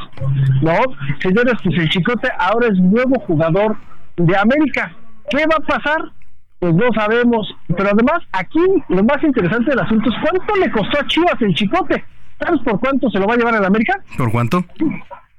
[0.62, 0.78] No,
[1.20, 3.78] señores, pues el Chicote ahora es nuevo jugador
[4.18, 4.94] de América.
[5.30, 6.12] ¿Qué va a pasar?
[6.60, 7.56] Pues no sabemos.
[7.68, 8.60] Pero además, aquí
[8.90, 12.04] lo más interesante del asunto es cuánto le costó a Chivas el chicote.
[12.40, 14.00] ¿Sabes por cuánto se lo va a llevar a la América?
[14.18, 14.64] ¿Por cuánto?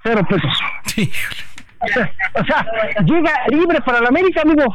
[0.02, 0.52] Cero pesos.
[0.86, 1.10] Sí.
[1.80, 2.66] O sea,
[3.04, 4.74] llega libre para la América, amigo.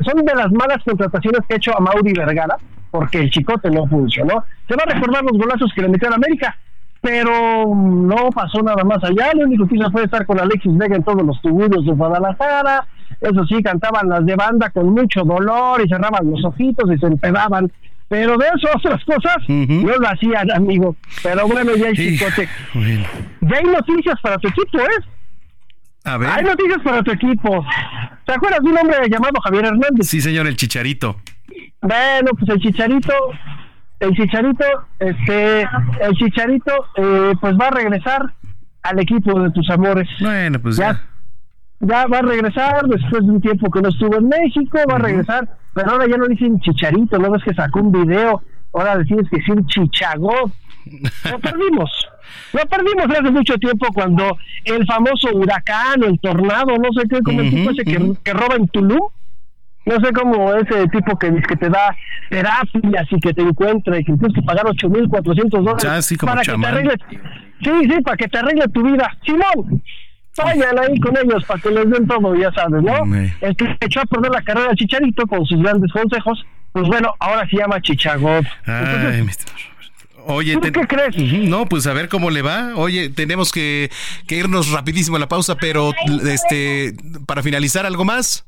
[0.00, 2.56] Son de las malas contrataciones que ha hecho a Mauri Vergara,
[2.90, 4.44] porque el chicote no funcionó.
[4.66, 6.56] Se va a recordar los golazos que le metió a la América,
[7.00, 9.30] pero no pasó nada más allá.
[9.34, 12.84] Lo único que hizo fue estar con Alexis Vega en todos los tuburos de Guadalajara.
[13.20, 17.06] Eso sí, cantaban las de banda con mucho dolor y cerraban los ojitos y se
[17.06, 17.70] empedaban.
[18.08, 20.96] Pero de eso otras cosas no lo hacían, amigo.
[21.22, 22.48] Pero bueno, ya hay chicote.
[23.42, 25.04] Ya hay noticias para tu equipo, ¿eh?
[26.04, 26.30] A ver.
[26.30, 27.66] Hay noticias para tu equipo.
[28.24, 30.06] ¿Te acuerdas de un hombre llamado Javier Hernández?
[30.06, 31.16] Sí, señor, el chicharito.
[31.82, 33.12] Bueno, pues el chicharito,
[34.00, 34.64] el chicharito,
[34.98, 38.34] este, el chicharito, eh, pues va a regresar
[38.82, 40.08] al equipo de tus amores.
[40.20, 40.92] Bueno, pues ya.
[40.92, 41.17] Ya
[41.80, 45.48] va a regresar después de un tiempo que no estuvo en México, va a regresar,
[45.74, 48.42] pero ahora ya no dicen chicharito, no ves que sacó un video,
[48.72, 50.52] ahora decimos que es un chichagot.
[51.30, 51.90] Lo perdimos.
[52.52, 57.40] Lo perdimos hace mucho tiempo cuando el famoso huracán, el tornado, no sé qué, como
[57.40, 59.08] el tipo ese que, que roba en Tulum,
[59.86, 61.94] no sé cómo ese tipo que, que te da
[62.28, 66.32] terapias y que te encuentra y que tienes que pagar 8.400 dólares Ya, sí, como
[66.32, 66.74] para que te chamán.
[66.74, 66.94] arregle.
[67.62, 69.10] Sí, sí, para que te arregle tu vida.
[69.24, 69.82] Simón,
[70.44, 73.04] vayan ahí con ellos para que les den todo, ya sabes, ¿no?
[73.40, 77.14] El que echó a perder la carrera de Chicharito con sus grandes consejos, pues bueno,
[77.18, 78.46] ahora se llama Chichagot.
[78.66, 79.26] Ay.
[80.30, 81.16] Oye, ¿Tú qué crees?
[81.48, 82.72] No, pues a ver cómo le va.
[82.76, 83.90] Oye, tenemos que,
[84.26, 85.92] que irnos rapidísimo a la pausa, pero
[86.28, 86.94] este
[87.26, 88.44] para finalizar algo más.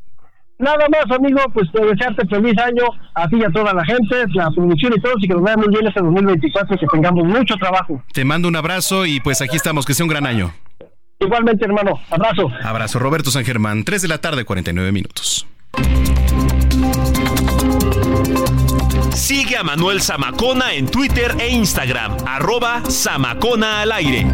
[0.58, 2.84] Nada más, amigo, pues te desearte feliz año
[3.14, 5.56] a ti y a toda la gente, la producción y todos, y que nos vaya
[5.56, 8.02] muy bien este 2024, que tengamos mucho trabajo.
[8.12, 10.52] Te mando un abrazo y pues aquí estamos, que sea un gran año.
[11.20, 12.50] Igualmente, hermano, abrazo.
[12.62, 15.46] Abrazo, Roberto San Germán, 3 de la tarde, 49 minutos.
[19.14, 24.26] Sigue a Manuel Zamacona en Twitter e Instagram, arroba Zamacona al aire.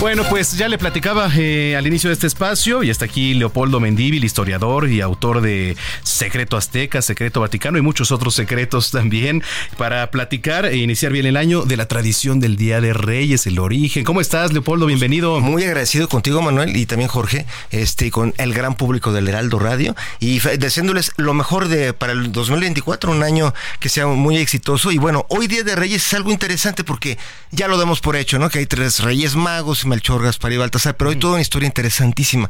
[0.00, 3.80] Bueno, pues ya le platicaba eh, al inicio de este espacio y hasta aquí Leopoldo
[3.80, 9.42] Mendívil, historiador y autor de Secreto Azteca, Secreto Vaticano y muchos otros secretos también
[9.76, 13.58] para platicar e iniciar bien el año de la tradición del Día de Reyes, el
[13.58, 14.02] origen.
[14.02, 14.86] ¿Cómo estás, Leopoldo?
[14.86, 15.38] Bienvenido.
[15.38, 19.58] Muy agradecido contigo, Manuel, y también Jorge, este, y con el gran público del Heraldo
[19.58, 24.92] Radio y deseándoles lo mejor de para el 2024, un año que sea muy exitoso.
[24.92, 27.18] Y bueno, hoy Día de Reyes es algo interesante porque
[27.50, 28.48] ya lo damos por hecho, ¿no?
[28.48, 32.48] Que hay tres Reyes Magos, Melchor, Gaspar y Baltasar, pero hay toda una historia interesantísima.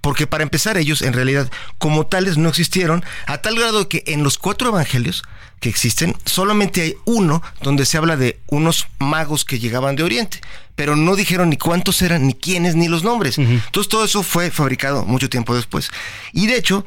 [0.00, 4.22] Porque para empezar, ellos en realidad, como tales, no existieron, a tal grado que en
[4.22, 5.24] los cuatro evangelios
[5.58, 10.40] que existen, solamente hay uno donde se habla de unos magos que llegaban de Oriente,
[10.74, 13.38] pero no dijeron ni cuántos eran, ni quiénes, ni los nombres.
[13.38, 15.90] Entonces todo eso fue fabricado mucho tiempo después.
[16.32, 16.84] Y de hecho,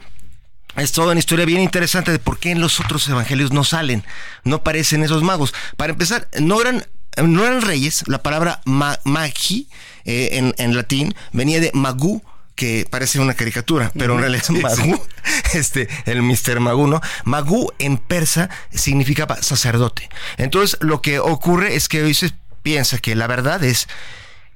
[0.75, 4.03] es toda una historia bien interesante de por qué en los otros evangelios no salen,
[4.43, 5.53] no aparecen esos magos.
[5.77, 6.85] Para empezar, no eran,
[7.23, 9.67] no eran reyes, la palabra ma- magi
[10.05, 12.21] eh, en, en latín venía de magu,
[12.55, 14.53] que parece una caricatura, pero en realidad sí.
[14.53, 15.01] magu,
[15.53, 16.59] este, el Mr.
[16.61, 17.01] Magu, ¿no?
[17.25, 20.09] Magu en persa significaba sacerdote.
[20.37, 22.31] Entonces, lo que ocurre es que hoy se
[22.63, 23.87] piensa que la verdad es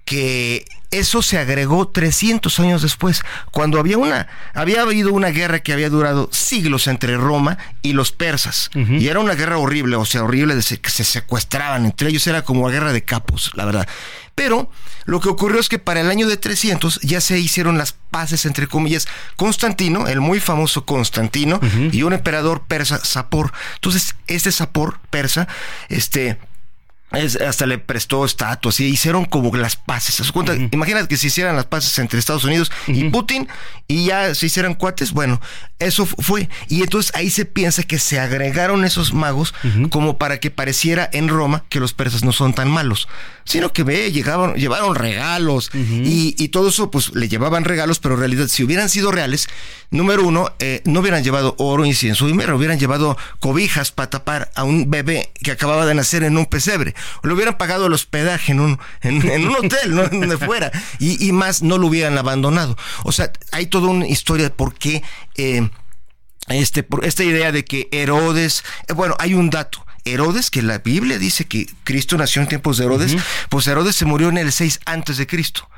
[0.10, 3.22] que eso se agregó 300 años después,
[3.52, 8.12] cuando había una había habido una guerra que había durado siglos entre Roma y los
[8.12, 12.10] persas, y era una guerra horrible, o sea, horrible de se- que se secuestraban entre
[12.10, 13.88] ellos, era como la guerra de capos, la verdad.
[14.34, 14.72] Pero
[15.06, 18.48] lo que ocurrió es que para el año de 300 ya se hicieron las paces,
[18.48, 21.60] entre comillas, Constantino, el muy famoso Constantino,
[21.92, 23.54] y un emperador persa, Sapor.
[23.76, 25.48] Entonces, este Sapor persa,
[25.90, 26.40] este,
[27.12, 30.20] es- hasta le prestó estatuas y hicieron como las paces.
[30.20, 30.56] ¿Haz de cuenta?
[30.72, 33.48] Imagínate que se hicieran las paces entre Estados Unidos y Putin
[33.88, 35.12] y ya se hicieran cuates.
[35.12, 35.42] Bueno,
[35.80, 36.50] eso fu- fue.
[36.68, 39.54] Y entonces ahí se piensa que se agregaron esos magos
[39.90, 43.08] como para que pareciera en Roma que los persas no son tan malos,
[43.46, 48.14] sino que ve, llegaban, llevaron regalos y, y todo eso, pues le llevaban regalos, pero
[48.16, 49.48] en realidad, si hubieran sido reales,
[49.90, 54.64] número uno, eh, no hubieran llevado oro, incienso y hubieran llevado cobijas para tapar a
[54.64, 56.94] un bebé que acababa de nacer en un pesebre.
[57.24, 60.72] Le hubieran pagado el hospedaje en un, en, en un hotel, no donde fuera.
[61.00, 62.78] Y, y más, no lo hubieran abandonado.
[63.04, 65.04] O sea, hay toda una historia de por qué.
[65.36, 65.70] eh,
[66.48, 69.86] este, por esta idea de que Herodes, eh, bueno, hay un dato.
[70.06, 73.16] Herodes, que la Biblia dice que Cristo nació en tiempos de Herodes,
[73.50, 75.70] pues Herodes se murió en el 6 antes de Cristo.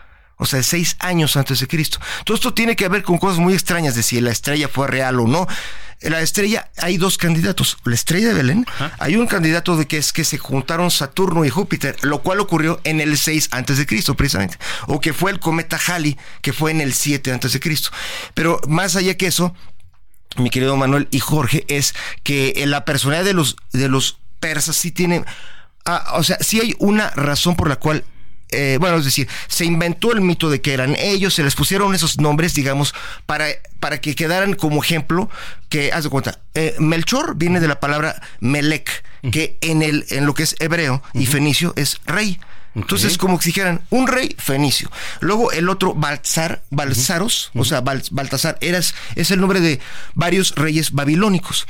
[0.42, 2.00] O sea, seis años antes de Cristo.
[2.26, 5.20] Todo esto tiene que ver con cosas muy extrañas de si la estrella fue real
[5.20, 5.48] o no.
[6.02, 7.78] La estrella, hay dos candidatos.
[7.84, 8.66] La estrella de Belén,
[8.98, 12.82] hay un candidato de que es que se juntaron Saturno y Júpiter, lo cual ocurrió
[12.86, 14.58] en el 6 antes de Cristo, precisamente.
[14.88, 17.92] O que fue el cometa Halley, que fue en el 7 antes de Cristo.
[18.34, 19.54] Pero más allá que eso,
[20.38, 21.94] mi querido Manuel y Jorge, es
[22.24, 25.24] que la personalidad de los, de los persas sí tienen,
[25.86, 28.06] ah, o sea, sí hay una razón por la cual
[28.52, 31.96] eh, bueno, es decir, se inventó el mito de que eran ellos, se les pusieron
[31.96, 32.94] esos nombres, digamos,
[33.26, 33.48] para,
[33.80, 35.30] para que quedaran como ejemplo,
[35.70, 40.26] que, haz de cuenta, eh, Melchor viene de la palabra Melec, que en, el, en
[40.26, 42.40] lo que es hebreo y fenicio es rey.
[42.74, 44.90] Entonces, como si dijeran, un rey fenicio.
[45.20, 49.80] Luego el otro, Balzar, Balzaros, o sea, Baltasar, eras, es el nombre de
[50.14, 51.68] varios reyes babilónicos.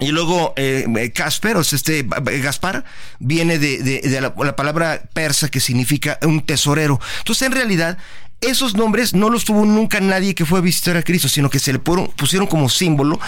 [0.00, 2.84] Y luego eh, Casper, o sea, este Gaspar,
[3.18, 7.00] viene de, de, la, palabra persa que significa un tesorero.
[7.18, 7.98] Entonces, en realidad,
[8.40, 11.58] esos nombres no los tuvo nunca nadie que fue a visitar a Cristo, sino que
[11.58, 13.18] se le pusieron como símbolo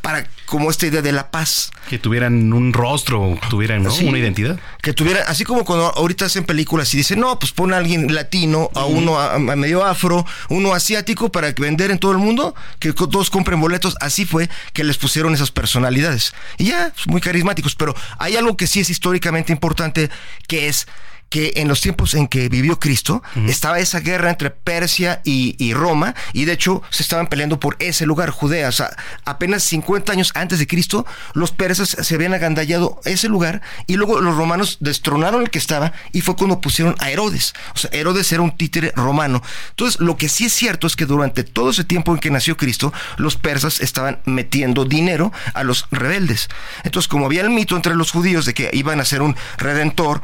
[0.00, 1.70] para como esta idea de la paz.
[1.90, 4.58] Que tuvieran un rostro, tuvieran una identidad.
[4.80, 8.14] Que tuvieran, así como cuando ahorita hacen películas y dicen, no, pues pon a alguien
[8.14, 12.92] latino, a uno a, medio afro, uno asiático para vender en todo el mundo, que
[12.94, 13.96] todos compren boletos.
[14.00, 16.32] Así fue que les pusieron esas personalidades.
[16.56, 17.74] Y ya, pues, muy carismáticos.
[17.74, 20.10] Pero hay algo que sí es históricamente importante,
[20.46, 20.86] que es
[21.28, 26.14] que en los tiempos en que vivió Cristo estaba esa guerra entre Persia y, Roma
[26.32, 28.68] y de hecho se estaban peleando por ese lugar, Judea.
[28.68, 28.90] O sea,
[29.24, 34.20] apenas 50 años antes de Cristo, los persas se habían agandallado ese lugar y luego
[34.20, 37.54] los romanos destronaron el que estaba y fue cuando pusieron a Herodes.
[37.74, 39.42] O sea, Herodes era un títere romano.
[39.70, 42.56] Entonces, lo que sí es cierto es que durante todo ese tiempo en que nació
[42.56, 46.48] Cristo, los persas estaban metiendo dinero a los rebeldes.
[46.84, 50.22] Entonces, como había el mito entre los judíos de que iban a ser un redentor,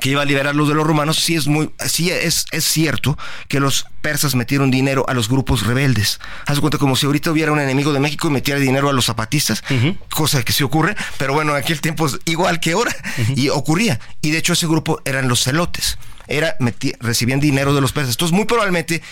[0.00, 3.16] que iba a liberarlos de los romanos, sí es muy, sí es, es cierto
[3.48, 6.18] que los persas metieron dinero a los grupos rebeldes.
[6.46, 9.06] Haz cuenta como si ahorita hubiera un enemigo de México y metiera dinero a los
[9.06, 9.62] zapatistas,
[10.10, 12.94] cosa que sí ocurre, pero bueno, en aquel tiempo es igual que ahora,
[13.36, 14.00] y ocurría.
[14.22, 16.56] Y de hecho ese grupo eran los celotes, era,
[17.00, 18.14] recibían dinero de los persas.
[18.14, 19.02] Entonces muy probablemente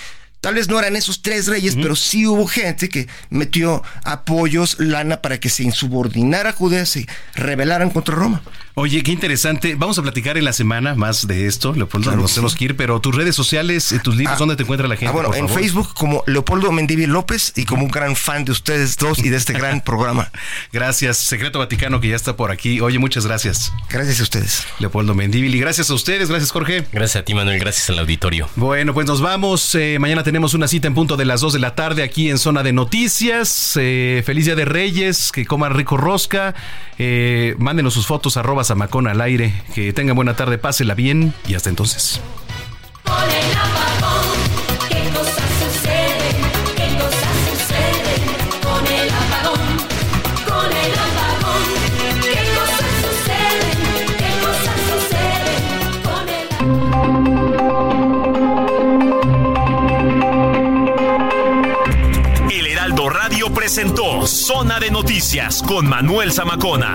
[0.41, 5.21] Tal vez no eran esos tres reyes, pero sí hubo gente que metió apoyos, lana
[5.21, 8.43] para que se insubordinara a Judea, se rebelaran contra Roma.
[8.83, 9.75] Oye, qué interesante.
[9.75, 12.17] Vamos a platicar en la semana más de esto, Leopoldo.
[12.17, 14.89] nos tenemos que ir, pero tus redes sociales, eh, tus libros, ah, ¿dónde te encuentra
[14.89, 15.09] la gente?
[15.09, 18.97] Ah, bueno, en Facebook como Leopoldo Mendivil López y como un gran fan de ustedes
[18.97, 20.31] dos y de este gran programa.
[20.73, 22.81] Gracias, Secreto Vaticano que ya está por aquí.
[22.81, 23.71] Oye, muchas gracias.
[23.91, 24.65] Gracias a ustedes.
[24.79, 26.31] Leopoldo Mendivil y gracias a ustedes.
[26.31, 26.87] Gracias, Jorge.
[26.91, 27.61] Gracias a ti, Manuel.
[27.61, 28.49] Gracias al auditorio.
[28.57, 29.75] Bueno, pues nos vamos.
[29.75, 32.39] Eh, mañana tenemos una cita en punto de las 2 de la tarde aquí en
[32.39, 33.75] Zona de Noticias.
[33.79, 36.55] Eh, feliz Día de Reyes, que coman rico rosca.
[36.97, 38.39] Eh, mándenos sus fotos
[38.71, 39.53] arroba Zamacón al aire.
[39.75, 42.21] Que tengan buena tarde, pásela bien y hasta entonces.
[63.71, 66.95] presentó Zona de Noticias con Manuel Zamacona.